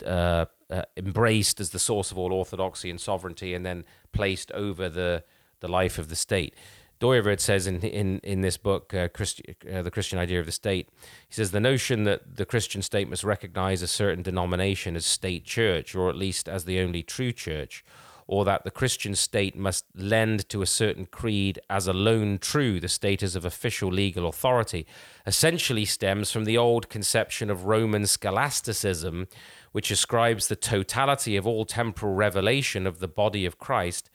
uh, 0.05 0.45
uh, 0.69 0.83
embraced 0.95 1.59
as 1.59 1.69
the 1.71 1.79
source 1.79 2.11
of 2.11 2.17
all 2.17 2.33
orthodoxy 2.33 2.89
and 2.89 2.99
sovereignty, 2.99 3.53
and 3.53 3.65
then 3.65 3.85
placed 4.11 4.51
over 4.51 4.89
the 4.89 5.23
the 5.61 5.67
life 5.67 5.97
of 5.97 6.09
the 6.09 6.15
state. 6.15 6.55
Dooyeweerd 6.99 7.39
says 7.39 7.65
in 7.65 7.81
in 7.81 8.19
in 8.23 8.41
this 8.41 8.57
book, 8.57 8.93
uh, 8.93 9.07
Christi- 9.07 9.55
uh, 9.71 9.81
the 9.81 9.91
Christian 9.91 10.19
idea 10.19 10.39
of 10.39 10.45
the 10.45 10.51
state. 10.51 10.89
He 11.27 11.33
says 11.33 11.51
the 11.51 11.59
notion 11.59 12.03
that 12.03 12.35
the 12.35 12.45
Christian 12.45 12.81
state 12.81 13.09
must 13.09 13.23
recognize 13.23 13.81
a 13.81 13.87
certain 13.87 14.21
denomination 14.21 14.95
as 14.95 15.05
state 15.05 15.45
church, 15.45 15.95
or 15.95 16.09
at 16.09 16.17
least 16.17 16.49
as 16.49 16.65
the 16.65 16.79
only 16.79 17.01
true 17.01 17.31
church, 17.31 17.85
or 18.27 18.43
that 18.45 18.63
the 18.63 18.71
Christian 18.71 19.15
state 19.15 19.55
must 19.55 19.85
lend 19.95 20.47
to 20.49 20.61
a 20.61 20.67
certain 20.67 21.05
creed 21.05 21.57
as 21.69 21.87
alone 21.87 22.37
true 22.37 22.81
the 22.81 22.89
status 22.89 23.33
of 23.33 23.45
official 23.45 23.89
legal 23.89 24.27
authority, 24.27 24.85
essentially 25.25 25.85
stems 25.85 26.31
from 26.31 26.43
the 26.43 26.57
old 26.57 26.89
conception 26.89 27.49
of 27.49 27.65
Roman 27.65 28.05
scholasticism, 28.05 29.27
which 29.71 29.91
ascribes 29.91 30.47
the 30.47 30.55
totality 30.55 31.35
of 31.35 31.45
all 31.45 31.65
temporal 31.65 32.13
revelation 32.13 32.87
of 32.87 32.99
the 32.99 33.07
body 33.07 33.45
of 33.45 33.57
Christ 33.57 34.09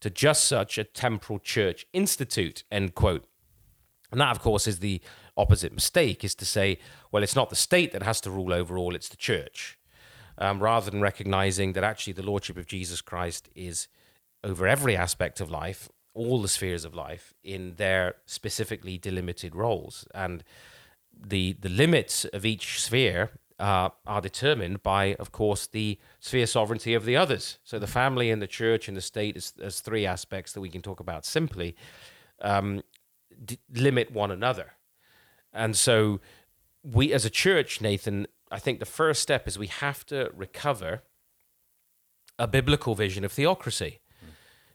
to 0.00 0.10
just 0.10 0.44
such 0.44 0.78
a 0.78 0.84
temporal 0.84 1.38
church 1.38 1.86
institute, 1.92 2.64
end 2.70 2.94
quote. 2.94 3.24
And 4.10 4.20
that, 4.20 4.30
of 4.30 4.40
course, 4.40 4.66
is 4.66 4.78
the 4.78 5.00
opposite 5.36 5.72
mistake, 5.72 6.24
is 6.24 6.34
to 6.36 6.44
say, 6.44 6.78
well, 7.12 7.22
it's 7.22 7.36
not 7.36 7.50
the 7.50 7.56
state 7.56 7.92
that 7.92 8.02
has 8.02 8.20
to 8.22 8.30
rule 8.30 8.52
over 8.52 8.78
all, 8.78 8.94
it's 8.94 9.08
the 9.08 9.16
church. 9.16 9.78
Um, 10.38 10.62
rather 10.62 10.90
than 10.90 11.00
recognizing 11.00 11.72
that 11.72 11.84
actually 11.84 12.12
the 12.12 12.22
Lordship 12.22 12.56
of 12.56 12.66
Jesus 12.66 13.00
Christ 13.00 13.48
is 13.54 13.88
over 14.44 14.68
every 14.68 14.96
aspect 14.96 15.40
of 15.40 15.50
life, 15.50 15.88
all 16.14 16.40
the 16.40 16.48
spheres 16.48 16.84
of 16.84 16.94
life, 16.94 17.34
in 17.42 17.74
their 17.74 18.14
specifically 18.24 18.98
delimited 18.98 19.54
roles. 19.54 20.06
And 20.14 20.44
the, 21.12 21.54
the 21.54 21.68
limits 21.68 22.24
of 22.26 22.46
each 22.46 22.80
sphere 22.80 23.32
uh, 23.58 23.90
are 24.06 24.20
determined 24.20 24.82
by, 24.82 25.14
of 25.14 25.32
course, 25.32 25.66
the 25.66 25.98
sphere 26.20 26.46
sovereignty 26.46 26.94
of 26.94 27.04
the 27.04 27.16
others. 27.16 27.58
So 27.64 27.78
the 27.78 27.86
family 27.86 28.30
and 28.30 28.40
the 28.40 28.46
church 28.46 28.88
and 28.88 28.96
the 28.96 29.00
state 29.00 29.36
is 29.36 29.52
as 29.60 29.80
three 29.80 30.06
aspects 30.06 30.52
that 30.52 30.60
we 30.60 30.70
can 30.70 30.82
talk 30.82 31.00
about 31.00 31.24
simply 31.24 31.74
um, 32.40 32.82
d- 33.44 33.58
limit 33.72 34.12
one 34.12 34.30
another. 34.30 34.74
And 35.52 35.76
so 35.76 36.20
we, 36.82 37.12
as 37.12 37.24
a 37.24 37.30
church, 37.30 37.80
Nathan, 37.80 38.26
I 38.50 38.58
think 38.58 38.78
the 38.78 38.86
first 38.86 39.22
step 39.22 39.48
is 39.48 39.58
we 39.58 39.66
have 39.66 40.06
to 40.06 40.30
recover 40.34 41.02
a 42.38 42.46
biblical 42.46 42.94
vision 42.94 43.24
of 43.24 43.32
theocracy. 43.32 43.98
Mm. 44.24 44.28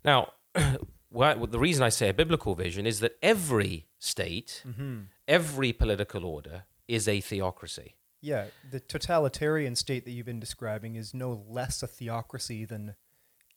Now, 0.03 0.33
well, 1.11 1.47
the 1.47 1.59
reason 1.59 1.83
I 1.83 1.89
say 1.89 2.09
a 2.09 2.13
biblical 2.13 2.55
vision 2.55 2.85
is 2.85 2.99
that 2.99 3.15
every 3.21 3.87
state, 3.99 4.63
mm-hmm. 4.67 5.03
every 5.27 5.71
political 5.71 6.25
order 6.25 6.63
is 6.87 7.07
a 7.07 7.21
theocracy. 7.21 7.95
Yeah, 8.23 8.45
the 8.71 8.79
totalitarian 8.79 9.75
state 9.75 10.05
that 10.05 10.11
you've 10.11 10.25
been 10.25 10.39
describing 10.39 10.95
is 10.95 11.13
no 11.13 11.43
less 11.49 11.83
a 11.83 11.87
theocracy 11.87 12.63
than 12.63 12.95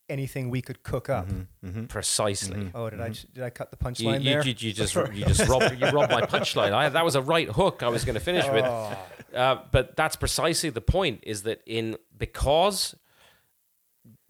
anything 0.09 0.49
we 0.49 0.61
could 0.61 0.83
cook 0.83 1.09
up. 1.09 1.27
Mm-hmm, 1.27 1.67
mm-hmm. 1.67 1.85
Precisely. 1.85 2.57
Mm-hmm. 2.57 2.77
Oh, 2.77 2.89
did 2.89 2.99
I 2.99 3.13
did 3.33 3.43
I 3.43 3.49
cut 3.49 3.71
the 3.71 3.77
punchline 3.77 4.23
there? 4.23 4.43
You, 4.43 4.53
you, 4.57 4.73
just 4.73 4.93
you 5.13 5.25
just 5.25 5.47
robbed 5.47 5.79
you 5.79 5.87
robbed 5.87 6.11
my 6.11 6.21
punchline. 6.21 6.73
I, 6.73 6.89
that 6.89 7.05
was 7.05 7.15
a 7.15 7.21
right 7.21 7.47
hook 7.47 7.81
I 7.81 7.87
was 7.87 8.03
going 8.03 8.15
to 8.15 8.19
finish 8.19 8.45
oh. 8.45 8.53
with. 8.53 9.35
Uh, 9.35 9.59
but 9.71 9.95
that's 9.95 10.15
precisely 10.15 10.69
the 10.69 10.81
point. 10.81 11.21
Is 11.23 11.43
that 11.43 11.61
in 11.65 11.95
because 12.17 12.93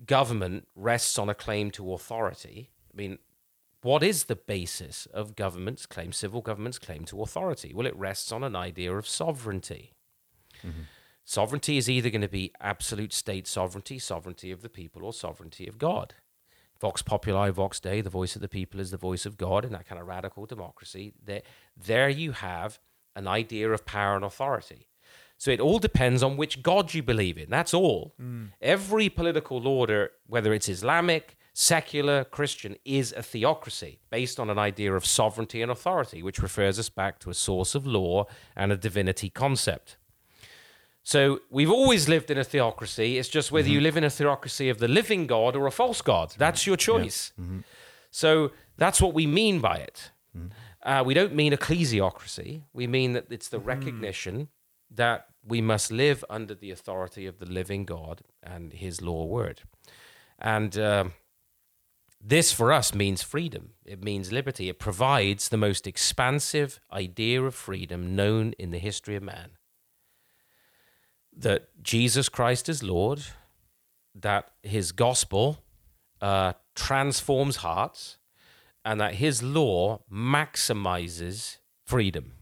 government 0.06 0.68
rests 0.76 1.18
on 1.18 1.30
a 1.30 1.36
claim 1.36 1.72
to 1.72 1.94
authority. 1.94 2.70
I 2.94 2.96
mean, 2.96 3.18
what 3.82 4.04
is 4.04 4.26
the 4.26 4.36
basis 4.36 5.06
of 5.08 5.36
government's 5.36 5.86
claim, 5.86 6.12
civil 6.12 6.42
government's 6.42 6.80
claim 6.80 7.06
to 7.06 7.22
authority? 7.22 7.74
Well, 7.74 7.88
it 7.88 7.96
rests 7.96 8.32
on 8.32 8.44
an 8.44 8.56
idea 8.56 8.96
of 8.96 9.08
sovereignty. 9.08 9.94
Mm-hmm. 10.66 10.82
Sovereignty 11.24 11.78
is 11.78 11.90
either 11.90 12.10
going 12.10 12.22
to 12.22 12.30
be 12.30 12.54
absolute 12.62 13.12
state 13.12 13.48
sovereignty, 13.48 14.00
sovereignty 14.00 14.52
of 14.52 14.62
the 14.62 14.70
people, 14.70 15.04
or 15.04 15.12
sovereignty 15.12 15.68
of 15.68 15.78
God. 15.78 16.14
Vox 16.80 17.02
populi, 17.02 17.50
vox 17.50 17.80
dei, 17.80 18.02
the 18.02 18.10
voice 18.10 18.36
of 18.36 18.42
the 18.42 18.48
people 18.48 18.80
is 18.80 18.92
the 18.92 18.98
voice 18.98 19.26
of 19.26 19.38
God 19.38 19.66
in 19.66 19.72
that 19.74 19.88
kind 19.88 20.00
of 20.00 20.08
radical 20.08 20.46
democracy. 20.46 21.12
There, 21.24 21.42
there 21.76 22.08
you 22.08 22.32
have 22.34 22.80
an 23.16 23.28
idea 23.28 23.72
of 23.72 23.86
power 23.86 24.16
and 24.16 24.24
authority. 24.24 24.88
So 25.38 25.52
it 25.52 25.60
all 25.60 25.80
depends 25.80 26.24
on 26.24 26.38
which 26.38 26.64
God 26.64 26.94
you 26.94 27.04
believe 27.04 27.38
in. 27.38 27.50
That's 27.50 27.74
all. 27.74 28.16
Mm. 28.22 28.52
Every 28.62 29.10
political 29.10 29.68
order, 29.68 30.12
whether 30.28 30.54
it's 30.54 30.70
Islamic, 30.70 31.36
secular, 31.54 32.24
Christian, 32.24 32.76
is 32.86 33.14
a 33.16 33.22
theocracy 33.22 34.00
based 34.10 34.40
on 34.40 34.50
an 34.50 34.58
idea 34.58 34.94
of 34.94 35.06
sovereignty 35.06 35.62
and 35.62 35.72
authority, 35.72 36.24
which 36.24 36.40
refers 36.40 36.80
us 36.80 36.90
back 36.90 37.20
to 37.20 37.30
a 37.30 37.36
source 37.36 37.76
of 37.76 37.86
law 37.86 38.26
and 38.56 38.72
a 38.72 38.78
divinity 38.78 39.30
concept. 39.30 39.98
So 41.08 41.40
we've 41.50 41.72
always 41.72 42.10
lived 42.10 42.32
in 42.32 42.38
a 42.38 42.44
theocracy. 42.44 43.18
It's 43.18 43.30
just 43.30 43.50
whether 43.50 43.70
you 43.70 43.80
live 43.80 43.96
in 43.96 44.04
a 44.04 44.10
theocracy 44.10 44.68
of 44.68 44.80
the 44.80 44.90
living 44.90 45.26
God 45.26 45.56
or 45.56 45.66
a 45.66 45.72
false 45.72 46.02
God. 46.02 46.36
That's 46.38 46.68
your 46.68 46.76
choice. 46.76 47.32
So 48.12 48.52
that's 48.76 49.00
what 49.02 49.14
we 49.14 49.26
mean 49.26 49.62
by 49.62 49.78
it. 49.78 50.12
Uh, 50.84 51.04
we 51.06 51.14
don't 51.14 51.34
mean 51.34 51.54
ecclesiocracy. 51.54 52.64
We 52.74 52.88
mean 52.88 53.14
that 53.14 53.28
it's 53.30 53.48
the 53.48 53.58
recognition 53.60 54.50
that 54.92 55.28
we 55.46 55.62
must 55.62 55.94
live 55.94 56.26
under 56.30 56.54
the 56.54 56.72
authority 56.72 57.26
of 57.26 57.40
the 57.40 57.46
living 57.46 57.86
God 57.86 58.22
and 58.44 58.74
His 58.74 59.02
law 59.02 59.24
word. 59.24 59.62
And 60.40 60.78
um, 60.78 61.14
this 62.22 62.52
for 62.52 62.74
us 62.74 62.94
means 62.94 63.24
freedom. 63.24 63.70
It 63.86 64.04
means 64.04 64.34
liberty. 64.34 64.68
It 64.68 64.78
provides 64.78 65.48
the 65.48 65.58
most 65.58 65.88
expansive 65.88 66.82
idea 66.92 67.42
of 67.44 67.56
freedom 67.56 68.14
known 68.14 68.52
in 68.60 68.72
the 68.72 68.80
history 68.80 69.16
of 69.16 69.24
man. 69.24 69.52
That 71.38 71.70
Jesus 71.84 72.30
Christ 72.30 72.68
is 72.68 72.82
Lord, 72.82 73.22
that 74.16 74.52
his 74.64 74.92
gospel 74.92 75.60
uh, 76.22 76.54
transforms 76.76 77.58
hearts, 77.58 78.18
and 78.84 79.00
that 79.00 79.16
his 79.16 79.44
law 79.44 80.02
maximizes 80.12 81.58
freedom. 81.86 82.34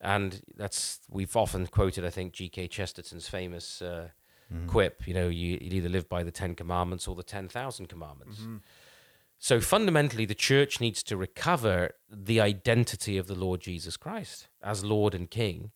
And 0.00 0.40
that's, 0.56 1.00
we've 1.10 1.36
often 1.36 1.66
quoted, 1.66 2.04
I 2.04 2.10
think, 2.10 2.32
G.K. 2.32 2.68
Chesterton's 2.68 3.28
famous 3.28 3.82
uh, 3.82 4.08
quip 4.66 5.06
you 5.06 5.14
know, 5.14 5.28
you, 5.28 5.58
you 5.60 5.70
either 5.72 5.88
live 5.88 6.08
by 6.08 6.22
the 6.22 6.30
Ten 6.30 6.54
Commandments 6.54 7.08
or 7.08 7.14
the 7.14 7.22
10,000 7.22 7.86
Commandments. 7.88 8.40
So 9.38 9.60
fundamentally, 9.60 10.24
the 10.24 10.34
church 10.34 10.80
needs 10.80 11.02
to 11.04 11.16
recover 11.16 11.92
the 12.10 12.40
identity 12.40 13.18
of 13.18 13.26
the 13.26 13.34
Lord 13.34 13.60
Jesus 13.60 13.96
Christ 13.96 14.48
as 14.62 14.84
Lord 14.84 15.14
and 15.14 15.30
King 15.30 15.72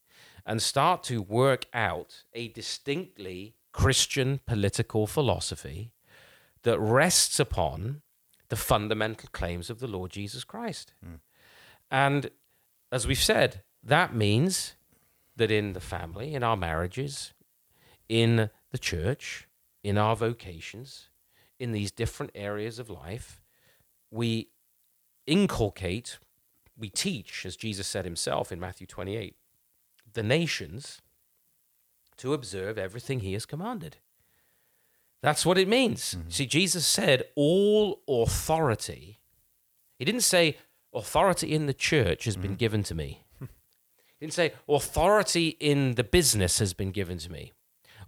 and 0.47 0.62
start 0.62 1.03
to 1.03 1.20
work 1.20 1.66
out 1.74 2.22
a 2.32 2.49
distinctly 2.49 3.57
Christian 3.72 4.40
political 4.47 5.07
philosophy 5.07 5.92
that 6.62 6.78
rests 6.78 7.38
upon 7.40 8.03
the 8.49 8.57
fundamental 8.57 9.28
claims 9.32 9.68
of 9.68 9.80
the 9.80 9.88
Lord 9.88 10.12
Jesus 10.12 10.44
Christ. 10.44 10.94
Hmm. 11.05 11.16
And 11.90 12.30
as 12.92 13.07
we've 13.07 13.18
said, 13.18 13.62
that 13.82 14.14
means 14.14 14.74
that 15.34 15.51
in 15.51 15.72
the 15.72 15.80
family, 15.80 16.34
in 16.34 16.42
our 16.42 16.57
marriages, 16.57 17.34
in 18.09 18.51
the 18.70 18.78
church, 18.78 19.49
in 19.82 19.99
our 19.99 20.16
vocations, 20.16 21.09
in 21.59 21.72
these 21.72 21.90
different 21.90 22.32
areas 22.34 22.78
of 22.78 22.88
life, 22.88 23.42
we 24.11 24.49
inculcate, 25.26 26.18
we 26.78 26.88
teach, 26.88 27.44
as 27.44 27.57
Jesus 27.57 27.86
said 27.86 28.05
himself 28.05 28.53
in 28.53 28.61
Matthew 28.61 28.86
28, 28.86 29.36
the 30.17 30.25
nations 30.25 31.01
to 32.17 32.35
observe 32.35 32.77
everything 32.77 33.21
he 33.21 33.35
has 33.35 33.47
commanded. 33.47 33.99
That's 35.23 35.47
what 35.47 35.59
it 35.59 35.69
means. 35.69 36.17
Mm-hmm. 36.19 36.31
See, 36.31 36.47
Jesus 36.47 36.85
said, 36.85 37.25
All 37.37 38.01
authority. 38.09 39.21
He 39.99 40.05
didn't 40.05 40.23
say, 40.23 40.57
Authority 40.93 41.53
in 41.53 41.67
the 41.67 41.75
church 41.75 42.25
has 42.25 42.37
been 42.37 42.53
mm-hmm. 42.53 42.57
given 42.57 42.83
to 42.83 42.95
me. 42.95 43.23
He 44.19 44.25
didn't 44.25 44.35
say, 44.35 44.53
Authority 44.69 45.57
in 45.61 45.95
the 45.95 46.05
business 46.05 46.59
has 46.59 46.73
been 46.73 46.91
given 46.91 47.19
to 47.19 47.31
me. 47.31 47.53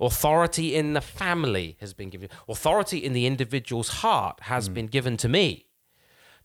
Authority 0.01 0.75
in 0.75 0.95
the 0.95 1.01
family 1.01 1.77
has 1.81 1.93
been 1.93 2.09
given. 2.09 2.31
Authority 2.49 2.99
in 2.99 3.13
the 3.13 3.27
individual's 3.27 3.89
heart 4.01 4.41
has 4.43 4.69
mm. 4.69 4.75
been 4.75 4.87
given 4.87 5.17
to 5.19 5.29
me. 5.29 5.67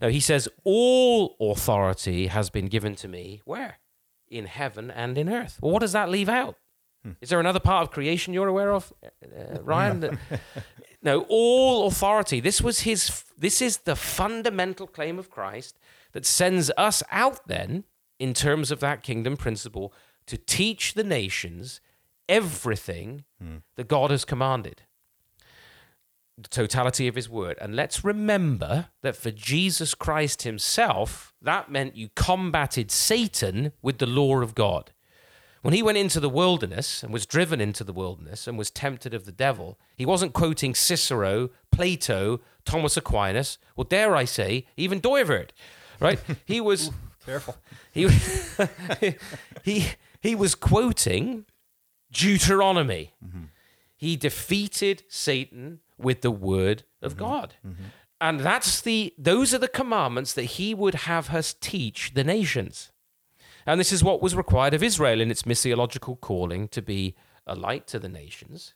No, 0.01 0.09
he 0.09 0.20
says, 0.20 0.49
All 0.64 1.38
authority 1.39 2.28
has 2.28 2.49
been 2.49 2.68
given 2.68 2.95
to 2.95 3.07
me. 3.07 3.41
Where? 3.45 3.78
In 4.30 4.45
heaven 4.45 4.89
and 4.89 5.17
in 5.17 5.30
earth. 5.30 5.59
Well, 5.61 5.71
what 5.71 5.82
does 5.82 5.91
that 5.93 6.09
leave 6.09 6.30
out? 6.30 6.57
Hmm. 7.03 7.11
Is 7.21 7.30
there 7.30 7.39
another 7.39 7.59
part 7.59 7.84
of 7.84 7.91
creation 7.91 8.34
you're 8.34 8.47
aware 8.47 8.74
of, 8.74 8.93
uh, 9.03 9.07
uh 9.38 9.61
Ryan? 9.61 9.99
that- 9.99 10.19
no, 11.03 11.26
all 11.30 11.88
authority. 11.88 12.39
This 12.39 12.61
was 12.61 12.82
his. 12.82 13.24
This 13.38 13.61
is 13.61 13.80
the 13.80 13.95
fundamental 13.95 14.88
claim 14.88 15.19
of 15.19 15.30
Christ 15.30 15.78
that 16.13 16.26
sends 16.26 16.71
us 16.78 17.03
out 17.11 17.47
then, 17.47 17.84
in 18.19 18.34
terms 18.34 18.71
of 18.71 18.80
that 18.80 19.03
kingdom 19.03 19.36
principle, 19.38 19.93
to 20.28 20.38
teach 20.38 20.93
the 20.93 21.03
nations 21.03 21.82
everything 22.30 23.26
hmm. 23.41 23.57
that 23.76 23.88
God 23.88 24.09
has 24.11 24.24
commanded 24.24 24.84
the 26.38 26.49
totality 26.49 27.07
of 27.07 27.15
his 27.15 27.29
word. 27.29 27.57
And 27.61 27.75
let's 27.75 28.03
remember 28.03 28.88
that 29.01 29.15
for 29.15 29.31
Jesus 29.31 29.93
Christ 29.93 30.43
himself, 30.43 31.34
that 31.41 31.71
meant 31.71 31.95
you 31.95 32.09
combated 32.15 32.91
Satan 32.91 33.71
with 33.81 33.99
the 33.99 34.07
law 34.07 34.41
of 34.41 34.55
God. 34.55 34.91
When 35.61 35.73
he 35.73 35.81
went 35.81 35.97
into 35.97 36.19
the 36.19 36.29
wilderness 36.29 37.03
and 37.03 37.13
was 37.13 37.25
driven 37.25 37.61
into 37.61 37.86
the 37.86 37.93
wilderness 37.93 38.47
and 38.47 38.57
was 38.57 38.69
tempted 38.69 39.13
of 39.13 39.25
the 39.25 39.31
devil, 39.31 39.79
he 39.95 40.05
wasn't 40.05 40.34
quoting 40.34 40.75
Cicero, 40.75 41.51
Plato, 41.71 42.41
Thomas 42.65 42.97
Aquinas, 42.97 43.57
or 43.77 43.86
dare 43.86 44.13
I 44.13 44.25
say, 44.25 44.65
even 44.75 44.99
Dooyeweerd, 44.99 45.51
right? 46.01 46.19
He 46.45 46.59
was 46.59 46.91
Careful. 47.25 47.55
he 47.93 48.09
he 49.63 49.88
he 50.19 50.36
was 50.36 50.55
quoting 50.55 51.45
Deuteronomy. 52.11 53.13
Mm-hmm. 53.25 53.43
He 53.95 54.17
defeated 54.17 55.03
Satan 55.07 55.79
with 56.03 56.21
the 56.21 56.31
word 56.31 56.83
of 57.01 57.17
God. 57.17 57.55
And 58.21 58.39
that's 58.39 58.79
the 58.81 59.13
those 59.17 59.53
are 59.53 59.57
the 59.57 59.67
commandments 59.67 60.33
that 60.33 60.43
he 60.43 60.73
would 60.73 60.95
have 60.95 61.33
us 61.33 61.53
teach 61.59 62.13
the 62.13 62.23
nations. 62.23 62.91
And 63.65 63.79
this 63.79 63.91
is 63.91 64.03
what 64.03 64.21
was 64.21 64.35
required 64.35 64.73
of 64.73 64.83
Israel 64.83 65.19
in 65.21 65.31
its 65.31 65.43
missiological 65.43 66.19
calling 66.19 66.67
to 66.69 66.81
be 66.81 67.15
a 67.47 67.55
light 67.55 67.87
to 67.87 67.99
the 67.99 68.09
nations. 68.09 68.73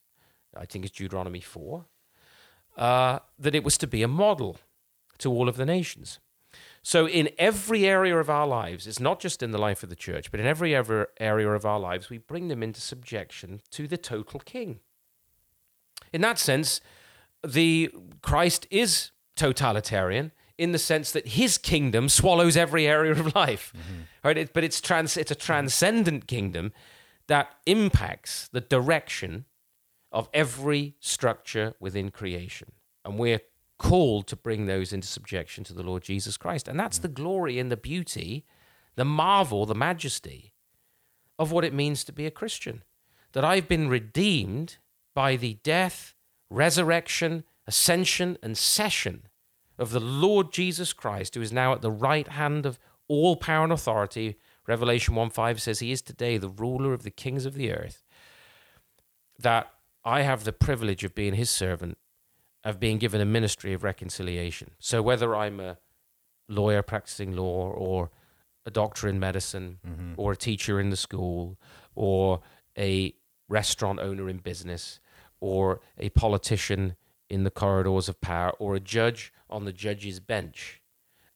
I 0.56 0.66
think 0.66 0.86
it's 0.86 0.98
Deuteronomy 0.98 1.42
4. 1.42 1.86
Uh, 2.78 3.20
that 3.40 3.56
it 3.56 3.64
was 3.64 3.78
to 3.80 3.88
be 3.88 4.04
a 4.04 4.08
model 4.08 4.58
to 5.18 5.32
all 5.32 5.50
of 5.50 5.58
the 5.58 5.66
nations. 5.66 6.20
So, 6.84 7.08
in 7.08 7.30
every 7.38 7.86
area 7.86 8.18
of 8.18 8.30
our 8.30 8.48
lives, 8.48 8.88
it's 8.88 9.00
not 9.00 9.20
just 9.20 9.44
in 9.44 9.52
the 9.52 9.58
life 9.58 9.84
of 9.84 9.90
the 9.90 9.96
church, 9.96 10.32
but 10.32 10.40
in 10.40 10.46
every 10.46 10.76
ever 10.76 11.10
area 11.20 11.50
of 11.50 11.66
our 11.66 11.80
lives, 11.80 12.10
we 12.10 12.18
bring 12.18 12.48
them 12.48 12.64
into 12.64 12.80
subjection 12.80 13.62
to 13.72 13.88
the 13.88 13.98
total 13.98 14.40
king. 14.40 14.80
In 16.14 16.22
that 16.22 16.40
sense, 16.40 16.80
the 17.46 17.92
Christ 18.22 18.68
is 18.72 19.12
totalitarian 19.36 20.32
in 20.58 20.72
the 20.72 20.80
sense 20.80 21.12
that 21.12 21.28
his 21.30 21.58
kingdom 21.58 22.10
swallows 22.10 22.58
every 22.58 22.88
area 22.88 23.12
of 23.12 23.36
life. 23.36 23.74
Mm-hmm. 23.76 24.02
Right? 24.24 24.38
It- 24.38 24.54
but 24.54 24.64
it's 24.64 24.82
trans 24.82 25.18
it's 25.18 25.32
a 25.32 25.36
transcendent 25.36 26.28
kingdom 26.28 26.74
that 27.28 27.56
impacts 27.66 28.48
the 28.52 28.62
direction 28.62 29.46
of 30.12 30.30
every 30.34 30.96
structure 31.00 31.76
within 31.80 32.10
creation. 32.10 32.72
And 33.04 33.20
we're 33.20 33.42
called 33.78 34.28
to 34.28 34.36
bring 34.36 34.66
those 34.66 34.92
into 34.92 35.08
subjection 35.08 35.64
to 35.66 35.74
the 35.74 35.84
Lord 35.84 36.04
Jesus 36.04 36.38
Christ. 36.38 36.68
And 36.68 36.80
that's 36.80 36.98
the 36.98 37.10
mm. 37.10 37.14
glory 37.14 37.60
and 37.60 37.72
the 37.72 37.78
beauty, 37.78 38.46
the 38.96 39.06
marvel, 39.06 39.66
the 39.66 39.76
majesty 39.76 40.54
of 41.38 41.52
what 41.52 41.64
it 41.64 41.74
means 41.74 42.04
to 42.06 42.12
be 42.12 42.26
a 42.26 42.32
Christian. 42.32 42.84
That 43.34 43.46
I've 43.46 43.68
been 43.68 43.90
redeemed 43.90 44.78
by 45.14 45.36
the 45.36 45.56
death, 45.64 46.16
resurrection, 46.50 47.44
ascension, 47.66 48.38
and 48.42 48.58
session 48.58 49.24
of 49.78 49.92
the 49.92 50.00
Lord 50.00 50.52
Jesus 50.52 50.94
Christ, 50.94 51.36
who 51.36 51.42
is 51.42 51.52
now 51.52 51.74
at 51.74 51.82
the 51.82 51.92
right 51.92 52.28
hand 52.28 52.66
of 52.66 52.80
all 53.08 53.36
power 53.36 53.64
and 53.64 53.74
authority. 53.74 54.38
Revelation 54.68 55.16
1 55.16 55.30
5 55.30 55.62
says 55.62 55.80
he 55.80 55.92
is 55.92 56.02
today 56.02 56.38
the 56.38 56.50
ruler 56.50 56.94
of 56.94 57.04
the 57.04 57.12
kings 57.12 57.46
of 57.46 57.54
the 57.54 57.72
earth. 57.72 58.04
That 59.40 59.72
I 60.04 60.22
have 60.22 60.44
the 60.44 60.54
privilege 60.54 61.04
of 61.04 61.14
being 61.14 61.36
his 61.36 61.50
servant, 61.50 61.98
of 62.64 62.80
being 62.80 62.98
given 62.98 63.22
a 63.22 63.26
ministry 63.26 63.74
of 63.74 63.84
reconciliation. 63.84 64.72
So 64.80 65.02
whether 65.02 65.36
I'm 65.36 65.60
a 65.60 65.78
lawyer 66.50 66.82
practicing 66.82 67.36
law 67.36 67.70
or 67.70 68.10
a 68.66 68.72
doctor 68.72 69.08
in 69.08 69.20
medicine 69.20 69.80
mm-hmm. 69.88 70.14
or 70.18 70.34
a 70.34 70.38
teacher 70.38 70.80
in 70.80 70.90
the 70.90 70.98
school 70.98 71.58
or 71.96 72.42
a 72.78 73.14
restaurant 73.48 74.00
owner 74.00 74.30
in 74.30 74.38
business 74.38 75.00
or 75.40 75.82
a 75.98 76.10
politician 76.10 76.96
in 77.30 77.44
the 77.44 77.52
corridors 77.52 78.10
of 78.10 78.22
power 78.22 78.52
or 78.60 78.76
a 78.76 78.80
judge 78.80 79.34
on 79.50 79.66
the 79.66 79.74
judge's 79.74 80.20
bench. 80.20 80.82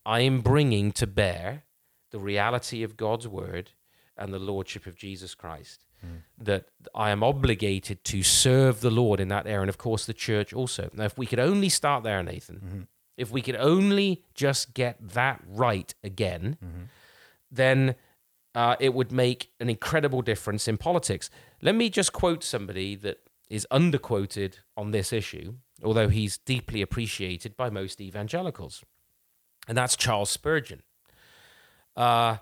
I 0.06 0.22
am 0.22 0.42
bringing 0.42 0.92
to 0.94 1.08
bear 1.08 1.64
the 2.12 2.20
reality 2.20 2.84
of 2.84 2.98
God's 2.98 3.28
word 3.28 3.72
and 4.18 4.34
the 4.34 4.40
lordship 4.40 4.86
of 4.86 4.96
Jesus 4.96 5.36
Christ. 5.36 5.86
Hmm. 6.02 6.18
That 6.38 6.66
I 6.96 7.12
am 7.12 7.24
obligated 7.24 8.04
to 8.06 8.24
serve 8.24 8.82
the 8.82 8.90
Lord 8.90 9.20
in 9.20 9.28
that 9.28 9.46
area, 9.46 9.62
and 9.62 9.70
of 9.70 9.78
course 9.78 10.06
the 10.06 10.14
church 10.14 10.52
also. 10.52 10.90
Now, 10.94 11.06
if 11.06 11.18
we 11.18 11.28
could 11.28 11.40
only 11.40 11.70
start 11.70 12.04
there, 12.04 12.24
Nathan, 12.24 12.56
mm-hmm. 12.56 12.82
if 13.18 13.30
we 13.30 13.42
could 13.42 13.56
only 13.56 14.24
just 14.34 14.74
get 14.74 14.98
that 15.14 15.42
right 15.48 15.94
again, 16.04 16.58
mm-hmm. 16.64 16.84
then 17.52 17.96
uh, 18.56 18.76
it 18.80 18.94
would 18.94 19.12
make 19.12 19.52
an 19.60 19.70
incredible 19.70 20.22
difference 20.22 20.68
in 20.68 20.78
politics. 20.78 21.30
Let 21.62 21.76
me 21.76 21.90
just 21.90 22.14
quote 22.14 22.44
somebody 22.44 22.96
that 22.96 23.20
is 23.52 23.68
underquoted 23.70 24.60
on 24.78 24.92
this 24.92 25.12
issue, 25.12 25.56
although 25.84 26.08
he's 26.08 26.38
deeply 26.38 26.82
appreciated 26.82 27.58
by 27.58 27.70
most 27.70 28.00
evangelicals, 28.00 28.82
and 29.68 29.78
that's 29.78 29.98
Charles 29.98 30.30
Spurgeon. 30.30 30.84
Uh, 31.98 32.38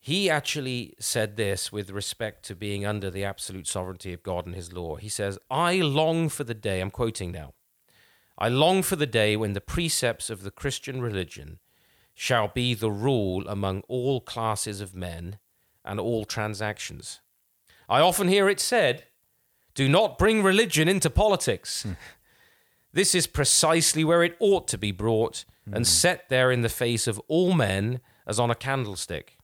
he 0.00 0.30
actually 0.30 0.94
said 0.98 1.36
this 1.36 1.70
with 1.70 1.90
respect 1.90 2.42
to 2.46 2.56
being 2.56 2.86
under 2.86 3.10
the 3.10 3.22
absolute 3.22 3.66
sovereignty 3.66 4.14
of 4.14 4.22
God 4.22 4.46
and 4.46 4.54
his 4.54 4.72
law. 4.72 4.96
He 4.96 5.10
says, 5.10 5.38
I 5.50 5.74
long 5.74 6.30
for 6.30 6.44
the 6.44 6.54
day, 6.54 6.80
I'm 6.80 6.90
quoting 6.90 7.32
now, 7.32 7.52
I 8.38 8.48
long 8.48 8.82
for 8.82 8.96
the 8.96 9.06
day 9.06 9.36
when 9.36 9.52
the 9.52 9.60
precepts 9.60 10.30
of 10.30 10.42
the 10.42 10.50
Christian 10.50 11.02
religion 11.02 11.58
shall 12.14 12.48
be 12.48 12.72
the 12.72 12.90
rule 12.90 13.46
among 13.46 13.82
all 13.88 14.22
classes 14.22 14.80
of 14.80 14.94
men 14.94 15.38
and 15.84 16.00
all 16.00 16.24
transactions. 16.24 17.20
I 17.90 18.00
often 18.00 18.28
hear 18.28 18.48
it 18.48 18.58
said, 18.58 19.04
do 19.76 19.88
not 19.88 20.18
bring 20.18 20.42
religion 20.42 20.88
into 20.88 21.08
politics. 21.08 21.86
This 22.92 23.14
is 23.14 23.26
precisely 23.28 24.02
where 24.02 24.24
it 24.24 24.36
ought 24.40 24.66
to 24.68 24.78
be 24.78 24.90
brought 24.90 25.44
and 25.70 25.86
set 25.86 26.28
there 26.28 26.50
in 26.50 26.62
the 26.62 26.68
face 26.68 27.06
of 27.06 27.20
all 27.28 27.52
men 27.52 28.00
as 28.26 28.40
on 28.40 28.50
a 28.50 28.54
candlestick. 28.54 29.36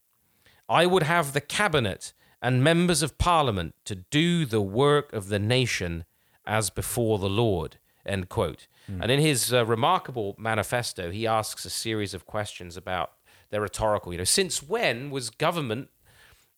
I 0.69 0.87
would 0.87 1.03
have 1.05 1.33
the 1.33 1.41
cabinet 1.41 2.13
and 2.41 2.65
members 2.65 3.03
of 3.03 3.19
parliament 3.19 3.75
to 3.85 3.95
do 3.95 4.47
the 4.47 4.61
work 4.63 5.13
of 5.13 5.29
the 5.29 5.39
nation 5.39 6.05
as 6.47 6.71
before 6.71 7.19
the 7.19 7.29
Lord. 7.29 7.79
End 8.05 8.29
quote. 8.29 8.67
And 8.89 9.11
in 9.11 9.21
his 9.21 9.53
uh, 9.53 9.65
remarkable 9.65 10.35
manifesto, 10.39 11.11
he 11.11 11.27
asks 11.27 11.65
a 11.65 11.71
series 11.71 12.15
of 12.15 12.27
questions 12.27 12.77
about 12.77 13.13
their 13.51 13.61
rhetorical. 13.61 14.13
You 14.13 14.19
know, 14.19 14.25
since 14.25 14.63
when 14.63 15.11
was 15.11 15.31
government, 15.31 15.89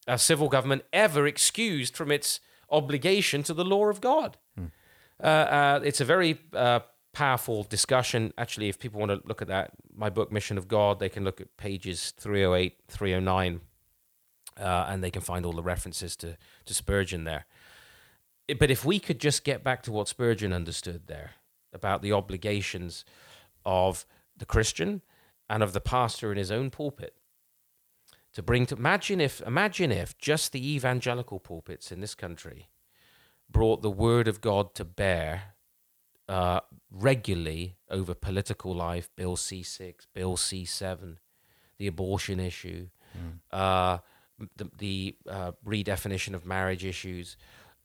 uh, 0.09 0.17
civil 0.17 0.49
government, 0.49 0.85
ever 0.93 1.27
excused 1.27 1.97
from 1.97 2.11
its 2.11 2.41
obligation 2.75 3.43
to 3.45 3.55
the 3.55 3.65
law 3.65 3.87
of 3.87 4.01
God? 4.01 4.37
Uh, 5.23 5.27
uh, 5.27 5.81
it's 5.85 6.01
a 6.01 6.05
very 6.05 6.39
uh, 6.53 6.81
powerful 7.13 7.63
discussion. 7.65 8.33
Actually, 8.37 8.69
if 8.69 8.79
people 8.79 9.01
want 9.01 9.11
to 9.13 9.21
look 9.27 9.41
at 9.41 9.49
that, 9.49 9.71
my 9.95 10.11
book, 10.11 10.33
Mission 10.33 10.59
of 10.59 10.67
God, 10.69 10.99
they 10.99 11.09
can 11.09 11.25
look 11.25 11.41
at 11.41 11.57
pages 11.57 12.13
308, 12.19 12.75
309, 12.89 13.61
uh, 14.59 14.87
and 14.89 15.03
they 15.03 15.11
can 15.11 15.23
find 15.23 15.47
all 15.47 15.53
the 15.53 15.63
references 15.63 16.17
to, 16.17 16.37
to 16.65 16.75
Spurgeon 16.75 17.25
there. 17.25 17.47
But 18.59 18.71
if 18.71 18.85
we 18.85 18.99
could 18.99 19.21
just 19.21 19.45
get 19.45 19.65
back 19.65 19.83
to 19.85 19.93
what 19.93 20.09
Spurgeon 20.09 20.53
understood 20.53 21.07
there 21.07 21.31
about 21.73 22.03
the 22.03 22.13
obligations 22.13 23.05
of 23.65 24.05
the 24.37 24.45
Christian 24.45 25.01
and 25.49 25.63
of 25.63 25.73
the 25.73 25.81
pastor 25.81 26.31
in 26.31 26.39
his 26.39 26.51
own 26.51 26.71
pulpit, 26.71 27.15
to 28.35 28.43
bring 28.43 28.67
to 28.67 28.77
imagine 28.77 29.21
if 29.21 29.41
imagine 29.43 29.91
if 29.91 30.19
just 30.19 30.53
the 30.53 30.75
evangelical 30.75 31.39
pulpits 31.39 31.91
in 31.91 32.01
this 32.01 32.15
country 32.15 32.69
brought 33.49 33.83
the 33.83 33.91
word 33.91 34.29
of 34.29 34.41
God 34.41 34.75
to 34.75 34.85
bear 34.85 35.55
uh, 36.29 36.61
regularly 36.91 37.77
over 37.91 38.15
political 38.15 38.75
life, 38.75 39.09
Bill 39.17 39.37
C 39.37 39.63
six, 39.63 40.07
Bill 40.15 40.37
C 40.37 40.65
seven, 40.65 41.19
the 41.79 41.87
abortion 41.87 42.41
issue, 42.41 42.89
uh, 43.53 43.99
the, 44.57 44.71
the 44.79 45.17
uh, 45.29 45.53
redefinition 45.65 46.35
of 46.35 46.45
marriage 46.45 46.85
issues, 46.85 47.37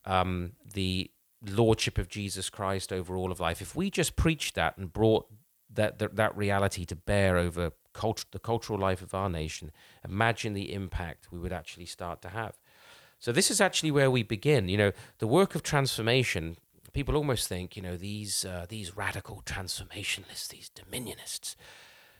um, 0.04 0.52
the 0.74 1.10
lordship 1.46 1.98
of 1.98 2.08
Jesus 2.08 2.50
Christ 2.50 2.92
over 2.92 3.16
all 3.16 3.30
of 3.30 3.40
life. 3.40 3.62
If 3.62 3.76
we 3.76 3.90
just 3.90 4.16
preached 4.16 4.54
that 4.56 4.76
and 4.76 4.92
brought 4.92 5.26
that 5.74 5.98
that, 5.98 6.16
that 6.16 6.36
reality 6.36 6.84
to 6.84 6.96
bear 6.96 7.36
over 7.36 7.72
cult- 7.92 8.26
the 8.32 8.38
cultural 8.38 8.78
life 8.78 9.02
of 9.02 9.14
our 9.14 9.28
nation, 9.28 9.70
imagine 10.04 10.52
the 10.52 10.72
impact 10.72 11.32
we 11.32 11.38
would 11.38 11.52
actually 11.52 11.86
start 11.86 12.22
to 12.22 12.28
have. 12.28 12.58
So 13.18 13.32
this 13.32 13.50
is 13.50 13.60
actually 13.60 13.90
where 13.90 14.10
we 14.10 14.22
begin. 14.22 14.68
You 14.68 14.78
know, 14.78 14.92
the 15.18 15.26
work 15.26 15.54
of 15.54 15.62
transformation. 15.62 16.56
People 16.92 17.16
almost 17.16 17.46
think, 17.46 17.76
you 17.76 17.82
know, 17.82 17.96
these 17.96 18.44
uh, 18.44 18.66
these 18.68 18.96
radical 18.96 19.42
transformationists, 19.44 20.48
these 20.48 20.70
dominionists, 20.74 21.54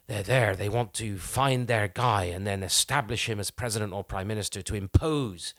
they're 0.06 0.22
there. 0.22 0.54
They 0.54 0.68
want 0.68 0.92
to 0.94 1.18
find 1.18 1.66
their 1.66 1.88
guy 1.88 2.24
and 2.24 2.46
then 2.46 2.62
establish 2.62 3.28
him 3.28 3.40
as 3.40 3.50
president 3.50 3.92
or 3.92 4.04
prime 4.04 4.28
minister 4.28 4.62
to 4.62 4.74
impose 4.74 5.54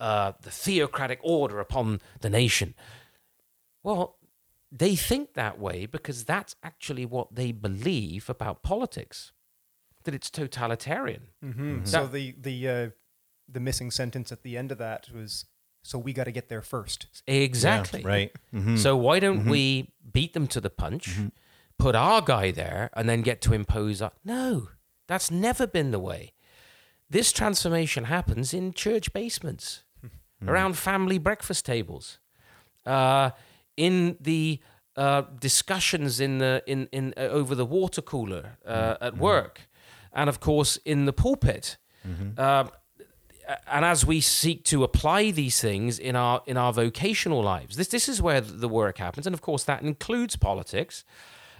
uh, 0.00 0.32
the 0.42 0.50
theocratic 0.50 1.18
order 1.22 1.58
upon 1.58 2.00
the 2.20 2.30
nation. 2.30 2.74
Well, 3.82 4.17
they 4.70 4.96
think 4.96 5.34
that 5.34 5.58
way 5.58 5.86
because 5.86 6.24
that's 6.24 6.54
actually 6.62 7.06
what 7.06 7.34
they 7.34 7.52
believe 7.52 8.28
about 8.28 8.62
politics. 8.62 9.32
That 10.04 10.14
it's 10.14 10.30
totalitarian. 10.30 11.28
Mm-hmm. 11.44 11.84
So 11.84 12.06
the 12.06 12.34
the 12.38 12.68
uh, 12.68 12.88
the 13.48 13.60
missing 13.60 13.90
sentence 13.90 14.30
at 14.32 14.42
the 14.42 14.56
end 14.56 14.70
of 14.72 14.78
that 14.78 15.08
was, 15.12 15.46
"So 15.82 15.98
we 15.98 16.12
got 16.12 16.24
to 16.24 16.32
get 16.32 16.48
there 16.48 16.62
first. 16.62 17.22
Exactly. 17.26 18.00
Yeah, 18.02 18.08
right. 18.08 18.32
Mhm. 18.54 18.78
So 18.78 18.96
why 18.96 19.20
don't 19.20 19.44
we 19.46 19.92
beat 20.12 20.32
them 20.32 20.46
to 20.48 20.60
the 20.60 20.70
punch, 20.70 21.18
put 21.78 21.94
our 21.94 22.22
guy 22.22 22.50
there, 22.50 22.90
and 22.94 23.08
then 23.08 23.22
get 23.22 23.40
to 23.42 23.52
impose 23.54 24.00
our 24.00 24.12
No, 24.24 24.68
that's 25.06 25.30
never 25.30 25.66
been 25.66 25.90
the 25.90 25.98
way. 25.98 26.32
This 27.10 27.32
transformation 27.32 28.04
happens 28.04 28.52
in 28.54 28.72
church 28.72 29.12
basements, 29.12 29.82
around 30.46 30.76
family 30.78 31.18
breakfast 31.18 31.64
tables, 31.66 32.18
uh, 32.86 33.30
in 33.78 34.16
the 34.20 34.60
uh, 34.96 35.22
discussions 35.40 36.20
in 36.20 36.38
the 36.38 36.62
in 36.66 36.88
in 36.92 37.14
uh, 37.16 37.20
over 37.20 37.54
the 37.54 37.64
water 37.64 38.02
cooler 38.02 38.58
uh, 38.66 38.96
at 39.00 39.16
work, 39.16 39.68
and 40.12 40.28
of 40.28 40.40
course 40.40 40.76
in 40.84 41.06
the 41.06 41.12
pulpit. 41.12 41.78
Um, 42.38 42.70
and 43.66 43.84
as 43.84 44.04
we 44.04 44.20
seek 44.20 44.64
to 44.64 44.84
apply 44.84 45.30
these 45.30 45.60
things 45.60 45.98
in 45.98 46.16
our 46.16 46.42
in 46.46 46.56
our 46.56 46.72
vocational 46.72 47.42
lives 47.42 47.76
this 47.76 47.88
this 47.88 48.08
is 48.08 48.20
where 48.20 48.40
the 48.40 48.68
work 48.68 48.98
happens. 48.98 49.26
And 49.26 49.34
of 49.34 49.40
course 49.40 49.64
that 49.64 49.82
includes 49.82 50.36
politics 50.36 51.04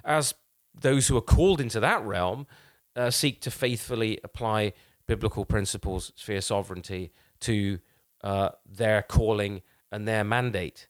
as 0.05 0.35
those 0.75 1.09
who 1.09 1.17
are 1.17 1.23
called 1.37 1.61
into 1.61 1.81
that 1.81 2.05
realm 2.05 2.47
uh, 2.97 3.11
seek 3.11 3.41
to 3.41 3.51
faithfully 3.51 4.19
apply 4.23 4.73
biblical 5.07 5.45
principles 5.45 6.13
sphere 6.17 6.41
sovereignty 6.43 7.11
to 7.41 7.79
uh, 8.23 8.51
their 8.67 9.03
calling 9.03 9.63
and 9.91 10.07
their 10.07 10.25
mandate 10.25 10.89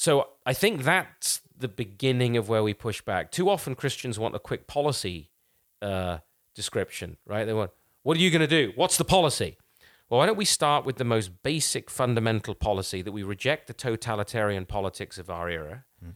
so 0.00 0.28
i 0.46 0.52
think 0.52 0.82
that's 0.82 1.42
the 1.56 1.68
beginning 1.68 2.38
of 2.38 2.48
where 2.48 2.62
we 2.62 2.72
push 2.72 3.02
back. 3.02 3.30
Too 3.30 3.50
often 3.50 3.74
christians 3.74 4.18
want 4.18 4.34
a 4.34 4.38
quick 4.38 4.66
policy 4.66 5.30
uh, 5.82 6.18
description 6.54 7.16
right? 7.26 7.44
They 7.44 7.52
want 7.52 7.70
what 8.02 8.16
are 8.16 8.20
you 8.20 8.30
going 8.30 8.40
to 8.40 8.46
do? 8.46 8.72
What's 8.76 8.96
the 8.96 9.04
policy? 9.04 9.58
Well, 10.08 10.18
why 10.18 10.26
don't 10.26 10.38
we 10.38 10.44
start 10.44 10.84
with 10.84 10.96
the 10.96 11.04
most 11.04 11.42
basic 11.42 11.90
fundamental 11.90 12.54
policy 12.54 13.02
that 13.02 13.12
we 13.12 13.22
reject 13.22 13.66
the 13.66 13.74
totalitarian 13.74 14.66
politics 14.66 15.18
of 15.18 15.30
our 15.30 15.48
era 15.48 15.84
hmm. 16.02 16.10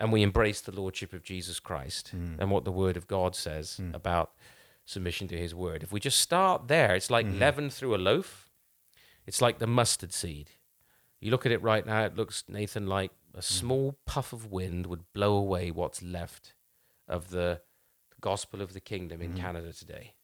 and 0.00 0.12
we 0.12 0.22
embrace 0.22 0.60
the 0.60 0.72
lordship 0.80 1.12
of 1.12 1.22
Jesus 1.22 1.60
Christ 1.60 2.08
hmm. 2.08 2.34
and 2.38 2.50
what 2.50 2.64
the 2.64 2.72
word 2.72 2.96
of 2.96 3.06
God 3.06 3.36
says 3.36 3.76
hmm. 3.76 3.94
about 3.94 4.32
submission 4.86 5.28
to 5.28 5.36
his 5.36 5.54
word. 5.54 5.82
If 5.82 5.92
we 5.92 6.00
just 6.00 6.20
start 6.20 6.68
there, 6.68 6.94
it's 6.94 7.10
like 7.10 7.26
leaven 7.30 7.68
through 7.68 7.94
a 7.94 7.98
loaf. 7.98 8.48
It's 9.26 9.42
like 9.42 9.58
the 9.58 9.66
mustard 9.66 10.14
seed. 10.14 10.52
You 11.20 11.30
look 11.30 11.46
at 11.46 11.52
it 11.52 11.62
right 11.62 11.84
now, 11.84 12.04
it 12.04 12.16
looks, 12.16 12.44
Nathan, 12.48 12.86
like 12.86 13.10
a 13.34 13.42
small 13.42 13.98
puff 14.06 14.32
of 14.32 14.50
wind 14.50 14.86
would 14.86 15.12
blow 15.12 15.36
away 15.36 15.70
what's 15.70 16.02
left 16.02 16.54
of 17.08 17.30
the 17.30 17.60
gospel 18.20 18.60
of 18.60 18.72
the 18.72 18.80
kingdom 18.80 19.20
in 19.22 19.34
Canada 19.34 19.72
today. 19.72 20.14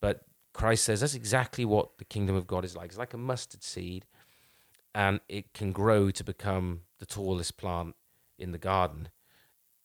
But 0.00 0.22
Christ 0.52 0.84
says 0.84 1.00
that's 1.00 1.14
exactly 1.14 1.64
what 1.64 1.98
the 1.98 2.04
kingdom 2.04 2.36
of 2.36 2.46
God 2.46 2.64
is 2.64 2.76
like. 2.76 2.86
It's 2.90 2.98
like 2.98 3.14
a 3.14 3.18
mustard 3.18 3.62
seed, 3.62 4.06
and 4.94 5.20
it 5.28 5.52
can 5.54 5.72
grow 5.72 6.10
to 6.10 6.24
become 6.24 6.82
the 6.98 7.06
tallest 7.06 7.56
plant 7.56 7.94
in 8.38 8.52
the 8.52 8.58
garden. 8.58 9.08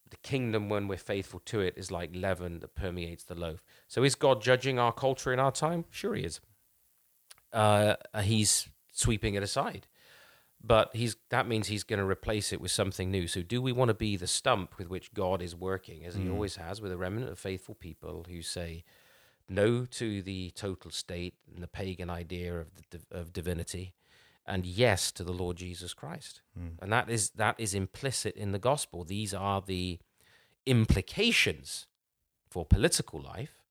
The 0.09 0.17
kingdom, 0.17 0.69
when 0.69 0.87
we're 0.87 0.97
faithful 0.97 1.41
to 1.45 1.59
it, 1.61 1.73
is 1.75 1.91
like 1.91 2.11
leaven 2.13 2.59
that 2.59 2.75
permeates 2.75 3.23
the 3.23 3.35
loaf. 3.35 3.63
So, 3.87 4.03
is 4.03 4.15
God 4.15 4.41
judging 4.41 4.77
our 4.77 4.91
culture 4.91 5.33
in 5.33 5.39
our 5.39 5.51
time? 5.51 5.85
Sure, 5.89 6.15
He 6.15 6.23
is. 6.23 6.39
Uh, 7.51 7.95
he's 8.21 8.67
sweeping 8.91 9.35
it 9.35 9.43
aside, 9.43 9.87
but 10.63 10.95
he's 10.95 11.15
that 11.29 11.47
means 11.47 11.67
He's 11.67 11.83
going 11.83 11.99
to 11.99 12.05
replace 12.05 12.53
it 12.53 12.61
with 12.61 12.71
something 12.71 13.11
new. 13.11 13.27
So, 13.27 13.41
do 13.41 13.61
we 13.61 13.71
want 13.71 13.89
to 13.89 13.93
be 13.93 14.15
the 14.15 14.27
stump 14.27 14.77
with 14.77 14.89
which 14.89 15.13
God 15.13 15.41
is 15.41 15.55
working, 15.55 16.05
as 16.05 16.15
He 16.15 16.23
mm. 16.23 16.31
always 16.31 16.55
has, 16.55 16.81
with 16.81 16.91
a 16.91 16.97
remnant 16.97 17.29
of 17.29 17.39
faithful 17.39 17.75
people 17.75 18.25
who 18.29 18.41
say, 18.41 18.83
no 19.49 19.85
to 19.85 20.21
the 20.21 20.51
total 20.51 20.91
state 20.91 21.35
and 21.53 21.61
the 21.61 21.67
pagan 21.67 22.09
idea 22.09 22.61
of 22.61 22.67
the, 22.91 23.01
of 23.11 23.33
divinity 23.33 23.93
and 24.45 24.65
yes 24.65 25.11
to 25.11 25.23
the 25.23 25.33
Lord 25.33 25.57
Jesus 25.57 25.93
Christ. 25.93 26.41
Mm. 26.59 26.73
And 26.81 26.91
that 26.91 27.09
is 27.09 27.31
that 27.31 27.55
is 27.57 27.73
implicit 27.73 28.35
in 28.35 28.51
the 28.51 28.59
gospel. 28.59 29.03
These 29.03 29.33
are 29.33 29.61
the 29.61 29.99
implications 30.65 31.87
for 32.49 32.65
political 32.65 33.21
life 33.21 33.63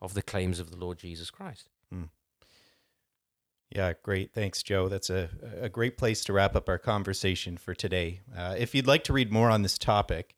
of 0.00 0.14
the 0.14 0.22
claims 0.22 0.58
of 0.58 0.70
the 0.70 0.76
Lord 0.76 0.98
Jesus 0.98 1.30
Christ. 1.30 1.68
Yeah, 3.70 3.92
great. 4.02 4.34
Thanks, 4.34 4.62
Joe. 4.64 4.88
That's 4.88 5.10
a, 5.10 5.30
a 5.60 5.68
great 5.68 5.96
place 5.96 6.24
to 6.24 6.32
wrap 6.32 6.56
up 6.56 6.68
our 6.68 6.78
conversation 6.78 7.56
for 7.56 7.72
today. 7.72 8.20
Uh, 8.36 8.56
if 8.58 8.74
you'd 8.74 8.86
like 8.86 9.04
to 9.04 9.12
read 9.12 9.30
more 9.30 9.48
on 9.48 9.62
this 9.62 9.78
topic, 9.78 10.34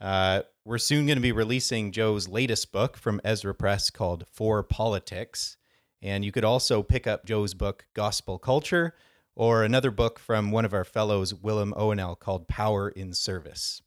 uh, 0.00 0.42
we're 0.66 0.78
soon 0.78 1.06
going 1.06 1.16
to 1.16 1.22
be 1.22 1.32
releasing 1.32 1.92
Joe's 1.92 2.28
latest 2.28 2.72
book 2.72 2.98
from 2.98 3.22
Ezra 3.24 3.54
Press 3.54 3.88
called 3.88 4.26
For 4.30 4.62
Politics. 4.62 5.56
And 6.02 6.26
you 6.26 6.32
could 6.32 6.44
also 6.44 6.82
pick 6.82 7.06
up 7.06 7.24
Joe's 7.24 7.54
book, 7.54 7.86
Gospel 7.94 8.38
Culture, 8.38 8.94
or 9.34 9.64
another 9.64 9.90
book 9.90 10.18
from 10.18 10.50
one 10.50 10.66
of 10.66 10.74
our 10.74 10.84
fellows, 10.84 11.34
Willem 11.34 11.72
Ouweneel, 11.72 12.18
called 12.18 12.48
Power 12.48 12.90
in 12.90 13.14
Service. 13.14 13.80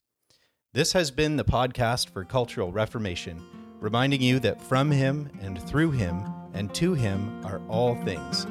This 0.74 0.94
has 0.94 1.12
been 1.12 1.38
the 1.38 1.46
podcast 1.46 2.10
for 2.10 2.26
Cultural 2.26 2.72
Reformation, 2.72 3.46
reminding 3.80 4.22
you 4.22 4.40
that 4.40 4.62
from 4.62 4.90
him 4.90 5.30
and 5.40 5.62
through 5.62 5.92
him 5.92 6.26
and 6.54 6.74
to 6.74 6.96
him 6.96 7.46
are 7.46 7.62
all 7.70 7.96
things. 8.04 8.48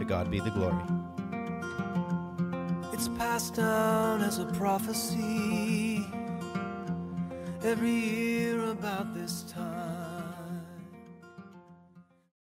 To 0.00 0.06
God 0.06 0.30
be 0.30 0.40
the 0.40 0.48
glory. 0.48 0.82
It's 2.94 3.08
passed 3.18 3.56
down 3.56 4.22
as 4.22 4.38
a 4.38 4.46
prophecy 4.46 6.06
every 7.62 7.90
year 7.90 8.70
about 8.70 9.12
this 9.12 9.42
time. 9.42 10.09